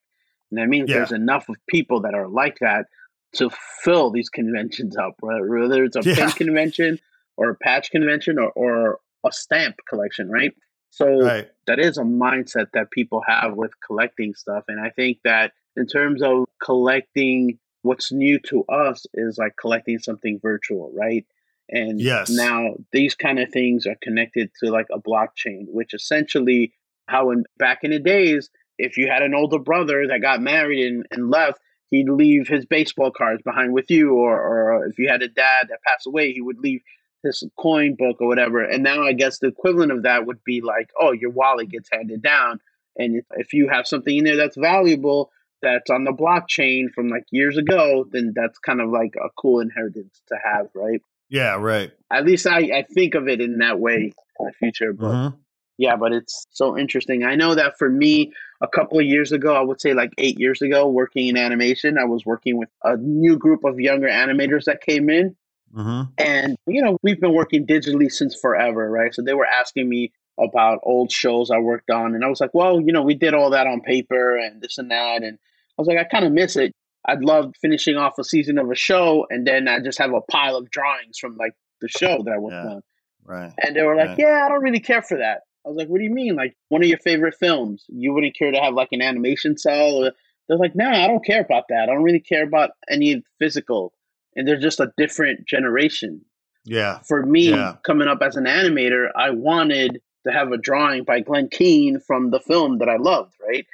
and 0.53 0.61
that 0.61 0.68
means 0.68 0.90
yeah. 0.90 0.98
there's 0.98 1.12
enough 1.12 1.48
of 1.48 1.57
people 1.66 2.03
that 2.03 2.14
are 2.14 2.28
like 2.28 2.59
that 2.61 2.86
to 3.34 3.50
fill 3.82 4.11
these 4.11 4.28
conventions 4.28 4.96
up. 4.96 5.14
Whether 5.20 5.84
it's 5.84 5.96
a 5.96 6.03
yeah. 6.05 6.14
pin 6.14 6.28
convention 6.30 6.98
or 7.38 7.50
a 7.50 7.55
patch 7.55 7.90
convention 7.90 8.38
or, 8.38 8.50
or 8.50 8.98
a 9.24 9.32
stamp 9.32 9.76
collection, 9.88 10.30
right? 10.30 10.53
So 10.90 11.22
right. 11.22 11.48
that 11.66 11.78
is 11.78 11.96
a 11.96 12.03
mindset 12.03 12.66
that 12.74 12.90
people 12.90 13.22
have 13.26 13.55
with 13.55 13.72
collecting 13.84 14.34
stuff, 14.34 14.64
and 14.68 14.78
I 14.78 14.90
think 14.90 15.18
that 15.24 15.53
in 15.74 15.86
terms 15.86 16.22
of 16.22 16.44
collecting, 16.62 17.59
what's 17.80 18.12
new 18.12 18.38
to 18.40 18.64
us 18.64 19.07
is 19.14 19.38
like 19.38 19.57
collecting 19.59 19.98
something 19.98 20.38
virtual, 20.42 20.92
right? 20.94 21.24
And 21.70 21.98
yes. 21.98 22.28
now 22.28 22.74
these 22.92 23.14
kind 23.14 23.38
of 23.38 23.50
things 23.50 23.86
are 23.86 23.96
connected 24.03 24.50
to 24.62 24.70
like 24.70 24.88
a 24.92 25.00
blockchain, 25.00 25.64
which 25.68 25.94
essentially 25.94 26.74
how 27.07 27.30
in 27.30 27.44
back 27.59 27.78
in 27.82 27.90
the 27.92 27.98
days, 27.98 28.50
if 28.78 28.96
you 28.96 29.08
had 29.08 29.22
an 29.22 29.34
older 29.34 29.58
brother 29.58 30.06
that 30.08 30.20
got 30.20 30.40
married 30.40 30.86
and, 30.86 31.06
and 31.10 31.30
left, 31.30 31.60
he'd 31.90 32.08
leave 32.08 32.48
his 32.48 32.64
baseball 32.64 33.10
cards 33.10 33.42
behind 33.42 33.72
with 33.72 33.90
you, 33.90 34.14
or, 34.14 34.34
or 34.34 34.86
if 34.86 34.98
you 34.98 35.08
had 35.08 35.22
a 35.22 35.28
dad 35.28 35.66
that 35.68 35.82
passed 35.86 36.06
away, 36.06 36.32
he 36.32 36.40
would 36.40 36.58
leave 36.58 36.80
his 37.22 37.44
coin 37.58 37.94
book 37.96 38.16
or 38.20 38.26
whatever. 38.26 38.62
And 38.62 38.82
now 38.82 39.02
I 39.02 39.12
guess 39.12 39.38
the 39.38 39.48
equivalent 39.48 39.92
of 39.92 40.02
that 40.02 40.26
would 40.26 40.42
be 40.44 40.60
like, 40.60 40.90
oh, 41.00 41.12
your 41.12 41.30
wallet 41.30 41.70
gets 41.70 41.88
handed 41.92 42.22
down. 42.22 42.60
And 42.96 43.22
if 43.36 43.52
you 43.52 43.68
have 43.68 43.86
something 43.86 44.16
in 44.16 44.24
there 44.24 44.36
that's 44.36 44.56
valuable, 44.56 45.30
that's 45.62 45.90
on 45.90 46.04
the 46.04 46.12
blockchain 46.12 46.90
from 46.92 47.08
like 47.08 47.24
years 47.30 47.56
ago, 47.56 48.04
then 48.10 48.32
that's 48.34 48.58
kind 48.58 48.80
of 48.80 48.90
like 48.90 49.14
a 49.16 49.28
cool 49.38 49.60
inheritance 49.60 50.20
to 50.28 50.36
have, 50.44 50.66
right? 50.74 51.00
Yeah, 51.28 51.56
right. 51.56 51.92
At 52.10 52.26
least 52.26 52.46
I, 52.46 52.58
I 52.58 52.82
think 52.82 53.14
of 53.14 53.28
it 53.28 53.40
in 53.40 53.58
that 53.58 53.78
way 53.78 54.12
in 54.40 54.46
the 54.46 54.52
future. 54.58 54.92
But 54.92 55.12
mm-hmm. 55.12 55.36
Yeah, 55.78 55.96
but 55.96 56.12
it's 56.12 56.46
so 56.50 56.76
interesting. 56.76 57.24
I 57.24 57.34
know 57.34 57.54
that 57.54 57.78
for 57.78 57.88
me, 57.88 58.32
a 58.60 58.68
couple 58.68 58.98
of 58.98 59.04
years 59.04 59.32
ago, 59.32 59.54
I 59.54 59.60
would 59.60 59.80
say 59.80 59.94
like 59.94 60.12
eight 60.18 60.38
years 60.38 60.62
ago, 60.62 60.88
working 60.88 61.28
in 61.28 61.36
animation, 61.36 61.98
I 61.98 62.04
was 62.04 62.24
working 62.24 62.56
with 62.56 62.68
a 62.84 62.96
new 62.96 63.36
group 63.36 63.64
of 63.64 63.80
younger 63.80 64.08
animators 64.08 64.64
that 64.64 64.80
came 64.80 65.10
in. 65.10 65.34
Mm-hmm. 65.74 66.02
And, 66.18 66.56
you 66.66 66.82
know, 66.82 66.98
we've 67.02 67.20
been 67.20 67.34
working 67.34 67.66
digitally 67.66 68.10
since 68.10 68.38
forever, 68.38 68.88
right? 68.90 69.14
So 69.14 69.22
they 69.22 69.34
were 69.34 69.46
asking 69.46 69.88
me 69.88 70.12
about 70.38 70.80
old 70.82 71.10
shows 71.10 71.50
I 71.50 71.58
worked 71.58 71.90
on. 71.90 72.14
And 72.14 72.24
I 72.24 72.28
was 72.28 72.40
like, 72.40 72.54
well, 72.54 72.80
you 72.80 72.92
know, 72.92 73.02
we 73.02 73.14
did 73.14 73.34
all 73.34 73.50
that 73.50 73.66
on 73.66 73.80
paper 73.80 74.36
and 74.36 74.60
this 74.60 74.78
and 74.78 74.90
that. 74.90 75.22
And 75.22 75.38
I 75.78 75.82
was 75.82 75.88
like, 75.88 75.98
I 75.98 76.04
kind 76.04 76.24
of 76.24 76.32
miss 76.32 76.56
it. 76.56 76.72
I'd 77.04 77.24
love 77.24 77.54
finishing 77.60 77.96
off 77.96 78.18
a 78.18 78.24
season 78.24 78.58
of 78.58 78.70
a 78.70 78.76
show 78.76 79.26
and 79.28 79.46
then 79.46 79.66
I 79.66 79.80
just 79.80 79.98
have 79.98 80.12
a 80.12 80.20
pile 80.20 80.56
of 80.56 80.70
drawings 80.70 81.18
from 81.18 81.36
like 81.36 81.54
the 81.80 81.88
show 81.88 82.22
that 82.22 82.32
I 82.32 82.38
worked 82.38 82.54
yeah. 82.54 82.74
on. 82.74 82.82
Right. 83.24 83.52
And 83.58 83.74
they 83.74 83.82
were 83.82 83.96
like, 83.96 84.10
right. 84.10 84.18
yeah, 84.18 84.44
I 84.44 84.48
don't 84.48 84.62
really 84.62 84.80
care 84.80 85.02
for 85.02 85.18
that. 85.18 85.42
I 85.64 85.68
was 85.68 85.76
like, 85.76 85.88
what 85.88 85.98
do 85.98 86.04
you 86.04 86.10
mean? 86.10 86.34
Like 86.34 86.56
one 86.68 86.82
of 86.82 86.88
your 86.88 86.98
favorite 86.98 87.36
films, 87.38 87.84
you 87.88 88.12
wouldn't 88.12 88.36
care 88.36 88.50
to 88.50 88.60
have 88.60 88.74
like 88.74 88.88
an 88.92 89.02
animation 89.02 89.56
cell? 89.56 90.10
They're 90.48 90.58
like, 90.58 90.74
nah, 90.74 91.04
I 91.04 91.06
don't 91.06 91.24
care 91.24 91.40
about 91.40 91.64
that. 91.68 91.84
I 91.84 91.86
don't 91.86 92.02
really 92.02 92.20
care 92.20 92.42
about 92.42 92.70
any 92.90 93.22
physical. 93.38 93.92
And 94.34 94.46
they're 94.46 94.58
just 94.58 94.80
a 94.80 94.92
different 94.96 95.46
generation. 95.46 96.22
Yeah. 96.64 97.00
For 97.06 97.24
me, 97.24 97.50
Yeah. 97.50 97.76
coming 97.84 98.08
up 98.08 98.22
as 98.22 98.36
an 98.36 98.44
animator, 98.44 99.08
I 99.16 99.30
wanted 99.30 100.00
to 100.26 100.32
have 100.32 100.52
a 100.52 100.56
drawing 100.56 101.04
by 101.04 101.20
Glenn 101.20 101.48
Keane 101.48 102.00
from 102.00 102.30
the 102.30 102.40
film 102.40 102.78
that 102.78 102.88
I 102.88 102.96
loved, 102.96 103.34
right? 103.46 103.66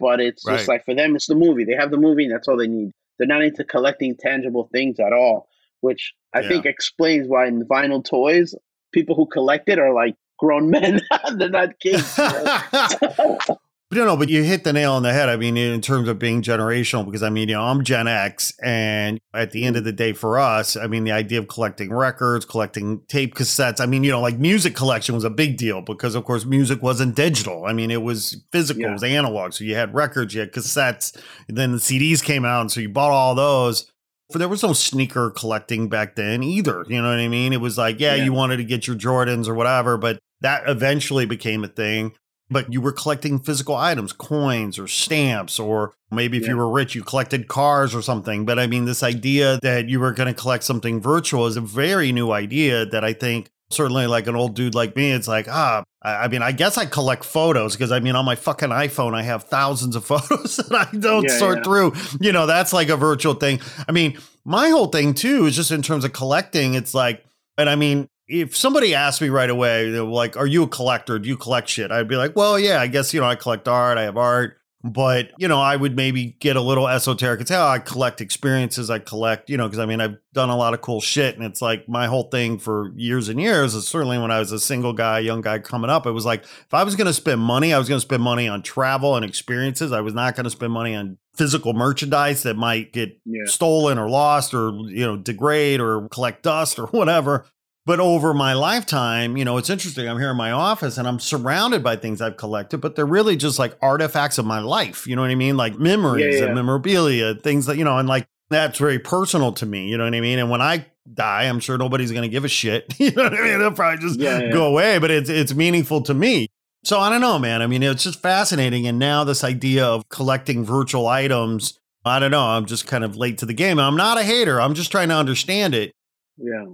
But 0.00 0.20
it's 0.20 0.44
just 0.44 0.68
like 0.68 0.84
for 0.84 0.94
them, 0.94 1.14
it's 1.14 1.26
the 1.26 1.34
movie. 1.34 1.64
They 1.64 1.74
have 1.74 1.90
the 1.90 1.96
movie, 1.96 2.24
and 2.24 2.32
that's 2.32 2.48
all 2.48 2.56
they 2.56 2.66
need. 2.66 2.92
They're 3.18 3.26
not 3.28 3.42
into 3.42 3.64
collecting 3.64 4.16
tangible 4.16 4.68
things 4.72 4.98
at 5.00 5.12
all, 5.12 5.48
which 5.80 6.12
I 6.34 6.42
Yeah. 6.42 6.48
think 6.48 6.66
explains 6.66 7.28
why 7.28 7.46
in 7.46 7.64
vinyl 7.64 8.04
toys, 8.04 8.54
people 8.92 9.14
who 9.14 9.26
collect 9.26 9.68
it 9.68 9.78
are 9.78 9.92
like 9.92 10.14
grown 10.38 10.70
men. 10.70 11.00
They're 11.36 11.48
not 11.50 11.78
kids. 11.80 12.14
But, 12.16 13.58
you 13.92 14.04
know, 14.04 14.16
but 14.16 14.28
you 14.28 14.42
hit 14.42 14.64
the 14.64 14.72
nail 14.72 14.92
on 14.92 15.02
the 15.02 15.12
head. 15.12 15.28
I 15.28 15.36
mean, 15.36 15.56
in 15.56 15.80
terms 15.80 16.08
of 16.08 16.18
being 16.18 16.42
generational, 16.42 17.04
because 17.04 17.22
I 17.22 17.30
mean, 17.30 17.48
you 17.48 17.54
know, 17.54 17.62
I'm 17.62 17.84
Gen 17.84 18.08
X, 18.08 18.52
and 18.62 19.20
at 19.32 19.52
the 19.52 19.64
end 19.64 19.76
of 19.76 19.84
the 19.84 19.92
day, 19.92 20.12
for 20.12 20.38
us, 20.38 20.76
I 20.76 20.86
mean, 20.86 21.04
the 21.04 21.12
idea 21.12 21.38
of 21.38 21.48
collecting 21.48 21.92
records, 21.92 22.44
collecting 22.44 23.00
tape 23.08 23.34
cassettes, 23.34 23.80
I 23.80 23.86
mean, 23.86 24.02
you 24.04 24.10
know, 24.10 24.20
like 24.20 24.38
music 24.38 24.74
collection 24.74 25.14
was 25.14 25.24
a 25.24 25.30
big 25.30 25.56
deal 25.56 25.82
because, 25.82 26.14
of 26.14 26.24
course, 26.24 26.44
music 26.44 26.82
wasn't 26.82 27.14
digital. 27.14 27.64
I 27.66 27.72
mean, 27.72 27.90
it 27.90 28.02
was 28.02 28.42
physical, 28.52 28.82
Yeah. 28.82 28.90
it 28.90 28.92
was 28.94 29.04
analog. 29.04 29.52
So 29.52 29.64
you 29.64 29.74
had 29.76 29.94
records, 29.94 30.34
you 30.34 30.40
had 30.40 30.52
cassettes, 30.52 31.16
and 31.48 31.56
then 31.56 31.72
the 31.72 31.78
CDs 31.78 32.22
came 32.22 32.44
out, 32.44 32.62
and 32.62 32.72
so 32.72 32.80
you 32.80 32.88
bought 32.88 33.10
all 33.12 33.34
those. 33.34 33.90
For 34.32 34.38
there 34.38 34.48
was 34.48 34.64
no 34.64 34.72
sneaker 34.72 35.30
collecting 35.30 35.88
back 35.88 36.16
then 36.16 36.42
either. 36.42 36.84
You 36.88 37.00
know 37.00 37.10
what 37.10 37.20
I 37.20 37.28
mean? 37.28 37.52
It 37.52 37.60
was 37.60 37.78
like, 37.78 38.00
yeah, 38.00 38.16
Yeah. 38.16 38.24
you 38.24 38.32
wanted 38.32 38.56
to 38.56 38.64
get 38.64 38.84
your 38.88 38.96
Jordans 38.96 39.46
or 39.46 39.54
whatever, 39.54 39.96
but 39.96 40.18
that 40.40 40.62
eventually 40.68 41.26
became 41.26 41.64
a 41.64 41.68
thing 41.68 42.12
but 42.48 42.72
you 42.72 42.80
were 42.80 42.92
collecting 42.92 43.40
physical 43.40 43.74
items, 43.74 44.12
coins 44.12 44.78
or 44.78 44.86
stamps, 44.86 45.58
or 45.58 45.94
maybe 46.12 46.36
if 46.36 46.44
Yeah. 46.44 46.50
you 46.50 46.56
were 46.58 46.70
rich, 46.70 46.94
you 46.94 47.02
collected 47.02 47.48
cars 47.48 47.92
or 47.92 48.00
something. 48.02 48.44
But 48.44 48.56
I 48.60 48.68
mean, 48.68 48.84
this 48.84 49.02
idea 49.02 49.58
that 49.62 49.88
you 49.88 49.98
were 49.98 50.12
going 50.12 50.32
to 50.32 50.40
collect 50.40 50.62
something 50.62 51.00
virtual 51.00 51.48
is 51.48 51.56
a 51.56 51.60
very 51.60 52.12
new 52.12 52.30
idea 52.30 52.86
that 52.86 53.02
I 53.02 53.14
think 53.14 53.48
certainly 53.70 54.06
like 54.06 54.28
an 54.28 54.36
old 54.36 54.54
dude 54.54 54.76
like 54.76 54.94
me, 54.94 55.10
it's 55.10 55.26
like, 55.26 55.48
ah, 55.50 55.82
I, 56.02 56.14
I 56.14 56.28
mean, 56.28 56.40
I 56.40 56.52
guess 56.52 56.78
I 56.78 56.86
collect 56.86 57.24
photos 57.24 57.74
because 57.74 57.90
I 57.90 57.98
mean, 57.98 58.14
on 58.14 58.24
my 58.24 58.36
fucking 58.36 58.68
iPhone, 58.68 59.12
I 59.12 59.22
have 59.22 59.42
thousands 59.42 59.96
of 59.96 60.04
photos 60.12 60.54
that 60.58 60.72
I 60.92 60.96
don't 60.96 61.24
Yeah, 61.24 61.38
sort 61.40 61.56
yeah. 61.58 61.62
through. 61.64 61.94
You 62.20 62.30
know, 62.30 62.46
that's 62.46 62.72
like 62.72 62.90
a 62.90 62.96
virtual 62.96 63.34
thing. 63.34 63.58
I 63.88 63.90
mean, 63.90 64.18
my 64.44 64.68
whole 64.68 64.86
thing 64.86 65.14
too 65.14 65.46
is 65.46 65.56
just 65.56 65.72
in 65.72 65.82
terms 65.82 66.04
of 66.04 66.12
collecting, 66.12 66.74
it's 66.74 66.94
like, 66.94 67.24
and 67.58 67.68
I 67.68 67.74
mean, 67.74 68.06
if 68.28 68.56
somebody 68.56 68.94
asked 68.94 69.20
me 69.20 69.28
right 69.28 69.50
away, 69.50 69.90
like, 69.90 70.36
"Are 70.36 70.46
you 70.46 70.62
a 70.64 70.68
collector? 70.68 71.18
Do 71.18 71.28
you 71.28 71.36
collect 71.36 71.68
shit?" 71.68 71.90
I'd 71.90 72.08
be 72.08 72.16
like, 72.16 72.34
"Well, 72.36 72.58
yeah, 72.58 72.80
I 72.80 72.86
guess 72.86 73.12
you 73.14 73.20
know 73.20 73.26
I 73.26 73.34
collect 73.36 73.68
art. 73.68 73.98
I 73.98 74.02
have 74.02 74.16
art." 74.16 74.58
But 74.84 75.30
you 75.36 75.48
know, 75.48 75.58
I 75.60 75.74
would 75.74 75.96
maybe 75.96 76.36
get 76.38 76.54
a 76.54 76.60
little 76.60 76.86
esoteric 76.86 77.40
It's 77.40 77.48
say, 77.48 77.56
"Oh, 77.56 77.66
I 77.66 77.80
collect 77.80 78.20
experiences. 78.20 78.88
I 78.88 79.00
collect, 79.00 79.50
you 79.50 79.56
know, 79.56 79.66
because 79.66 79.80
I 79.80 79.86
mean, 79.86 80.00
I've 80.00 80.16
done 80.32 80.48
a 80.48 80.56
lot 80.56 80.74
of 80.74 80.80
cool 80.80 81.00
shit." 81.00 81.34
And 81.34 81.44
it's 81.44 81.60
like 81.60 81.88
my 81.88 82.06
whole 82.06 82.24
thing 82.24 82.58
for 82.58 82.92
years 82.94 83.28
and 83.28 83.40
years 83.40 83.74
is 83.74 83.88
certainly 83.88 84.16
when 84.18 84.30
I 84.30 84.38
was 84.38 84.52
a 84.52 84.60
single 84.60 84.92
guy, 84.92 85.18
young 85.18 85.40
guy 85.40 85.58
coming 85.58 85.90
up, 85.90 86.06
it 86.06 86.12
was 86.12 86.24
like 86.24 86.44
if 86.44 86.72
I 86.74 86.84
was 86.84 86.94
going 86.94 87.08
to 87.08 87.12
spend 87.12 87.40
money, 87.40 87.74
I 87.74 87.78
was 87.78 87.88
going 87.88 87.96
to 88.00 88.06
spend 88.06 88.22
money 88.22 88.46
on 88.46 88.62
travel 88.62 89.16
and 89.16 89.24
experiences. 89.24 89.90
I 89.90 90.02
was 90.02 90.14
not 90.14 90.36
going 90.36 90.44
to 90.44 90.50
spend 90.50 90.72
money 90.72 90.94
on 90.94 91.18
physical 91.34 91.72
merchandise 91.72 92.44
that 92.44 92.54
might 92.56 92.92
get 92.92 93.18
Yeah. 93.24 93.42
stolen 93.46 93.98
or 93.98 94.08
lost 94.08 94.54
or 94.54 94.70
you 94.88 95.04
know 95.04 95.16
degrade 95.16 95.80
or 95.80 96.08
collect 96.10 96.44
dust 96.44 96.78
or 96.78 96.86
whatever. 96.92 97.44
But 97.86 98.00
over 98.00 98.34
my 98.34 98.52
lifetime, 98.52 99.36
you 99.36 99.44
know, 99.44 99.56
it's 99.58 99.70
interesting. 99.70 100.08
I'm 100.08 100.18
here 100.18 100.32
in 100.32 100.36
my 100.36 100.50
office 100.50 100.98
and 100.98 101.06
I'm 101.06 101.20
surrounded 101.20 101.84
by 101.84 101.94
things 101.96 102.20
I've 102.20 102.36
collected, 102.36 102.78
but 102.78 102.96
they're 102.96 103.06
really 103.06 103.36
just 103.36 103.58
like 103.60 103.76
artifacts 103.80 104.38
of 104.38 104.44
my 104.44 104.58
life. 104.58 105.06
You 105.06 105.14
know 105.14 105.22
what 105.22 105.30
I 105.30 105.36
mean? 105.36 105.56
Like 105.56 105.78
memories 105.78 106.34
Yeah, 106.34 106.40
yeah. 106.40 106.46
and 106.46 106.54
memorabilia, 106.56 107.36
things 107.36 107.66
that, 107.66 107.76
you 107.78 107.84
know, 107.84 107.96
and 107.96 108.08
like 108.08 108.26
that's 108.50 108.78
very 108.78 108.98
personal 108.98 109.52
to 109.52 109.66
me. 109.66 109.88
You 109.88 109.98
know 109.98 110.04
what 110.04 110.14
I 110.14 110.20
mean? 110.20 110.40
And 110.40 110.50
when 110.50 110.60
I 110.60 110.84
die, 111.14 111.44
I'm 111.44 111.60
sure 111.60 111.78
nobody's 111.78 112.10
going 112.10 112.24
to 112.24 112.28
give 112.28 112.44
a 112.44 112.48
shit. 112.48 112.92
You 112.98 113.12
know 113.12 113.22
what 113.22 113.34
I 113.34 113.40
mean? 113.42 113.58
They'll 113.60 113.70
probably 113.70 114.04
just 114.04 114.18
Yeah, 114.18 114.50
go 114.50 114.66
away, 114.66 114.98
but 114.98 115.12
it's, 115.12 115.30
it's 115.30 115.54
meaningful 115.54 116.02
to 116.02 116.14
me. 116.14 116.48
So 116.82 116.98
I 116.98 117.08
don't 117.08 117.20
know, 117.20 117.38
man. 117.38 117.62
I 117.62 117.68
mean, 117.68 117.84
it's 117.84 118.02
just 118.02 118.20
fascinating. 118.20 118.88
And 118.88 118.98
now 118.98 119.22
this 119.22 119.44
idea 119.44 119.84
of 119.86 120.08
collecting 120.08 120.64
virtual 120.64 121.06
items, 121.06 121.78
I 122.04 122.18
don't 122.18 122.32
know. 122.32 122.42
I'm 122.46 122.66
just 122.66 122.88
kind 122.88 123.04
of 123.04 123.16
late 123.16 123.38
to 123.38 123.46
the 123.46 123.54
game. 123.54 123.78
I'm 123.78 123.96
not 123.96 124.18
a 124.18 124.24
hater. 124.24 124.60
I'm 124.60 124.74
just 124.74 124.90
trying 124.90 125.08
to 125.10 125.16
understand 125.16 125.74
it. 125.74 125.92
Yeah. 126.36 126.64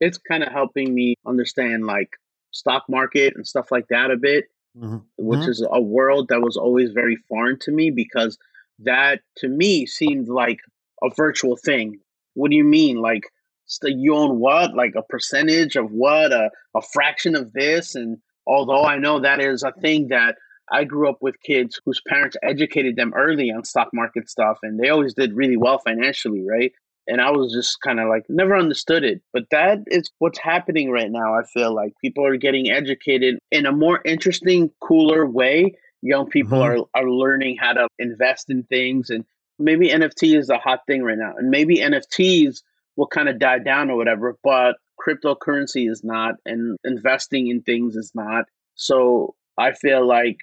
It's 0.00 0.18
kind 0.18 0.42
of 0.42 0.52
helping 0.52 0.94
me 0.94 1.14
understand 1.26 1.86
like 1.86 2.10
stock 2.50 2.84
market 2.88 3.34
and 3.36 3.46
stuff 3.46 3.70
like 3.70 3.88
that 3.88 4.10
a 4.10 4.16
bit, 4.16 4.46
Mhm. 4.76 5.04
which 5.18 5.40
Mhm. 5.40 5.48
is 5.48 5.66
a 5.70 5.80
world 5.80 6.28
that 6.28 6.42
was 6.42 6.56
always 6.56 6.90
very 6.92 7.16
foreign 7.28 7.58
to 7.60 7.70
me 7.72 7.90
because 7.90 8.38
that 8.80 9.20
to 9.36 9.48
me 9.48 9.86
seemed 9.86 10.28
like 10.28 10.60
a 11.02 11.08
virtual 11.16 11.56
thing. 11.56 12.00
What 12.34 12.50
do 12.50 12.56
you 12.56 12.64
mean? 12.64 12.96
Like 12.98 13.22
st- 13.66 13.98
you 13.98 14.14
own 14.14 14.38
what? 14.38 14.74
Like 14.74 14.94
a 14.94 15.02
percentage 15.02 15.76
of 15.76 15.90
what? 15.92 16.32
A, 16.32 16.50
a 16.74 16.82
fraction 16.82 17.34
of 17.34 17.52
this? 17.52 17.94
And 17.94 18.18
although 18.46 18.84
I 18.84 18.98
know 18.98 19.20
that 19.20 19.40
is 19.40 19.62
a 19.62 19.72
thing 19.72 20.08
that 20.08 20.36
I 20.70 20.84
grew 20.84 21.08
up 21.08 21.18
with 21.22 21.40
kids 21.42 21.80
whose 21.84 22.00
parents 22.08 22.36
educated 22.42 22.96
them 22.96 23.14
early 23.14 23.50
on 23.50 23.64
stock 23.64 23.88
market 23.94 24.28
stuff 24.28 24.58
and 24.62 24.78
they 24.80 24.88
always 24.88 25.14
did 25.14 25.32
really 25.34 25.56
well 25.56 25.78
financially, 25.78 26.44
right? 26.46 26.72
And 27.06 27.20
I 27.20 27.30
was 27.30 27.52
just 27.52 27.80
kind 27.80 28.00
of 28.00 28.08
like 28.08 28.24
never 28.28 28.56
understood 28.56 29.04
it. 29.04 29.20
But 29.32 29.44
that 29.50 29.78
is 29.88 30.10
what's 30.18 30.38
happening 30.38 30.90
right 30.90 31.10
now. 31.10 31.34
I 31.34 31.42
feel 31.44 31.74
like 31.74 31.92
people 32.02 32.24
are 32.26 32.36
getting 32.36 32.70
educated 32.70 33.38
in 33.50 33.66
a 33.66 33.72
more 33.72 34.00
interesting, 34.04 34.70
cooler 34.80 35.26
way. 35.26 35.74
Young 36.02 36.28
people 36.28 36.58
Mhm. 36.58 36.62
are 36.94 37.02
are 37.02 37.10
learning 37.10 37.56
how 37.56 37.72
to 37.72 37.88
invest 37.98 38.50
in 38.50 38.64
things, 38.64 39.10
and 39.10 39.24
maybe 39.58 39.90
NFT 39.90 40.36
is 40.36 40.50
a 40.50 40.58
hot 40.58 40.80
thing 40.86 41.02
right 41.02 41.18
now, 41.18 41.34
and 41.36 41.50
maybe 41.50 41.80
NFTs 41.80 42.62
will 42.96 43.06
kind 43.06 43.28
of 43.28 43.38
die 43.38 43.58
down 43.58 43.90
or 43.90 43.96
whatever. 43.96 44.36
But 44.42 44.76
cryptocurrency 45.00 45.88
is 45.90 46.02
not, 46.04 46.34
and 46.44 46.76
investing 46.84 47.48
in 47.48 47.62
things 47.62 47.96
is 47.96 48.12
not. 48.14 48.44
So 48.74 49.34
I 49.58 49.72
feel 49.72 50.06
like 50.06 50.38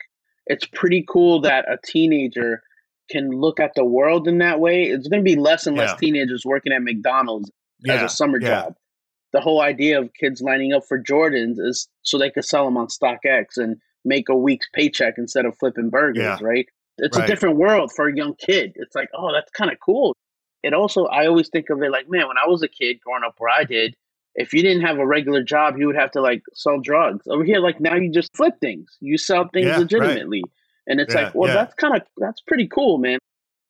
it's 0.47 0.65
pretty 0.65 1.05
cool 1.07 1.41
that 1.41 1.65
a 1.71 1.77
teenager 1.83 2.61
can 3.09 3.29
look 3.29 3.59
at 3.59 3.73
the 3.75 3.85
world 3.85 4.27
in 4.27 4.37
that 4.39 4.59
way. 4.59 4.83
It's 4.83 5.07
going 5.07 5.21
to 5.21 5.23
be 5.25 5.35
less 5.35 5.67
and 5.67 5.77
less 5.77 5.91
Yeah. 5.91 5.95
teenagers 5.97 6.43
working 6.45 6.71
at 6.73 6.81
McDonald's 6.81 7.51
as 7.87 8.01
a 8.01 8.09
summer 8.09 8.39
yeah. 8.39 8.47
job. 8.47 8.75
The 9.33 9.41
whole 9.41 9.61
idea 9.61 9.99
of 9.99 10.13
kids 10.13 10.41
lining 10.41 10.73
up 10.73 10.83
for 10.87 11.01
Jordans 11.01 11.55
is 11.59 11.87
so 12.03 12.17
they 12.17 12.29
could 12.29 12.45
sell 12.45 12.65
them 12.65 12.77
on 12.77 12.87
StockX 12.87 13.57
and 13.57 13.77
make 14.05 14.29
a 14.29 14.35
week's 14.37 14.67
paycheck 14.73 15.15
instead 15.17 15.45
of 15.45 15.57
flipping 15.57 15.89
burgers, 15.89 16.21
Yeah. 16.23 16.37
right? 16.41 16.67
It's 16.99 17.17
Right. 17.17 17.23
a 17.23 17.27
different 17.27 17.57
world 17.57 17.91
for 17.95 18.07
a 18.07 18.15
young 18.15 18.35
kid. 18.35 18.73
It's 18.75 18.95
like, 18.95 19.09
oh, 19.15 19.31
that's 19.33 19.49
kind 19.51 19.71
of 19.71 19.79
cool. 19.79 20.15
It 20.61 20.73
also, 20.73 21.05
I 21.05 21.25
always 21.27 21.49
think 21.49 21.69
of 21.69 21.81
it 21.81 21.91
like, 21.91 22.09
man, 22.09 22.27
when 22.27 22.37
I 22.37 22.47
was 22.47 22.61
a 22.63 22.67
kid 22.67 22.99
growing 23.03 23.23
up 23.25 23.35
where 23.39 23.49
I 23.51 23.63
did, 23.63 23.95
if 24.35 24.53
you 24.53 24.61
didn't 24.61 24.83
have 24.83 24.97
a 24.97 25.05
regular 25.05 25.43
job, 25.43 25.77
you 25.77 25.87
would 25.87 25.95
have 25.95 26.11
to 26.11 26.21
like 26.21 26.41
sell 26.53 26.79
drugs. 26.79 27.27
Over 27.27 27.43
here, 27.43 27.59
like 27.59 27.79
now 27.79 27.95
you 27.95 28.11
just 28.11 28.35
flip 28.35 28.53
things. 28.61 28.97
You 29.01 29.17
sell 29.17 29.47
things 29.51 29.65
Yeah, 29.67 29.77
right. 29.99 30.43
And 30.87 30.99
it's 30.99 31.13
Yeah, 31.13 31.25
like, 31.25 31.35
well, 31.35 31.49
yeah. 31.49 31.55
that's 31.55 31.73
kind 31.75 31.95
of, 31.95 32.01
that's 32.17 32.41
pretty 32.41 32.67
cool, 32.67 32.97
man. 32.97 33.19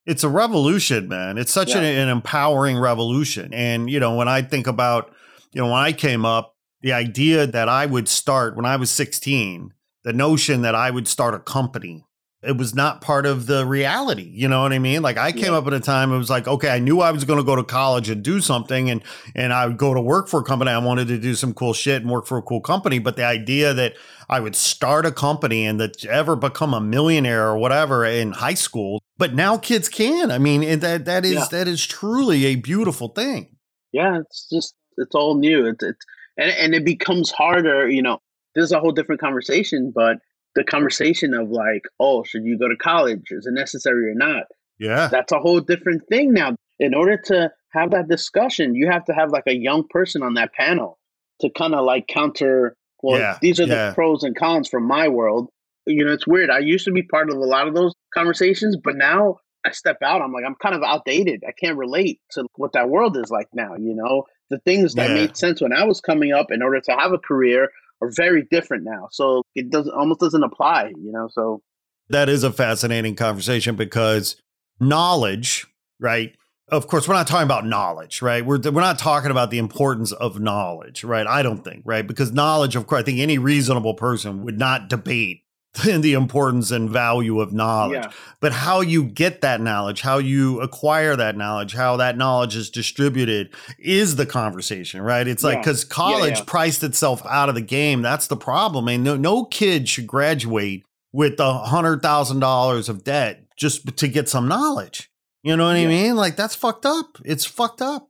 It's 0.06 0.24
a 0.24 0.30
revolution, 0.30 1.08
man. 1.08 1.38
It's 1.38 1.52
such 1.52 1.76
an, 1.76 1.84
an 1.84 2.10
empowering 2.10 2.78
revolution. 2.78 3.54
And, 3.54 3.90
you 3.90 4.00
know, 4.00 4.16
when 4.16 4.28
I 4.28 4.42
think 4.42 4.68
about, 4.68 5.14
you 5.54 5.62
know, 5.62 5.68
when 5.68 5.82
I 5.82 5.94
came 5.94 6.26
up, 6.26 6.56
the 6.82 6.92
idea 6.92 7.48
that 7.48 7.70
I 7.70 7.86
would 7.86 8.10
start 8.10 8.58
when 8.58 8.66
I 8.66 8.76
was 8.76 8.92
16, 8.92 9.74
the 10.04 10.12
notion 10.12 10.62
that 10.64 10.76
I 10.76 10.92
would 10.92 11.08
start 11.08 11.34
a 11.34 11.40
company, 11.40 12.06
it 12.44 12.58
was 12.58 12.76
not 12.76 13.02
part 13.02 13.26
of 13.26 13.46
the 13.46 13.66
reality. 13.66 14.30
You 14.34 14.48
know 14.48 14.62
what 14.62 14.74
I 14.74 14.80
mean? 14.80 15.02
Like 15.02 15.18
I 15.18 15.32
came 15.32 15.54
Yeah. 15.54 15.58
up 15.60 15.68
at 15.68 15.74
a 15.74 15.80
time, 15.80 16.12
it 16.12 16.18
was 16.18 16.30
like, 16.30 16.48
okay, 16.48 16.70
I 16.70 16.80
knew 16.80 17.00
I 17.02 17.12
was 17.12 17.24
going 17.24 17.40
to 17.40 17.44
go 17.46 17.56
to 17.56 17.64
college 17.64 18.10
and 18.10 18.22
do 18.24 18.42
something 18.42 18.90
and, 18.90 19.02
and 19.36 19.54
I 19.54 19.66
would 19.68 19.78
go 19.78 19.94
to 19.94 20.02
work 20.02 20.28
for 20.28 20.40
a 20.42 20.44
company. 20.44 20.72
I 20.72 20.78
wanted 20.80 21.08
to 21.08 21.18
do 21.18 21.36
some 21.36 21.54
cool 21.54 21.74
shit 21.74 22.02
and 22.02 22.12
work 22.12 22.26
for 22.28 22.38
a 22.38 22.42
cool 22.42 22.62
company. 22.62 23.00
But 23.00 23.16
the 23.16 23.24
idea 23.26 23.74
that 23.74 23.94
I 24.30 24.40
would 24.40 24.56
start 24.56 25.06
a 25.06 25.12
company 25.12 25.66
and 25.66 25.80
that 25.80 26.04
ever 26.06 26.36
become 26.36 26.74
a 26.74 26.82
millionaire 26.82 27.48
or 27.48 27.58
whatever 27.58 28.04
in 28.06 28.32
high 28.32 28.54
school, 28.56 29.02
but 29.18 29.34
now 29.34 29.58
kids 29.58 29.88
can. 29.90 30.32
I 30.32 30.38
mean, 30.38 30.80
that 30.80 31.06
that 31.06 31.24
is 31.26 31.34
Yeah. 31.34 31.46
that 31.52 31.68
is 31.68 31.86
truly 31.86 32.46
a 32.48 32.56
beautiful 32.56 33.10
thing. 33.10 33.56
yeah 33.92 34.20
it's 34.20 34.48
just 34.52 34.74
it's 34.98 35.14
all 35.16 35.36
new 35.36 35.66
it's, 35.68 35.84
it's 35.84 36.06
and, 36.38 36.52
and 36.52 36.74
it 36.76 36.84
becomes 36.86 37.32
harder 37.32 37.88
you 37.88 38.02
know 38.02 38.20
this 38.56 38.64
is 38.66 38.72
a 38.72 38.80
whole 38.80 38.92
different 38.92 39.22
conversation 39.22 39.92
but 39.94 40.18
the 40.56 40.64
conversation 40.64 41.34
of 41.34 41.50
like 41.50 41.84
oh 42.00 42.24
should 42.24 42.44
you 42.46 42.58
go 42.58 42.68
to 42.68 42.76
college 42.76 43.24
is 43.32 43.46
it 43.46 43.54
necessary 43.54 44.10
or 44.10 44.16
not 44.16 44.44
Yeah. 44.80 45.08
that's 45.12 45.32
a 45.32 45.40
whole 45.40 45.60
different 45.62 46.04
thing 46.10 46.34
now 46.34 46.56
in 46.80 46.94
order 46.94 47.18
to 47.26 47.52
have 47.72 47.92
that 47.92 48.08
discussion 48.08 48.76
you 48.76 48.90
have 48.90 49.06
to 49.06 49.14
have 49.14 49.32
like 49.32 49.44
a 49.48 49.56
young 49.56 49.88
person 49.90 50.24
on 50.24 50.34
that 50.36 50.54
panel 50.54 50.98
to 51.42 51.50
kind 51.50 51.74
of 51.76 51.86
like 51.86 52.08
counter 52.08 52.76
well 53.02 53.20
Yeah, 53.20 53.38
these 53.42 53.60
are 53.60 53.66
yeah. 53.66 53.90
the 53.90 53.96
pros 53.96 54.24
and 54.24 54.36
cons 54.36 54.70
from 54.70 54.84
my 54.86 55.08
world 55.08 55.50
you 55.86 56.06
know 56.06 56.14
it's 56.14 56.28
weird 56.28 56.50
i 56.50 56.60
used 56.60 56.86
to 56.86 56.92
be 56.92 57.04
part 57.04 57.30
of 57.30 57.36
a 57.38 57.40
lot 57.56 57.68
of 57.68 57.74
those 57.76 57.94
conversations 58.14 58.78
but 58.84 58.96
now 58.96 59.38
I 59.66 59.72
step 59.72 60.00
out, 60.04 60.22
I'm 60.22 60.34
like, 60.34 60.44
I'm 60.46 60.56
kind 60.62 60.76
of 60.76 60.84
outdated. 60.84 61.46
I 61.48 61.54
can't 61.54 61.78
relate 61.78 62.20
to 62.32 62.46
what 62.58 62.74
that 62.74 62.90
world 62.90 63.16
is 63.16 63.32
like 63.32 63.48
now. 63.54 63.76
You 63.78 63.96
know, 63.96 64.26
the 64.50 64.60
things 64.60 64.94
that 64.96 65.08
Yeah. 65.08 65.14
made 65.16 65.38
sense 65.38 65.62
when 65.62 65.72
I 65.72 65.86
was 65.86 66.02
coming 66.02 66.34
up 66.34 66.52
in 66.52 66.62
order 66.62 66.82
to 66.82 66.92
have 66.92 67.14
a 67.14 67.18
career 67.18 67.70
are 68.04 68.12
very 68.16 68.44
different 68.50 68.84
now. 68.84 69.08
So 69.12 69.44
it 69.56 69.70
doesn't 69.70 69.94
almost 69.94 70.20
doesn't 70.20 70.44
apply. 70.44 70.92
You 70.96 71.12
know, 71.12 71.30
so 71.32 71.62
that 72.10 72.30
is 72.30 72.44
a 72.44 72.52
fascinating 72.52 73.16
conversation 73.16 73.76
because 73.76 74.36
knowledge, 74.80 75.68
right? 76.00 76.36
Of 76.70 76.88
course, 76.88 77.08
we're 77.08 77.14
not 77.14 77.28
talking 77.28 77.46
about 77.46 77.66
knowledge, 77.66 78.22
right? 78.22 78.46
We're 78.46 78.60
we're 78.60 78.82
not 78.82 79.00
talking 79.00 79.32
about 79.32 79.52
the 79.52 79.58
importance 79.58 80.12
of 80.12 80.40
knowledge, 80.40 81.04
right? 81.04 81.28
I 81.28 81.44
don't 81.44 81.64
think, 81.64 81.84
right? 81.86 82.06
Because 82.06 82.32
knowledge, 82.32 82.76
of 82.76 82.88
course, 82.88 83.02
I 83.02 83.04
think 83.04 83.20
any 83.20 83.38
reasonable 83.38 83.94
person 83.94 84.44
would 84.44 84.58
not 84.58 84.90
debate 84.90 85.44
the 85.84 86.14
importance 86.14 86.70
and 86.70 86.90
value 86.90 87.40
of 87.42 87.52
knowledge. 87.52 88.04
yeah, 88.04 88.12
But 88.40 88.52
how 88.52 88.82
you 88.82 89.04
get 89.04 89.42
that 89.42 89.60
knowledge, 89.60 90.02
how 90.02 90.20
you 90.20 90.62
acquire 90.62 91.16
that 91.16 91.36
knowledge, 91.36 91.74
how 91.74 91.98
that 91.98 92.16
knowledge 92.16 92.56
is 92.56 92.70
distributed 92.70 93.50
is 93.80 94.16
the 94.16 94.28
conversation, 94.28 95.02
right? 95.02 95.28
It's 95.28 95.44
like 95.44 95.60
because 95.60 95.84
college 95.84 96.38
yeah. 96.38 96.44
priced 96.46 96.84
itself 96.84 97.26
out 97.26 97.50
of 97.50 97.56
the 97.56 97.62
game. 97.62 98.04
That's 98.04 98.28
the 98.28 98.38
problem. 98.38 98.88
And 98.88 99.04
no, 99.04 99.16
no 99.16 99.46
kid 99.46 99.90
should 99.90 100.06
graduate 100.06 100.86
with 101.12 101.40
a 101.40 101.54
hundred 101.54 102.04
thousand 102.04 102.40
dollars 102.40 102.88
of 102.88 103.04
debt 103.04 103.44
just 103.56 103.98
to 103.98 104.08
get 104.08 104.30
some 104.30 104.48
knowledge. 104.48 105.10
You 105.42 105.58
know 105.58 105.66
what 105.66 105.76
I 105.76 105.88
mean? 105.88 106.16
Like 106.16 106.36
that's 106.36 106.56
fucked 106.56 106.86
up. 106.86 107.18
It's 107.26 107.46
fucked 107.46 107.82
up. 107.82 108.10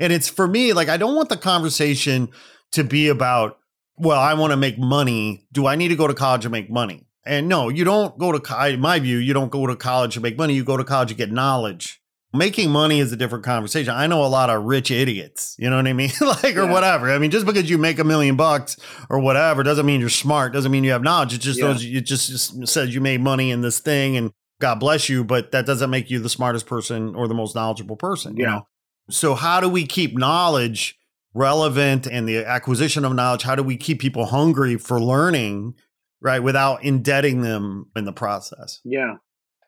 And 0.00 0.12
it's 0.12 0.28
for 0.28 0.48
me, 0.48 0.72
like 0.72 0.88
I 0.88 0.96
don't 0.96 1.14
want 1.14 1.28
the 1.28 1.36
conversation 1.36 2.30
to 2.72 2.82
be 2.82 3.08
about, 3.08 3.58
well, 3.96 4.20
I 4.20 4.34
want 4.34 4.52
to 4.52 4.56
make 4.56 4.78
money. 4.78 5.46
Do 5.52 5.66
I 5.66 5.76
need 5.76 5.88
to 5.88 5.96
go 5.96 6.06
to 6.06 6.14
college 6.14 6.44
and 6.44 6.52
make 6.52 6.70
money? 6.70 7.06
And 7.26 7.48
no, 7.48 7.68
you 7.68 7.84
don't 7.84 8.18
go 8.18 8.32
to 8.32 8.40
college. 8.40 8.74
In 8.74 8.80
my 8.80 8.98
view, 8.98 9.16
you 9.18 9.32
don't 9.32 9.50
go 9.50 9.66
to 9.66 9.76
college 9.76 10.14
to 10.14 10.20
make 10.20 10.36
money. 10.36 10.54
You 10.54 10.64
go 10.64 10.76
to 10.76 10.84
college 10.84 11.08
to 11.08 11.14
get 11.14 11.32
knowledge. 11.32 12.00
Making 12.32 12.70
money 12.70 12.98
is 12.98 13.12
a 13.12 13.16
different 13.16 13.44
conversation. 13.44 13.94
I 13.94 14.08
know 14.08 14.24
a 14.24 14.26
lot 14.26 14.50
of 14.50 14.64
rich 14.64 14.90
idiots, 14.90 15.54
you 15.56 15.70
know 15.70 15.76
what 15.76 15.86
I 15.86 15.92
mean? 15.92 16.10
like, 16.20 16.56
or 16.56 16.64
Yeah. 16.64 16.72
whatever. 16.72 17.10
I 17.12 17.18
mean, 17.18 17.30
just 17.30 17.46
because 17.46 17.70
you 17.70 17.78
make 17.78 18.00
a 18.00 18.04
million 18.04 18.34
bucks 18.34 18.76
or 19.08 19.20
whatever 19.20 19.62
doesn't 19.62 19.86
mean 19.86 20.00
you're 20.00 20.10
smart, 20.10 20.52
doesn't 20.52 20.72
mean 20.72 20.82
you 20.82 20.90
have 20.90 21.02
knowledge. 21.02 21.32
It 21.32 21.40
just 21.40 21.60
Yeah. 21.60 21.68
knows, 21.68 21.84
it 21.84 22.00
just, 22.00 22.28
just 22.30 22.66
says 22.68 22.92
you 22.92 23.00
made 23.00 23.20
money 23.20 23.52
in 23.52 23.60
this 23.60 23.78
thing 23.78 24.16
and 24.16 24.32
God 24.60 24.80
bless 24.80 25.08
you, 25.08 25.22
but 25.22 25.52
that 25.52 25.64
doesn't 25.64 25.90
make 25.90 26.10
you 26.10 26.18
the 26.18 26.28
smartest 26.28 26.66
person 26.66 27.14
or 27.14 27.28
the 27.28 27.34
most 27.34 27.54
knowledgeable 27.54 27.96
person, 27.96 28.36
you 28.36 28.46
know? 28.46 28.66
So, 29.10 29.34
how 29.36 29.60
do 29.60 29.68
we 29.68 29.86
keep 29.86 30.16
knowledge 30.16 30.98
relevant 31.34 32.06
and 32.06 32.28
the 32.28 32.44
acquisition 32.44 33.04
of 33.04 33.12
knowledge? 33.14 33.42
How 33.42 33.54
do 33.54 33.62
we 33.62 33.76
keep 33.76 34.00
people 34.00 34.26
hungry 34.26 34.76
for 34.76 35.00
learning, 35.00 35.74
right, 36.20 36.40
without 36.42 36.82
indebting 36.84 37.42
them 37.42 37.90
in 37.96 38.04
the 38.04 38.12
process? 38.12 38.80
yeah. 38.84 39.14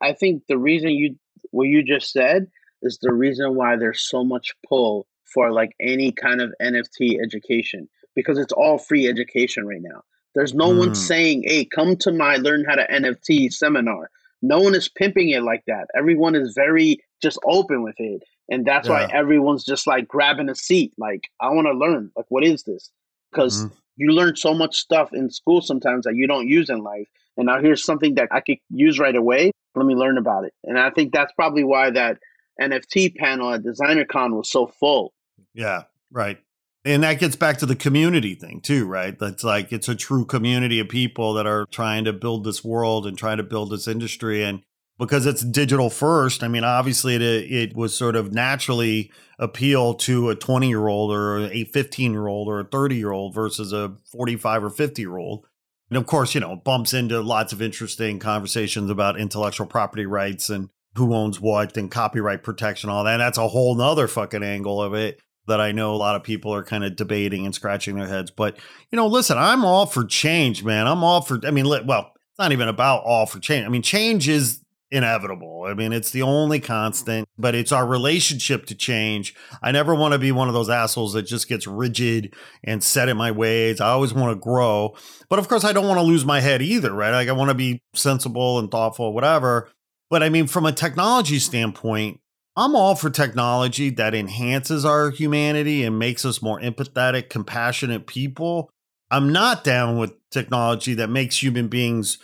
I 0.02 0.12
think 0.12 0.42
the 0.46 0.58
reason 0.58 0.90
you 0.90 1.16
what 1.52 1.68
you 1.68 1.82
just 1.82 2.12
said 2.12 2.48
is 2.82 2.98
the 3.00 3.14
reason 3.14 3.54
why 3.54 3.76
there's 3.76 4.02
so 4.02 4.22
much 4.22 4.52
pull 4.68 5.06
for 5.24 5.50
like 5.52 5.72
any 5.80 6.12
kind 6.12 6.42
of 6.42 6.52
NFT 6.60 7.18
education 7.22 7.88
because 8.14 8.36
it's 8.38 8.52
all 8.52 8.76
free 8.76 9.06
education 9.08 9.66
right 9.66 9.80
now. 9.80 10.02
There's 10.34 10.52
no 10.52 10.68
one 10.68 10.90
Mm. 10.90 10.96
saying, 10.96 11.44
"Hey, 11.46 11.64
come 11.64 11.96
to 11.96 12.12
my 12.12 12.36
learn 12.36 12.64
how 12.68 12.74
to 12.74 12.86
NFT 12.92 13.48
seminar." 13.50 14.10
No 14.42 14.60
one 14.60 14.74
is 14.74 14.86
pimping 14.90 15.30
it 15.30 15.42
like 15.42 15.64
that. 15.66 15.88
Everyone 15.96 16.34
is 16.34 16.52
very 16.54 16.98
just 17.22 17.38
open 17.46 17.82
with 17.82 17.98
it. 17.98 18.22
And 18.48 18.64
that's 18.64 18.88
why 18.88 19.08
everyone's 19.12 19.64
just 19.64 19.86
like 19.86 20.06
grabbing 20.06 20.48
a 20.48 20.54
seat 20.54 20.92
like, 20.98 21.28
"I 21.40 21.50
want 21.50 21.66
to 21.66 21.72
learn. 21.72 22.12
Like 22.16 22.26
what 22.28 22.44
is 22.44 22.62
this?" 22.62 22.90
Cuz 23.34 23.64
Mhm. 23.64 23.72
you 23.96 24.12
learn 24.12 24.36
so 24.36 24.54
much 24.54 24.76
stuff 24.76 25.12
in 25.12 25.30
school 25.30 25.60
sometimes 25.60 26.04
that 26.04 26.14
you 26.14 26.26
don't 26.26 26.46
use 26.46 26.70
in 26.70 26.78
life. 26.78 27.08
And 27.36 27.46
now 27.46 27.60
here's 27.60 27.84
something 27.84 28.14
that 28.14 28.28
I 28.30 28.40
could 28.40 28.58
use 28.70 28.98
right 28.98 29.16
away. 29.16 29.50
Let 29.74 29.84
me 29.86 29.94
learn 29.94 30.16
about 30.16 30.44
it. 30.44 30.54
And 30.64 30.78
I 30.78 30.90
think 30.90 31.12
that's 31.12 31.32
probably 31.32 31.64
why 31.64 31.90
that 31.90 32.18
NFT 32.60 33.10
panel 33.10 33.52
at 33.52 33.62
DesignerCon 33.62 34.34
was 34.34 34.50
so 34.50 34.66
full. 34.66 35.12
Yeah, 35.52 35.82
right. 36.10 36.38
And 36.84 37.02
that 37.02 37.18
gets 37.18 37.34
back 37.34 37.58
to 37.58 37.66
the 37.66 37.74
community 37.74 38.36
thing 38.36 38.60
too, 38.60 38.86
right? 38.86 39.18
That's 39.18 39.42
like 39.42 39.72
it's 39.72 39.88
a 39.88 39.96
true 39.96 40.24
community 40.24 40.78
of 40.78 40.88
people 40.88 41.34
that 41.34 41.46
are 41.46 41.66
trying 41.66 42.04
to 42.04 42.12
build 42.12 42.44
this 42.44 42.64
world 42.64 43.06
and 43.06 43.18
trying 43.18 43.38
to 43.38 43.42
build 43.42 43.70
this 43.70 43.88
industry. 43.88 44.44
And 44.44 44.62
because 44.98 45.26
it's 45.26 45.44
digital 45.44 45.90
first, 45.90 46.42
I 46.42 46.48
mean, 46.48 46.64
obviously 46.64 47.16
it 47.16 47.22
it 47.22 47.76
was 47.76 47.94
sort 47.94 48.16
of 48.16 48.32
naturally 48.32 49.10
appeal 49.38 49.94
to 49.94 50.30
a 50.30 50.34
20 50.34 50.68
year 50.68 50.88
old 50.88 51.12
or 51.12 51.40
a 51.50 51.64
15 51.64 52.12
year 52.12 52.26
old 52.26 52.48
or 52.48 52.60
a 52.60 52.64
30 52.64 52.96
year 52.96 53.12
old 53.12 53.34
versus 53.34 53.72
a 53.72 53.94
45 54.10 54.64
or 54.64 54.70
50 54.70 55.02
year 55.02 55.16
old. 55.16 55.46
And 55.90 55.96
of 55.96 56.06
course, 56.06 56.34
you 56.34 56.40
know, 56.40 56.56
bumps 56.56 56.94
into 56.94 57.20
lots 57.20 57.52
of 57.52 57.62
interesting 57.62 58.18
conversations 58.18 58.90
about 58.90 59.20
intellectual 59.20 59.66
property 59.66 60.06
rights 60.06 60.50
and 60.50 60.70
who 60.96 61.14
owns 61.14 61.40
what 61.40 61.76
and 61.76 61.90
copyright 61.90 62.42
protection, 62.42 62.90
all 62.90 63.04
that. 63.04 63.18
That's 63.18 63.38
a 63.38 63.48
whole 63.48 63.74
nother 63.74 64.08
fucking 64.08 64.42
angle 64.42 64.82
of 64.82 64.94
it 64.94 65.20
that 65.46 65.60
I 65.60 65.72
know 65.72 65.94
a 65.94 65.96
lot 65.96 66.16
of 66.16 66.24
people 66.24 66.52
are 66.52 66.64
kind 66.64 66.84
of 66.84 66.96
debating 66.96 67.44
and 67.44 67.54
scratching 67.54 67.96
their 67.96 68.08
heads. 68.08 68.30
But, 68.30 68.56
you 68.90 68.96
know, 68.96 69.06
listen, 69.06 69.38
I'm 69.38 69.64
all 69.64 69.86
for 69.86 70.04
change, 70.04 70.64
man. 70.64 70.86
I'm 70.88 71.04
all 71.04 71.20
for, 71.20 71.38
I 71.46 71.50
mean, 71.50 71.68
well, 71.68 72.12
it's 72.16 72.38
not 72.38 72.52
even 72.52 72.68
about 72.68 73.04
all 73.04 73.26
for 73.26 73.38
change. 73.38 73.64
I 73.64 73.68
mean, 73.68 73.82
change 73.82 74.28
is 74.28 74.60
inevitable. 74.90 75.64
I 75.66 75.74
mean, 75.74 75.92
it's 75.92 76.10
the 76.10 76.22
only 76.22 76.58
mm-hmm. 76.58 76.66
constant, 76.66 77.28
but 77.38 77.54
it's 77.54 77.72
our 77.72 77.86
relationship 77.86 78.66
to 78.66 78.74
change. 78.74 79.34
I 79.62 79.72
never 79.72 79.94
want 79.94 80.12
to 80.12 80.18
be 80.18 80.32
one 80.32 80.48
of 80.48 80.54
those 80.54 80.70
assholes 80.70 81.12
that 81.14 81.22
just 81.22 81.48
gets 81.48 81.66
rigid 81.66 82.34
and 82.62 82.82
set 82.82 83.08
in 83.08 83.16
my 83.16 83.30
ways. 83.30 83.80
I 83.80 83.88
always 83.88 84.14
want 84.14 84.36
to 84.36 84.40
grow. 84.42 84.96
But 85.28 85.38
of 85.38 85.48
course, 85.48 85.64
I 85.64 85.72
don't 85.72 85.88
want 85.88 85.98
to 85.98 86.06
lose 86.06 86.24
my 86.24 86.40
head 86.40 86.62
either, 86.62 86.92
right? 86.92 87.12
Like, 87.12 87.28
I 87.28 87.32
want 87.32 87.50
to 87.50 87.54
be 87.54 87.82
sensible 87.94 88.58
and 88.58 88.70
thoughtful, 88.70 89.12
whatever. 89.12 89.70
But 90.08 90.22
I 90.22 90.28
mean, 90.28 90.46
from 90.46 90.66
a 90.66 90.72
technology 90.72 91.38
standpoint, 91.38 92.20
I'm 92.56 92.74
all 92.74 92.94
for 92.94 93.10
technology 93.10 93.90
that 93.90 94.14
enhances 94.14 94.84
our 94.84 95.10
humanity 95.10 95.84
and 95.84 95.98
makes 95.98 96.24
us 96.24 96.40
more 96.40 96.60
empathetic, 96.60 97.28
compassionate 97.28 98.06
people. 98.06 98.70
I'm 99.10 99.30
not 99.32 99.62
down 99.62 99.98
with 99.98 100.14
technology 100.30 100.94
that 100.94 101.10
makes 101.10 101.42
human 101.42 101.68
beings 101.68 102.18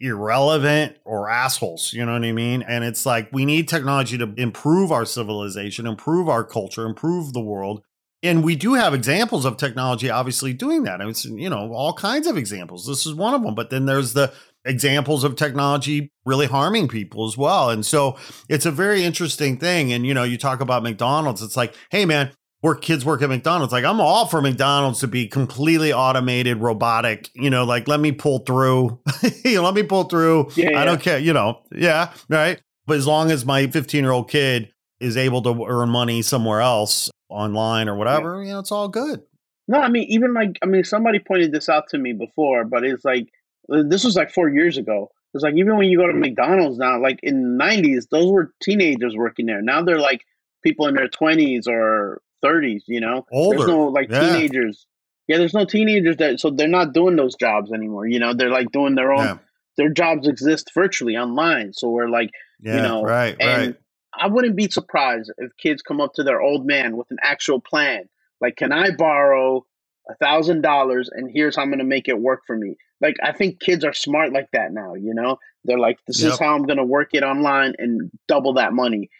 irrelevant 0.00 0.96
or 1.04 1.28
assholes. 1.30 1.92
You 1.92 2.04
know 2.04 2.12
what 2.12 2.24
I 2.24 2.32
mean? 2.32 2.62
And 2.62 2.84
it's 2.84 3.06
like 3.06 3.28
we 3.32 3.44
need 3.44 3.68
technology 3.68 4.18
to 4.18 4.32
improve 4.36 4.92
our 4.92 5.04
civilization, 5.04 5.86
improve 5.86 6.28
our 6.28 6.44
culture, 6.44 6.84
improve 6.84 7.32
the 7.32 7.40
world. 7.40 7.82
And 8.22 8.42
we 8.42 8.56
do 8.56 8.74
have 8.74 8.94
examples 8.94 9.44
of 9.44 9.56
technology 9.56 10.10
obviously 10.10 10.52
doing 10.52 10.84
that. 10.84 11.00
I 11.00 11.04
mean, 11.04 11.10
it's, 11.10 11.24
you 11.24 11.50
know, 11.50 11.72
all 11.72 11.92
kinds 11.92 12.26
of 12.26 12.36
examples. 12.36 12.86
This 12.86 13.06
is 13.06 13.14
one 13.14 13.34
of 13.34 13.42
them. 13.42 13.54
But 13.54 13.70
then 13.70 13.86
there's 13.86 14.14
the 14.14 14.32
examples 14.64 15.22
of 15.22 15.36
technology 15.36 16.10
really 16.24 16.46
harming 16.46 16.88
people 16.88 17.26
as 17.26 17.38
well. 17.38 17.70
And 17.70 17.86
so 17.86 18.18
it's 18.48 18.66
a 18.66 18.70
very 18.70 19.04
interesting 19.04 19.58
thing. 19.58 19.92
And, 19.92 20.04
you 20.06 20.12
know, 20.12 20.24
you 20.24 20.38
talk 20.38 20.60
about 20.60 20.82
McDonald's, 20.82 21.42
it's 21.42 21.56
like, 21.56 21.74
hey, 21.90 22.04
man, 22.04 22.32
work 22.66 22.82
kids 22.82 23.04
work 23.04 23.22
at 23.22 23.28
McDonald's. 23.28 23.72
Like, 23.72 23.84
I'm 23.84 24.00
all 24.00 24.26
for 24.26 24.42
McDonald's 24.42 24.98
to 25.00 25.06
be 25.06 25.28
completely 25.28 25.92
automated, 25.92 26.58
robotic, 26.58 27.30
you 27.32 27.48
know, 27.48 27.62
like, 27.64 27.86
let 27.86 28.00
me 28.00 28.10
pull 28.10 28.40
through, 28.40 28.98
you 29.44 29.54
know, 29.54 29.62
let 29.62 29.74
me 29.74 29.84
pull 29.84 30.04
through. 30.04 30.50
Yeah, 30.56 30.70
I 30.70 30.70
yeah. 30.72 30.84
don't 30.84 31.00
care, 31.00 31.18
you 31.18 31.32
know, 31.32 31.60
yeah, 31.70 32.12
right. 32.28 32.60
But 32.84 32.96
as 32.96 33.06
long 33.06 33.30
as 33.30 33.46
my 33.46 33.68
15 33.68 34.02
year 34.02 34.12
old 34.12 34.28
kid 34.28 34.72
is 34.98 35.16
able 35.16 35.42
to 35.42 35.64
earn 35.64 35.90
money 35.90 36.22
somewhere 36.22 36.60
else 36.60 37.08
online 37.28 37.88
or 37.88 37.94
whatever, 37.94 38.42
you 38.42 38.50
know, 38.50 38.58
it's 38.58 38.72
all 38.72 38.88
good. 38.88 39.22
No, 39.68 39.78
I 39.78 39.88
mean, 39.88 40.08
even 40.08 40.34
like, 40.34 40.58
I 40.60 40.66
mean, 40.66 40.82
somebody 40.82 41.20
pointed 41.20 41.52
this 41.52 41.68
out 41.68 41.84
to 41.90 41.98
me 41.98 42.14
before, 42.14 42.64
but 42.64 42.84
it's 42.84 43.04
like, 43.04 43.28
uh, 43.72 43.84
this 43.88 44.04
was 44.04 44.16
like 44.16 44.32
four 44.32 44.48
years 44.48 44.76
ago. 44.76 45.10
It's 45.34 45.44
like, 45.44 45.54
even 45.54 45.76
when 45.76 45.88
you 45.88 45.98
go 45.98 46.08
to 46.08 46.14
McDonald's 46.14 46.78
now, 46.78 47.00
like 47.00 47.20
in 47.22 47.58
the 47.58 47.64
90s, 47.64 48.08
those 48.10 48.30
were 48.30 48.52
teenagers 48.60 49.14
working 49.16 49.46
there. 49.46 49.62
Now 49.62 49.82
they're 49.82 50.00
like 50.00 50.24
people 50.64 50.88
in 50.88 50.94
their 50.94 51.08
20s 51.08 51.68
or 51.68 52.22
30s, 52.44 52.82
you 52.86 53.00
know? 53.00 53.26
Older. 53.32 53.58
There's 53.58 53.68
no 53.68 53.84
like 53.88 54.10
Yeah. 54.10 54.20
teenagers. 54.32 54.86
Yeah, 55.28 55.38
there's 55.38 55.54
no 55.54 55.64
teenagers 55.64 56.16
that, 56.18 56.38
so 56.38 56.50
they're 56.50 56.68
not 56.68 56.92
doing 56.92 57.16
those 57.16 57.34
jobs 57.34 57.72
anymore. 57.72 58.06
You 58.06 58.20
know, 58.20 58.32
they're 58.34 58.50
like 58.50 58.70
doing 58.70 58.94
their 58.94 59.12
own, 59.12 59.24
Yeah. 59.24 59.38
their 59.76 59.88
jobs 59.90 60.28
exist 60.28 60.70
virtually 60.74 61.16
online. 61.16 61.72
So 61.72 61.88
we're 61.88 62.08
like, 62.08 62.30
Yeah. 62.60 62.82
know, 62.82 63.02
right. 63.02 63.36
and 63.40 63.62
right. 63.66 63.76
I 64.18 64.28
wouldn't 64.28 64.56
be 64.56 64.68
surprised 64.70 65.32
if 65.38 65.50
kids 65.56 65.82
come 65.82 66.00
up 66.00 66.14
to 66.14 66.22
their 66.22 66.40
old 66.40 66.64
man 66.66 66.96
with 66.96 67.10
an 67.10 67.18
actual 67.22 67.60
plan. 67.60 68.08
Like, 68.40 68.56
can 68.56 68.72
I 68.72 68.90
borrow 68.96 69.66
a 70.08 70.14
thousand 70.16 70.60
dollars 70.62 71.10
and 71.12 71.28
here's 71.30 71.56
how 71.56 71.62
I'm 71.62 71.70
gonna 71.70 71.84
make 71.84 72.08
it 72.08 72.18
work 72.20 72.42
for 72.46 72.56
me? 72.56 72.76
Like, 73.00 73.16
I 73.22 73.32
think 73.32 73.60
kids 73.60 73.84
are 73.84 73.92
smart 73.92 74.32
like 74.32 74.50
that 74.52 74.72
now, 74.72 74.94
you 74.94 75.12
know? 75.12 75.38
They're 75.64 75.78
like, 75.78 75.98
this 76.06 76.22
Yep. 76.22 76.32
is 76.32 76.38
how 76.38 76.54
I'm 76.54 76.62
gonna 76.62 76.84
work 76.84 77.10
it 77.12 77.24
online 77.24 77.74
and 77.78 78.10
double 78.28 78.52
that 78.54 78.72
money. 78.72 79.10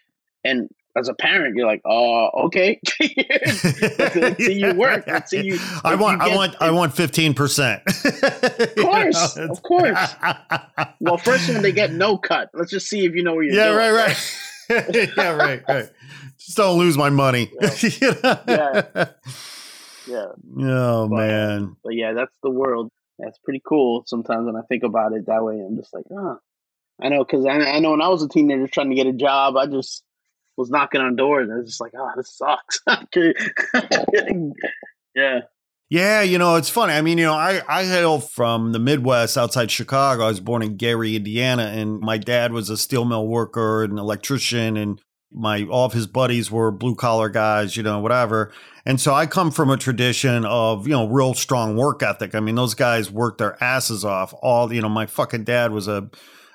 And 0.44 0.70
as 0.96 1.08
a 1.08 1.14
parent, 1.14 1.56
you're 1.56 1.66
like, 1.66 1.82
oh, 1.84 2.30
okay. 2.46 2.80
let's, 3.98 4.44
see 4.44 4.60
you 4.60 4.74
work. 4.74 5.04
Let's 5.06 5.30
see 5.30 5.42
you. 5.42 5.58
I 5.84 5.94
want, 5.94 6.22
you 6.22 6.32
I 6.32 6.34
want, 6.34 6.56
I 6.60 6.70
want 6.70 6.94
fifteen 6.94 7.34
percent. 7.34 7.82
Of 8.66 8.74
course, 8.76 9.36
of 9.36 9.62
course. 9.62 10.14
Well, 11.00 11.18
first 11.18 11.48
one, 11.52 11.62
they 11.62 11.72
get 11.72 11.92
no 11.92 12.16
cut. 12.16 12.50
Let's 12.54 12.70
just 12.70 12.88
see 12.88 13.04
if 13.04 13.14
you 13.14 13.22
know 13.22 13.34
where 13.34 13.44
you're 13.44 13.54
yeah, 13.54 13.66
doing. 13.66 13.76
right, 13.76 14.16
right. 14.70 15.14
yeah, 15.16 15.30
right, 15.30 15.62
right. 15.68 15.90
Just 16.38 16.56
don't 16.56 16.78
lose 16.78 16.96
my 16.96 17.10
money. 17.10 17.50
You 17.82 18.00
know? 18.22 18.38
Yeah. 18.46 19.06
Yeah. 20.06 20.26
Oh 20.60 21.08
But, 21.08 21.16
man. 21.16 21.76
But 21.82 21.94
yeah, 21.94 22.12
that's 22.12 22.36
the 22.42 22.50
world. 22.50 22.90
That's 23.18 23.38
pretty 23.38 23.62
cool. 23.66 24.04
Sometimes 24.06 24.46
when 24.46 24.56
I 24.56 24.62
think 24.62 24.82
about 24.82 25.12
it 25.12 25.26
that 25.26 25.42
way, 25.42 25.54
I'm 25.54 25.76
just 25.76 25.92
like, 25.92 26.04
ah, 26.16 26.38
I 27.00 27.08
know 27.08 27.24
because 27.24 27.44
I, 27.44 27.58
I 27.58 27.78
know 27.80 27.90
when 27.90 28.02
I 28.02 28.08
was 28.08 28.22
a 28.22 28.28
teenager 28.28 28.68
trying 28.68 28.90
to 28.90 28.96
get 28.96 29.06
a 29.06 29.12
job, 29.12 29.56
I 29.56 29.66
just 29.66 30.02
was 30.56 30.70
knocking 30.70 31.00
on 31.00 31.16
doors. 31.16 31.48
I 31.52 31.56
was 31.56 31.66
just 31.66 31.80
like, 31.80 31.92
oh, 31.96 32.10
this 32.16 32.36
sucks. 32.36 32.80
yeah. 35.14 35.40
Yeah, 35.88 36.22
you 36.22 36.36
know, 36.38 36.56
it's 36.56 36.68
funny. 36.68 36.94
I 36.94 37.00
mean, 37.00 37.16
you 37.16 37.24
know, 37.24 37.34
I, 37.34 37.62
I 37.68 37.84
hail 37.84 38.18
from 38.18 38.72
the 38.72 38.80
Midwest 38.80 39.38
outside 39.38 39.70
Chicago. 39.70 40.24
I 40.24 40.28
was 40.28 40.40
born 40.40 40.62
in 40.62 40.76
Gary, 40.76 41.14
Indiana, 41.14 41.62
and 41.62 42.00
my 42.00 42.18
dad 42.18 42.52
was 42.52 42.70
a 42.70 42.76
steel 42.76 43.04
mill 43.04 43.28
worker 43.28 43.84
and 43.84 43.96
electrician, 43.96 44.76
and 44.76 45.00
my 45.32 45.62
all 45.64 45.84
of 45.86 45.92
his 45.92 46.08
buddies 46.08 46.50
were 46.50 46.72
blue 46.72 46.96
collar 46.96 47.28
guys, 47.28 47.76
you 47.76 47.84
know, 47.84 48.00
whatever. 48.00 48.52
And 48.84 49.00
so 49.00 49.14
I 49.14 49.26
come 49.26 49.52
from 49.52 49.70
a 49.70 49.76
tradition 49.76 50.44
of, 50.44 50.88
you 50.88 50.92
know, 50.92 51.06
real 51.06 51.34
strong 51.34 51.76
work 51.76 52.02
ethic. 52.02 52.34
I 52.34 52.40
mean, 52.40 52.56
those 52.56 52.74
guys 52.74 53.10
worked 53.10 53.38
their 53.38 53.62
asses 53.62 54.04
off. 54.04 54.34
All, 54.42 54.72
you 54.72 54.82
know, 54.82 54.88
my 54.88 55.06
fucking 55.06 55.44
dad 55.44 55.70
was 55.70 55.86
a 55.86 56.08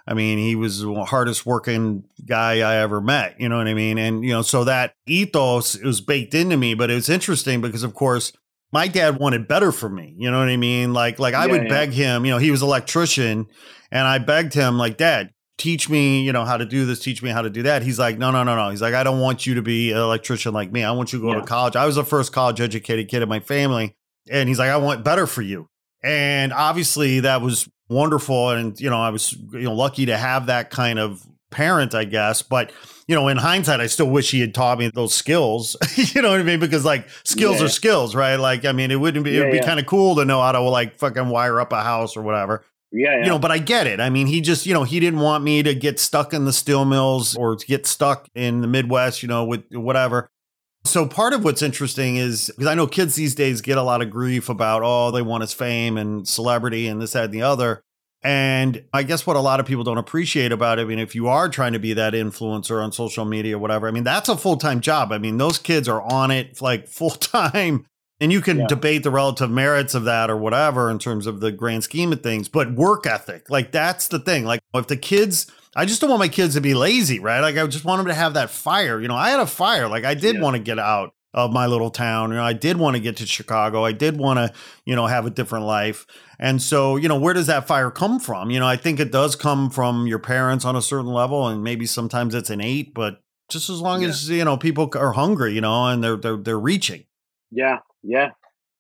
I 0.08 0.14
mean, 0.14 0.38
he 0.38 0.56
was 0.56 0.82
the 0.82 1.04
hardest 1.06 1.46
working 1.46 2.04
guy 2.26 2.60
I 2.60 2.78
ever 2.78 3.02
met. 3.02 3.40
You 3.40 3.50
know 3.50 3.58
what 3.58 3.68
I 3.68 3.74
mean? 3.74 3.98
And, 3.98 4.24
you 4.24 4.32
know, 4.32 4.42
so 4.42 4.64
that 4.64 4.94
ethos 5.08 5.78
was 5.82 6.02
baked 6.02 6.34
into 6.34 6.58
me. 6.58 6.74
But 6.74 6.90
it 6.90 6.96
was 6.96 7.10
interesting 7.10 7.62
because, 7.62 7.84
of 7.84 7.94
course, 7.94 8.34
my 8.72 8.88
dad 8.88 9.20
wanted 9.20 9.48
better 9.48 9.72
for 9.72 9.90
me. 9.90 10.16
You 10.18 10.32
know 10.32 10.40
what 10.40 10.50
I 10.50 10.58
mean? 10.58 10.94
Like, 10.94 11.20
like 11.20 11.34
I 11.34 11.46
yeah, 11.46 11.52
would 11.52 11.64
yeah. 11.64 11.70
beg 11.70 11.92
him, 11.92 12.26
you 12.26 12.32
know, 12.32 12.38
he 12.38 12.52
was 12.52 12.62
electrician 12.62 13.48
and 13.92 14.08
I 14.08 14.18
begged 14.18 14.54
him 14.54 14.78
like, 14.78 14.98
dad, 14.98 15.32
teach 15.58 15.90
me, 15.90 16.24
you 16.24 16.32
know, 16.32 16.46
how 16.46 16.58
to 16.58 16.66
do 16.66 16.86
this, 16.86 17.00
teach 17.00 17.22
me 17.22 17.30
how 17.30 17.42
to 17.42 17.50
do 17.50 17.64
that. 17.64 17.84
He's 17.84 18.00
like, 18.00 18.18
no, 18.18 18.32
no, 18.32 18.44
no, 18.44 18.56
no. 18.56 18.70
He's 18.70 18.82
like, 18.82 18.94
I 18.94 19.04
don't 19.04 19.20
want 19.20 19.46
you 19.46 19.56
to 19.56 19.62
be 19.62 19.92
an 19.92 19.98
electrician 19.98 20.54
like 20.54 20.72
me. 20.72 20.84
I 20.84 20.92
want 20.92 21.14
you 21.14 21.20
to 21.20 21.26
go 21.26 21.34
yeah. 21.34 21.42
to 21.42 21.46
college. 21.46 21.76
I 21.76 21.86
was 21.86 21.96
the 21.96 22.04
first 22.04 22.32
college 22.34 22.60
educated 22.60 23.10
kid 23.10 23.22
in 23.22 23.30
my 23.30 23.40
family. 23.42 23.96
And 24.30 24.50
he's 24.50 24.60
like, 24.60 24.70
I 24.70 24.78
want 24.78 25.04
better 25.04 25.28
for 25.28 25.42
you. 25.42 25.68
And 26.04 26.52
obviously 26.54 27.20
that 27.20 27.42
was 27.42 27.70
wonderful. 27.92 28.50
And, 28.50 28.80
you 28.80 28.90
know, 28.90 29.00
I 29.00 29.10
was, 29.10 29.34
you 29.52 29.64
know, 29.64 29.74
lucky 29.74 30.06
to 30.08 30.18
have 30.18 30.48
that 30.48 30.70
kind 30.70 30.98
of 30.98 31.26
parent, 31.52 31.94
I 31.94 32.06
guess. 32.06 32.42
But, 32.42 32.72
you 33.08 33.16
know, 33.16 33.28
in 33.28 33.38
hindsight, 33.38 33.80
I 33.80 33.88
still 33.88 34.10
wish 34.10 34.32
he 34.32 34.40
had 34.40 34.56
taught 34.56 34.80
me 34.80 34.90
those 34.94 35.14
skills. 35.14 35.76
you 35.96 36.22
know 36.22 36.32
what 36.32 36.40
I 36.40 36.44
mean? 36.44 36.60
Because 36.60 36.86
like 36.86 37.08
skills 37.24 37.60
yeah. 37.60 37.66
are 37.66 37.70
skills, 37.70 38.16
right? 38.16 38.38
Like, 38.38 38.66
I 38.66 38.72
mean, 38.72 38.90
it 38.90 38.96
wouldn't 38.96 39.26
be, 39.26 39.38
it 39.38 39.42
would 39.42 39.52
be 39.52 39.58
yeah. 39.58 39.66
kind 39.66 39.80
of 39.80 39.86
cool 39.86 40.16
to 40.16 40.26
know 40.26 40.42
how 40.42 40.54
to 40.54 40.62
like 40.62 40.98
fucking 40.98 41.28
wire 41.28 41.60
up 41.60 41.74
a 41.74 41.84
house 41.84 42.18
or 42.18 42.22
whatever. 42.22 42.64
Yeah, 42.94 43.16
yeah, 43.16 43.24
You 43.24 43.30
know, 43.30 43.40
but 43.40 43.52
I 43.52 43.58
get 43.58 43.88
it. 43.88 44.02
I 44.02 44.10
mean, 44.10 44.28
he 44.28 44.42
just, 44.42 44.66
you 44.66 44.74
know, 44.74 44.84
he 44.84 45.00
didn't 45.00 45.22
want 45.22 45.46
me 45.46 45.64
to 45.64 45.74
get 45.74 45.98
stuck 45.98 46.34
in 46.34 46.44
the 46.44 46.52
steel 46.52 46.84
mills 46.84 47.38
or 47.38 47.56
to 47.56 47.66
get 47.66 47.86
stuck 47.86 48.28
in 48.36 48.60
the 48.60 48.68
Midwest, 48.68 49.24
you 49.24 49.30
know, 49.30 49.46
with 49.46 49.64
whatever. 49.72 50.30
So 50.84 51.06
part 51.06 51.34
of 51.34 51.44
what's 51.44 51.62
interesting 51.62 52.18
is 52.18 52.48
because 52.48 52.68
I 52.68 52.74
know 52.74 52.88
kids 52.88 53.16
these 53.16 53.36
days 53.36 53.62
get 53.62 53.78
a 53.78 53.84
lot 53.84 54.02
of 54.02 54.10
grief 54.10 54.50
about, 54.50 54.82
oh, 54.84 55.12
they 55.12 55.22
want 55.22 55.42
his 55.42 55.54
fame 55.54 55.98
and 55.98 56.28
celebrity 56.28 56.88
and 56.88 57.02
this, 57.02 57.14
that, 57.14 57.26
and 57.26 57.34
the 57.34 57.44
other. 57.44 57.84
And 58.24 58.84
I 58.94 59.04
guess 59.04 59.26
what 59.26 59.36
a 59.36 59.40
lot 59.40 59.60
of 59.60 59.66
people 59.66 59.84
don't 59.84 59.98
appreciate 59.98 60.52
about 60.52 60.80
it, 60.80 60.84
I 60.84 60.86
mean, 60.86 61.00
if 61.00 61.16
you 61.16 61.28
are 61.28 61.50
trying 61.50 61.74
to 61.74 61.80
be 61.80 61.94
that 61.94 62.14
influencer 62.14 62.84
on 62.84 62.92
social 62.92 63.26
media 63.26 63.58
or 63.58 63.60
whatever, 63.60 63.88
I 63.88 63.92
mean, 63.92 64.04
that's 64.04 64.30
a 64.30 64.38
full 64.38 64.58
time 64.58 64.82
job. 64.82 65.12
I 65.12 65.18
mean, 65.18 65.38
those 65.38 65.58
kids 65.58 65.88
are 65.88 66.02
on 66.02 66.32
it 66.32 66.62
like 66.62 66.88
full 66.88 67.12
time. 67.12 67.86
And 68.20 68.32
you 68.32 68.40
can 68.40 68.60
yeah. 68.60 68.68
debate 68.68 69.02
the 69.02 69.10
relative 69.10 69.50
merits 69.50 69.96
of 69.96 70.04
that 70.04 70.30
or 70.30 70.38
whatever 70.38 70.92
in 70.92 71.00
terms 71.00 71.26
of 71.26 71.40
the 71.40 71.52
grand 71.52 71.84
scheme 71.84 72.14
of 72.14 72.22
things, 72.22 72.48
but 72.48 72.72
work 72.74 73.08
ethic, 73.08 73.50
like 73.50 73.72
that's 73.72 74.10
the 74.10 74.20
thing. 74.20 74.46
Like 74.46 74.62
if 74.76 74.86
the 74.86 74.98
kids, 74.98 75.48
I 75.76 75.86
just 75.86 76.02
don't 76.02 76.10
want 76.10 76.20
my 76.20 76.28
kids 76.28 76.56
to 76.56 76.62
be 76.62 76.74
lazy, 76.74 77.20
right? 77.20 77.40
Like 77.40 77.58
I 77.58 77.66
just 77.68 77.86
want 77.86 78.00
them 78.00 78.08
to 78.08 78.14
have 78.14 78.34
that 78.34 78.50
fire. 78.50 79.00
You 79.00 79.08
know, 79.08 79.16
I 79.16 79.30
had 79.30 79.40
a 79.40 79.46
fire. 79.46 79.88
Like 79.88 80.04
I 80.04 80.14
did 80.14 80.36
yeah. 80.36 80.42
want 80.42 80.56
to 80.56 80.62
get 80.62 80.80
out 80.80 81.14
of 81.34 81.52
my 81.52 81.66
little 81.66 81.90
town. 81.90 82.32
You 82.32 82.36
know, 82.36 82.44
I 82.44 82.54
did 82.54 82.78
want 82.78 82.96
to 82.96 83.02
get 83.02 83.18
to 83.18 83.26
Chicago. 83.26 83.86
I 83.86 83.94
did 83.94 84.18
want 84.18 84.38
to, 84.38 84.54
you 84.86 84.96
know, 84.96 85.08
have 85.08 85.26
a 85.26 85.30
different 85.30 85.66
life. 85.66 86.06
And 86.40 86.62
so, 86.62 86.98
you 86.98 87.08
know, 87.08 87.20
where 87.20 87.34
does 87.34 87.48
that 87.48 87.68
fire 87.68 87.90
come 87.90 88.20
from? 88.20 88.50
You 88.50 88.60
know, 88.60 88.68
I 88.68 88.76
think 88.76 89.00
it 89.00 89.12
does 89.12 89.36
come 89.36 89.70
from 89.70 90.08
your 90.08 90.20
parents 90.20 90.66
on 90.66 90.76
a 90.76 90.82
certain 90.82 91.12
level, 91.12 91.48
and 91.48 91.64
maybe 91.64 91.86
sometimes 91.86 92.36
it's 92.36 92.50
innate, 92.50 92.94
but 92.94 93.22
just 93.50 93.70
as 93.70 93.80
long 93.80 94.02
yeah. 94.02 94.10
as 94.10 94.30
you 94.30 94.44
know 94.44 94.58
people 94.58 94.90
are 94.96 95.12
hungry, 95.12 95.54
you 95.54 95.62
know, 95.62 95.88
and 95.88 96.04
they're 96.04 96.18
they're 96.18 96.38
they're 96.38 96.60
reaching. 96.60 97.06
Yeah, 97.52 97.80
yeah. 98.02 98.32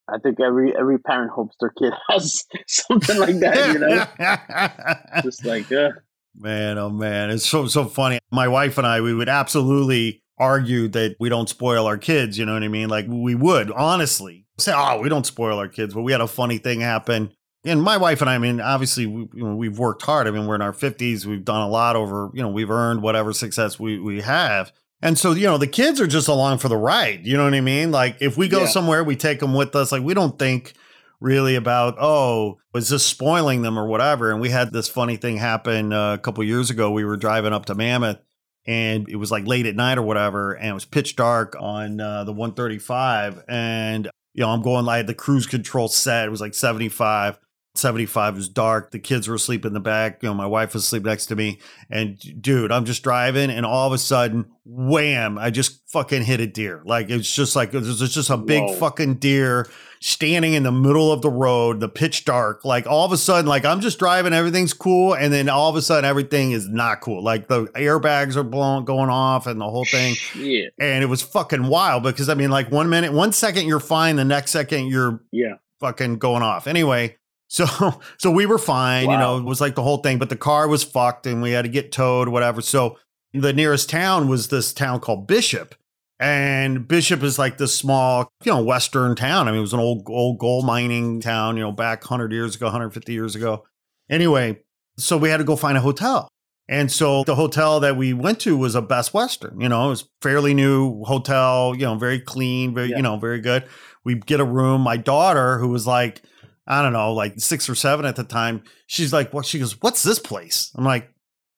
I 0.10 0.18
think 0.18 0.40
every 0.42 0.76
every 0.76 0.98
parent 0.98 1.32
hopes 1.32 1.56
their 1.60 1.70
kid 1.70 1.94
has 2.10 2.46
something 2.68 3.18
like 3.18 3.40
that, 3.40 3.74
you 3.74 3.80
know. 3.80 5.22
just 5.22 5.46
like, 5.46 5.72
uh. 5.72 5.92
Man, 6.36 6.78
oh 6.78 6.90
man, 6.90 7.30
it's 7.30 7.46
so 7.46 7.68
so 7.68 7.86
funny. 7.86 8.20
My 8.32 8.48
wife 8.48 8.78
and 8.78 8.88
I, 8.88 9.02
we 9.02 9.14
would 9.14 9.30
absolutely 9.30 10.22
argue 10.38 10.88
that 10.90 11.16
we 11.20 11.30
don't 11.30 11.50
spoil 11.50 11.86
our 11.86 11.98
kids. 11.98 12.38
You 12.38 12.46
know 12.46 12.54
what 12.54 12.64
I 12.64 12.68
mean? 12.68 12.90
Like 12.90 13.06
we 13.08 13.36
would 13.36 13.72
honestly 13.72 14.46
say, 14.58 14.74
"Oh, 14.76 15.00
we 15.02 15.10
don't 15.10 15.26
spoil 15.26 15.58
our 15.58 15.68
kids," 15.68 15.94
but 15.94 16.02
we 16.02 16.12
had 16.12 16.22
a 16.22 16.28
funny 16.28 16.58
thing 16.58 16.82
happen 16.82 17.32
and 17.64 17.82
my 17.82 17.98
wife 17.98 18.22
and 18.22 18.30
I, 18.30 18.36
I 18.36 18.38
mean, 18.40 18.60
obviously, 18.60 19.06
we, 19.06 19.28
you 19.34 19.44
know, 19.44 19.56
we've 19.56 19.78
worked 19.78 20.02
hard. 20.02 20.28
I 20.28 20.32
mean, 20.32 20.48
we're 20.48 20.56
in 20.56 20.62
our 20.62 20.74
50s. 20.74 21.26
We've 21.26 21.46
done 21.46 21.62
a 21.62 21.68
lot 21.68 21.96
over, 21.96 22.32
you 22.34 22.42
know, 22.42 22.50
we've 22.50 22.72
earned 22.72 23.04
whatever 23.04 23.34
success 23.34 23.80
we, 23.80 24.00
we 24.00 24.22
have. 24.22 24.72
And 25.04 25.18
so, 25.18 25.32
you 25.32 25.46
know, 25.46 25.58
the 25.58 25.68
kids 25.68 26.02
are 26.02 26.08
just 26.08 26.28
along 26.28 26.60
for 26.60 26.70
the 26.70 26.78
ride. 26.78 27.26
You 27.26 27.38
know 27.38 27.44
what 27.44 27.54
I 27.54 27.62
mean? 27.62 27.92
Like, 27.92 28.18
if 28.20 28.38
we 28.38 28.48
go 28.48 28.62
yeah. 28.62 28.68
somewhere, 28.68 29.04
we 29.04 29.16
take 29.16 29.40
them 29.40 29.54
with 29.54 29.76
us. 29.76 29.92
Like, 29.92 30.04
we 30.04 30.14
don't 30.14 30.38
think 30.38 30.74
really 31.22 31.56
about, 31.56 31.96
oh, 32.00 32.58
was 32.74 32.90
this 32.90 33.06
spoiling 33.06 33.62
them 33.62 33.80
or 33.80 33.88
whatever. 33.88 34.32
And 34.32 34.42
we 34.42 34.50
had 34.50 34.74
this 34.74 34.90
funny 34.90 35.16
thing 35.16 35.38
happen 35.38 35.94
uh, 35.94 36.16
a 36.16 36.18
couple 36.18 36.44
years 36.44 36.70
ago. 36.70 36.92
We 36.92 37.06
were 37.06 37.16
driving 37.16 37.54
up 37.54 37.68
to 37.68 37.76
Mammoth 37.76 38.20
and 38.66 39.08
it 39.08 39.16
was 39.16 39.32
like 39.32 39.48
late 39.48 39.68
at 39.68 39.76
night 39.76 39.98
or 39.98 40.02
whatever. 40.02 40.54
And 40.54 40.70
it 40.70 40.74
was 40.74 40.86
pitch 40.86 41.16
dark 41.16 41.56
on 41.60 42.02
uh, 42.02 42.24
the 42.26 42.34
135. 42.34 43.44
And, 43.48 44.10
you 44.34 44.42
know, 44.42 44.50
I'm 44.50 44.64
going 44.64 44.84
like 44.84 45.06
the 45.06 45.14
cruise 45.14 45.46
control 45.46 45.88
set. 45.88 46.26
It 46.26 46.32
was 46.32 46.42
like 46.42 46.56
75 46.56 47.40
75 47.76 48.36
was 48.36 48.50
dark. 48.50 48.92
The 48.92 49.00
kids 49.00 49.28
were 49.28 49.36
asleep 49.36 49.66
in 49.66 49.74
the 49.74 49.80
back. 49.80 50.22
You 50.22 50.30
know, 50.30 50.34
my 50.34 50.46
wife 50.46 50.74
was 50.74 50.84
asleep 50.84 51.04
next 51.04 51.28
to 51.28 51.36
me. 51.36 51.60
And 51.90 52.20
dude, 52.42 52.72
I'm 52.72 52.86
just 52.86 53.04
driving 53.04 53.50
and 53.50 53.66
all 53.66 53.88
of 53.88 53.94
a 53.94 53.98
sudden, 53.98 54.52
wham, 54.66 55.38
I 55.38 55.52
just 55.52 55.90
fucking 55.90 56.24
hit 56.24 56.42
a 56.42 56.48
deer. 56.48 56.82
Like 56.86 57.10
it's 57.10 57.34
just 57.34 57.56
like 57.56 57.72
there's 57.72 58.00
just 58.14 58.30
a 58.30 58.38
big 58.38 58.64
Whoa. 58.64 58.74
fucking 58.76 59.16
deer 59.16 59.70
standing 60.02 60.54
in 60.54 60.64
the 60.64 60.72
middle 60.72 61.12
of 61.12 61.22
the 61.22 61.30
road, 61.30 61.80
the 61.80 61.88
pitch 61.88 62.26
dark. 62.26 62.66
Like 62.66 62.88
all 62.88 63.06
of 63.06 63.12
a 63.12 63.18
sudden, 63.18 63.46
like 63.46 63.64
I'm 63.64 63.82
just 63.82 64.00
driving, 64.00 64.34
everything's 64.34 64.74
cool, 64.74 65.14
and 65.14 65.32
then 65.32 65.48
all 65.48 65.70
of 65.70 65.76
a 65.76 65.82
sudden 65.82 66.10
everything 66.10 66.52
is 66.52 66.68
not 66.68 67.02
cool. 67.02 67.24
Like 67.24 67.48
the 67.48 67.66
airbags 67.68 68.36
are 68.36 68.44
blowing 68.44 68.84
going 68.84 69.10
off 69.10 69.46
and 69.46 69.62
the 69.62 69.70
whole 69.70 69.86
thing. 69.86 70.16
Yeah. 70.36 70.70
And 70.80 71.04
it 71.04 71.08
was 71.08 71.22
fucking 71.22 71.68
wild 71.68 72.04
because 72.04 72.30
I 72.30 72.34
mean, 72.34 72.50
like 72.50 72.72
one 72.72 72.90
minute, 72.90 73.14
one 73.14 73.32
second 73.32 73.68
you're 73.68 73.80
fine, 73.80 74.16
the 74.16 74.26
next 74.26 74.52
second 74.52 74.88
you're 74.88 75.22
yeah 75.32 75.56
fucking 75.80 76.18
going 76.18 76.42
off. 76.42 76.66
Anyway, 76.66 77.18
so, 77.48 77.66
so 78.18 78.32
we 78.32 78.46
were 78.48 78.58
fine, 78.58 79.08
wow. 79.08 79.14
you 79.14 79.20
know, 79.20 79.38
it 79.38 79.44
was 79.44 79.62
like 79.62 79.76
the 79.76 79.84
whole 79.84 79.98
thing, 79.98 80.18
but 80.18 80.30
the 80.30 80.36
car 80.36 80.68
was 80.68 80.84
fucked 80.84 81.28
and 81.28 81.42
we 81.42 81.52
had 81.52 81.64
to 81.64 81.70
get 81.70 81.92
towed, 81.92 82.30
whatever. 82.30 82.62
So 82.62 82.98
the 83.34 83.54
nearest 83.54 83.90
town 83.90 84.28
was 84.28 84.48
this 84.48 84.74
town 84.74 85.00
called 85.00 85.28
Bishop. 85.28 85.76
And 86.22 86.88
Bishop 86.88 87.24
is 87.24 87.40
like 87.40 87.58
this 87.58 87.74
small, 87.74 88.32
you 88.44 88.52
know, 88.52 88.64
Western 88.64 89.16
town. 89.16 89.48
I 89.48 89.52
mean, 89.52 89.58
it 89.58 89.62
was 89.62 89.74
an 89.74 89.80
old, 89.80 90.04
old 90.08 90.38
gold 90.38 90.68
mining 90.68 91.20
town, 91.20 91.58
you 91.58 91.64
know, 91.64 91.72
back 91.72 92.04
100 92.04 92.32
years 92.32 92.56
ago, 92.56 92.68
150 92.68 93.12
years 93.12 93.36
ago. 93.36 93.66
Anyway, 94.08 94.60
so 95.00 95.18
we 95.18 95.30
had 95.30 95.38
to 95.38 95.44
go 95.44 95.56
find 95.56 95.80
a 95.80 95.82
hotel. 95.82 96.28
And 96.70 96.92
so 96.92 97.24
the 97.24 97.34
hotel 97.34 97.80
that 97.80 97.98
we 97.98 98.14
went 98.14 98.40
to 98.42 98.56
was 98.56 98.76
a 98.76 98.84
Best 98.84 99.16
Western, 99.16 99.60
you 99.60 99.68
know, 99.68 99.88
it 99.88 99.90
was 99.90 100.10
fairly 100.22 100.54
new 100.54 101.04
hotel, 101.06 101.74
you 101.76 101.86
know, 101.86 101.96
very 101.96 102.20
clean, 102.20 102.76
very, 102.76 102.90
yeah. 102.90 102.98
you 102.98 103.02
know, 103.02 103.18
very 103.18 103.42
good. 103.42 103.66
We 104.04 104.16
get 104.16 104.40
a 104.40 104.46
room. 104.46 104.82
My 104.82 104.98
daughter, 104.98 105.58
who 105.58 105.70
was 105.70 105.88
like, 105.88 106.22
I 106.68 106.84
don't 106.84 106.94
know, 106.94 107.14
like 107.14 107.40
six 107.40 107.68
or 107.68 107.74
seven 107.74 108.06
at 108.06 108.16
the 108.16 108.24
time. 108.24 108.64
She's 108.86 109.12
like, 109.12 109.34
"What?" 109.34 109.46
She 109.46 109.60
goes, 109.60 109.82
"What's 109.82 110.04
this 110.04 110.20
place?" 110.20 110.72
I'm 110.76 110.86
like, 110.86 111.12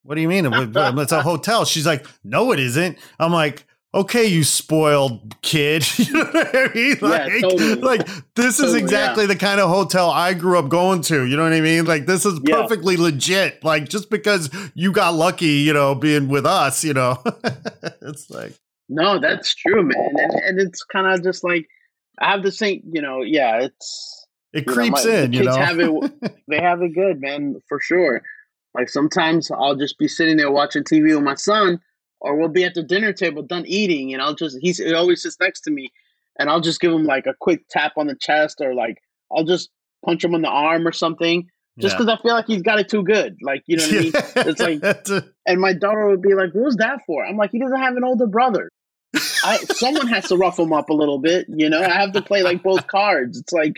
"What 0.03 0.15
do 0.15 0.21
you 0.21 0.27
mean? 0.27 0.45
it's 0.51 1.11
a 1.11 1.21
hotel." 1.21 1.65
She's 1.65 1.85
like, 1.85 2.07
"No, 2.23 2.51
it 2.51 2.59
isn't." 2.59 2.97
I'm 3.19 3.31
like, 3.33 3.65
"Okay, 3.93 4.25
you 4.25 4.43
spoiled 4.43 5.41
kid." 5.41 5.85
you 5.99 6.13
know 6.13 6.23
what 6.23 6.55
I 6.55 6.73
mean? 6.73 6.97
Like, 7.01 7.31
yeah, 7.31 7.41
totally. 7.41 7.75
like 7.75 8.07
this 8.35 8.59
is 8.59 8.73
exactly 8.73 9.23
yeah. 9.23 9.27
the 9.27 9.35
kind 9.35 9.59
of 9.59 9.69
hotel 9.69 10.09
I 10.09 10.33
grew 10.33 10.57
up 10.57 10.69
going 10.69 11.01
to. 11.03 11.25
You 11.25 11.37
know 11.37 11.43
what 11.43 11.53
I 11.53 11.61
mean? 11.61 11.85
Like 11.85 12.05
this 12.05 12.25
is 12.25 12.39
perfectly 12.39 12.95
yeah. 12.95 13.03
legit. 13.03 13.63
Like 13.63 13.89
just 13.89 14.09
because 14.09 14.49
you 14.73 14.91
got 14.91 15.13
lucky, 15.13 15.45
you 15.45 15.73
know, 15.73 15.95
being 15.95 16.27
with 16.27 16.45
us, 16.45 16.83
you 16.83 16.93
know, 16.93 17.21
it's 18.01 18.29
like. 18.29 18.53
No, 18.89 19.17
that's 19.17 19.55
true, 19.55 19.81
man, 19.81 20.13
and, 20.17 20.33
and 20.33 20.59
it's 20.59 20.83
kind 20.83 21.07
of 21.07 21.23
just 21.23 21.43
like 21.43 21.67
I 22.19 22.31
have 22.31 22.43
the 22.43 22.51
same, 22.51 22.83
you 22.91 23.01
know, 23.01 23.21
yeah, 23.21 23.61
it's 23.61 24.27
it 24.53 24.67
creeps 24.67 25.03
know, 25.05 25.11
my, 25.11 25.17
in, 25.19 25.33
you 25.33 25.43
know. 25.43 25.55
have 25.55 25.79
it, 25.79 26.41
they 26.47 26.59
have 26.59 26.81
it 26.81 26.93
good, 26.93 27.19
man, 27.19 27.59
for 27.67 27.79
sure. 27.79 28.21
Like 28.75 28.89
sometimes 28.89 29.51
I'll 29.51 29.75
just 29.75 29.97
be 29.97 30.07
sitting 30.07 30.37
there 30.37 30.51
watching 30.51 30.83
TV 30.83 31.15
with 31.15 31.23
my 31.23 31.35
son, 31.35 31.79
or 32.23 32.35
we'll 32.35 32.49
be 32.49 32.63
at 32.63 32.73
the 32.73 32.81
dinner 32.81 33.13
table 33.13 33.43
done 33.43 33.65
eating, 33.67 34.13
and 34.13 34.21
I'll 34.21 34.33
just 34.33 34.57
he's 34.61 34.77
he 34.77 34.93
always 34.93 35.21
sits 35.21 35.37
next 35.39 35.61
to 35.61 35.71
me, 35.71 35.91
and 36.39 36.49
I'll 36.49 36.61
just 36.61 36.79
give 36.79 36.91
him 36.91 37.03
like 37.03 37.27
a 37.27 37.35
quick 37.39 37.65
tap 37.69 37.93
on 37.97 38.07
the 38.07 38.15
chest, 38.15 38.61
or 38.61 38.73
like 38.73 38.97
I'll 39.31 39.43
just 39.43 39.69
punch 40.03 40.23
him 40.23 40.33
on 40.33 40.41
the 40.41 40.49
arm 40.49 40.87
or 40.87 40.93
something, 40.93 41.47
just 41.77 41.97
because 41.97 42.07
yeah. 42.07 42.15
I 42.15 42.21
feel 42.21 42.33
like 42.33 42.47
he's 42.47 42.61
got 42.61 42.79
it 42.79 42.89
too 42.89 43.03
good. 43.03 43.37
Like 43.41 43.63
you 43.67 43.77
know 43.77 43.83
what 43.83 43.93
I 43.93 43.99
mean? 43.99 44.13
It's 44.35 44.61
like, 44.61 45.25
and 45.45 45.61
my 45.61 45.73
daughter 45.73 46.07
would 46.07 46.21
be 46.21 46.33
like, 46.33 46.51
"What's 46.53 46.77
that 46.77 47.01
for?" 47.05 47.25
I'm 47.25 47.37
like, 47.37 47.51
"He 47.51 47.59
doesn't 47.59 47.79
have 47.79 47.95
an 47.97 48.03
older 48.03 48.27
brother." 48.27 48.69
I, 49.43 49.57
someone 49.57 50.07
has 50.07 50.27
to 50.29 50.37
rough 50.37 50.57
him 50.57 50.73
up 50.73 50.89
a 50.89 50.93
little 50.93 51.19
bit, 51.19 51.45
you 51.47 51.69
know. 51.69 51.81
I 51.81 51.99
have 51.99 52.13
to 52.13 52.21
play 52.21 52.41
like 52.41 52.63
both 52.63 52.87
cards. 52.87 53.37
It's 53.37 53.53
like 53.53 53.77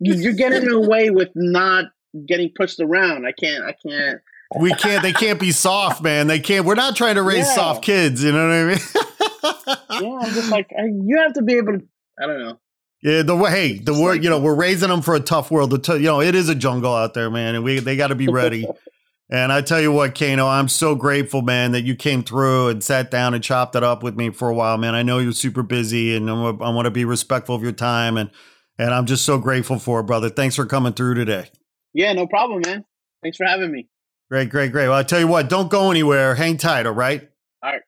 you're 0.00 0.34
getting 0.34 0.70
away 0.70 1.10
with 1.10 1.30
not 1.34 1.86
getting 2.26 2.50
pushed 2.54 2.80
around. 2.80 3.26
I 3.26 3.32
can't. 3.32 3.64
I 3.64 3.74
can't. 3.86 4.20
We 4.60 4.72
can't. 4.74 5.02
They 5.02 5.12
can't 5.12 5.40
be 5.40 5.52
soft, 5.52 6.02
man. 6.02 6.26
They 6.26 6.40
can't. 6.40 6.64
We're 6.64 6.74
not 6.74 6.96
trying 6.96 7.16
to 7.16 7.22
raise 7.22 7.46
Yeah. 7.46 7.54
soft 7.54 7.84
kids. 7.84 8.22
You 8.22 8.32
know 8.32 8.46
what 8.46 8.54
I 8.54 8.64
mean? 8.64 8.78
yeah, 10.02 10.18
I'm 10.26 10.34
just 10.34 10.50
like 10.50 10.70
I, 10.78 10.84
you 10.84 11.18
have 11.22 11.34
to 11.34 11.42
be 11.42 11.54
able 11.54 11.78
to. 11.78 11.84
I 12.20 12.26
don't 12.26 12.38
know. 12.40 12.58
Yeah, 13.02 13.22
the 13.22 13.36
way 13.36 13.50
hey, 13.50 13.78
the 13.78 13.92
word 13.92 14.24
you 14.24 14.30
know, 14.30 14.38
we're 14.40 14.54
raising 14.54 14.88
them 14.88 15.02
for 15.02 15.14
a 15.14 15.20
tough 15.20 15.50
world. 15.50 15.70
The 15.70 15.78
t- 15.78 15.92
you 15.94 16.04
know, 16.04 16.20
it 16.20 16.34
is 16.34 16.48
a 16.48 16.54
jungle 16.54 16.94
out 16.94 17.12
there, 17.14 17.30
man, 17.30 17.54
and 17.54 17.62
we 17.64 17.78
they 17.80 17.96
got 17.96 18.08
to 18.08 18.14
be 18.14 18.28
ready. 18.28 18.66
and 19.30 19.52
I 19.52 19.60
tell 19.60 19.80
you 19.80 19.92
what, 19.92 20.14
Kano, 20.18 20.46
I'm 20.46 20.68
so 20.68 20.94
grateful, 20.94 21.42
man, 21.42 21.72
that 21.72 21.82
you 21.82 21.96
came 21.96 22.22
through 22.22 22.68
and 22.68 22.82
sat 22.82 23.10
down 23.10 23.34
and 23.34 23.44
chopped 23.44 23.76
it 23.76 23.82
up 23.84 24.02
with 24.02 24.16
me 24.16 24.30
for 24.30 24.48
a 24.48 24.54
while, 24.54 24.78
man. 24.78 24.94
I 24.94 25.02
know 25.02 25.18
you're 25.18 25.32
super 25.32 25.62
busy, 25.62 26.16
and 26.16 26.30
I 26.30 26.34
want 26.34 26.86
to 26.86 26.90
be 26.90 27.04
respectful 27.04 27.54
of 27.54 27.62
your 27.62 27.72
time, 27.72 28.16
and 28.16 28.30
and 28.78 28.94
I'm 28.94 29.04
just 29.04 29.24
so 29.24 29.38
grateful 29.38 29.78
for 29.78 30.00
it, 30.00 30.04
brother. 30.04 30.30
Thanks 30.30 30.56
for 30.56 30.64
coming 30.64 30.94
through 30.94 31.14
today. 31.14 31.50
Yeah, 31.92 32.12
no 32.14 32.26
problem, 32.26 32.62
man. 32.64 32.84
Thanks 33.22 33.36
for 33.36 33.44
having 33.46 33.70
me. 33.70 33.88
Great, 34.34 34.50
great, 34.50 34.72
great. 34.72 34.88
Well, 34.88 34.98
I 34.98 35.04
tell 35.04 35.20
you 35.20 35.28
what, 35.28 35.48
don't 35.48 35.70
go 35.70 35.92
anywhere. 35.92 36.34
Hang 36.34 36.56
tight, 36.56 36.86
all 36.86 36.92
right? 36.92 37.30
All 37.62 37.70
right. 37.70 37.82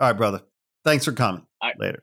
All 0.00 0.08
right, 0.08 0.16
brother. 0.16 0.42
Thanks 0.82 1.04
for 1.04 1.12
coming. 1.12 1.46
All 1.62 1.68
right. 1.68 1.78
Later. 1.78 2.02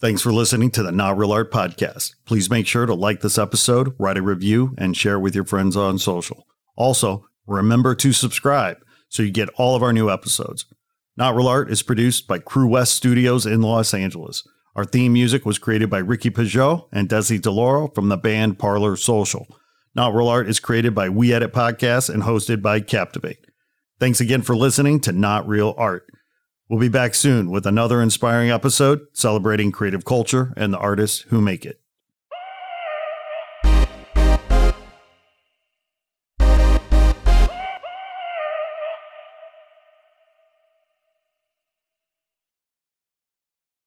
Thanks 0.00 0.22
for 0.22 0.32
listening 0.32 0.72
to 0.72 0.82
the 0.82 0.90
Not 0.90 1.16
Real 1.16 1.30
Art 1.30 1.52
Podcast. 1.52 2.16
Please 2.24 2.50
make 2.50 2.66
sure 2.66 2.84
to 2.84 2.94
like 2.94 3.20
this 3.20 3.38
episode, 3.38 3.94
write 4.00 4.16
a 4.16 4.22
review, 4.22 4.74
and 4.76 4.96
share 4.96 5.20
with 5.20 5.36
your 5.36 5.44
friends 5.44 5.76
on 5.76 6.00
social. 6.00 6.48
Also, 6.74 7.24
remember 7.46 7.94
to 7.94 8.12
subscribe 8.12 8.78
so 9.08 9.22
you 9.22 9.30
get 9.30 9.50
all 9.50 9.76
of 9.76 9.84
our 9.84 9.92
new 9.92 10.10
episodes. 10.10 10.66
Not 11.16 11.36
Real 11.36 11.46
Art 11.46 11.70
is 11.70 11.84
produced 11.84 12.26
by 12.26 12.40
Crewest 12.40 12.96
Studios 12.96 13.46
in 13.46 13.62
Los 13.62 13.94
Angeles. 13.94 14.42
Our 14.74 14.84
theme 14.84 15.12
music 15.12 15.46
was 15.46 15.60
created 15.60 15.88
by 15.88 15.98
Ricky 15.98 16.30
Pajot 16.30 16.88
and 16.90 17.08
Desi 17.08 17.38
DeLauro 17.40 17.94
from 17.94 18.08
the 18.08 18.16
band 18.16 18.58
Parlor 18.58 18.96
Social. 18.96 19.46
Not 19.96 20.14
Real 20.14 20.28
Art 20.28 20.46
is 20.46 20.60
created 20.60 20.94
by 20.94 21.08
We 21.08 21.32
Edit 21.32 21.54
Podcasts 21.54 22.12
and 22.12 22.22
hosted 22.22 22.60
by 22.60 22.80
Captivate. 22.80 23.38
Thanks 23.98 24.20
again 24.20 24.42
for 24.42 24.54
listening 24.54 25.00
to 25.00 25.12
Not 25.12 25.48
Real 25.48 25.74
Art. 25.78 26.06
We'll 26.68 26.78
be 26.78 26.90
back 26.90 27.14
soon 27.14 27.50
with 27.50 27.66
another 27.66 28.02
inspiring 28.02 28.50
episode 28.50 29.00
celebrating 29.14 29.72
creative 29.72 30.04
culture 30.04 30.52
and 30.54 30.70
the 30.70 30.78
artists 30.78 31.20
who 31.28 31.40
make 31.40 31.64
it. 31.64 31.80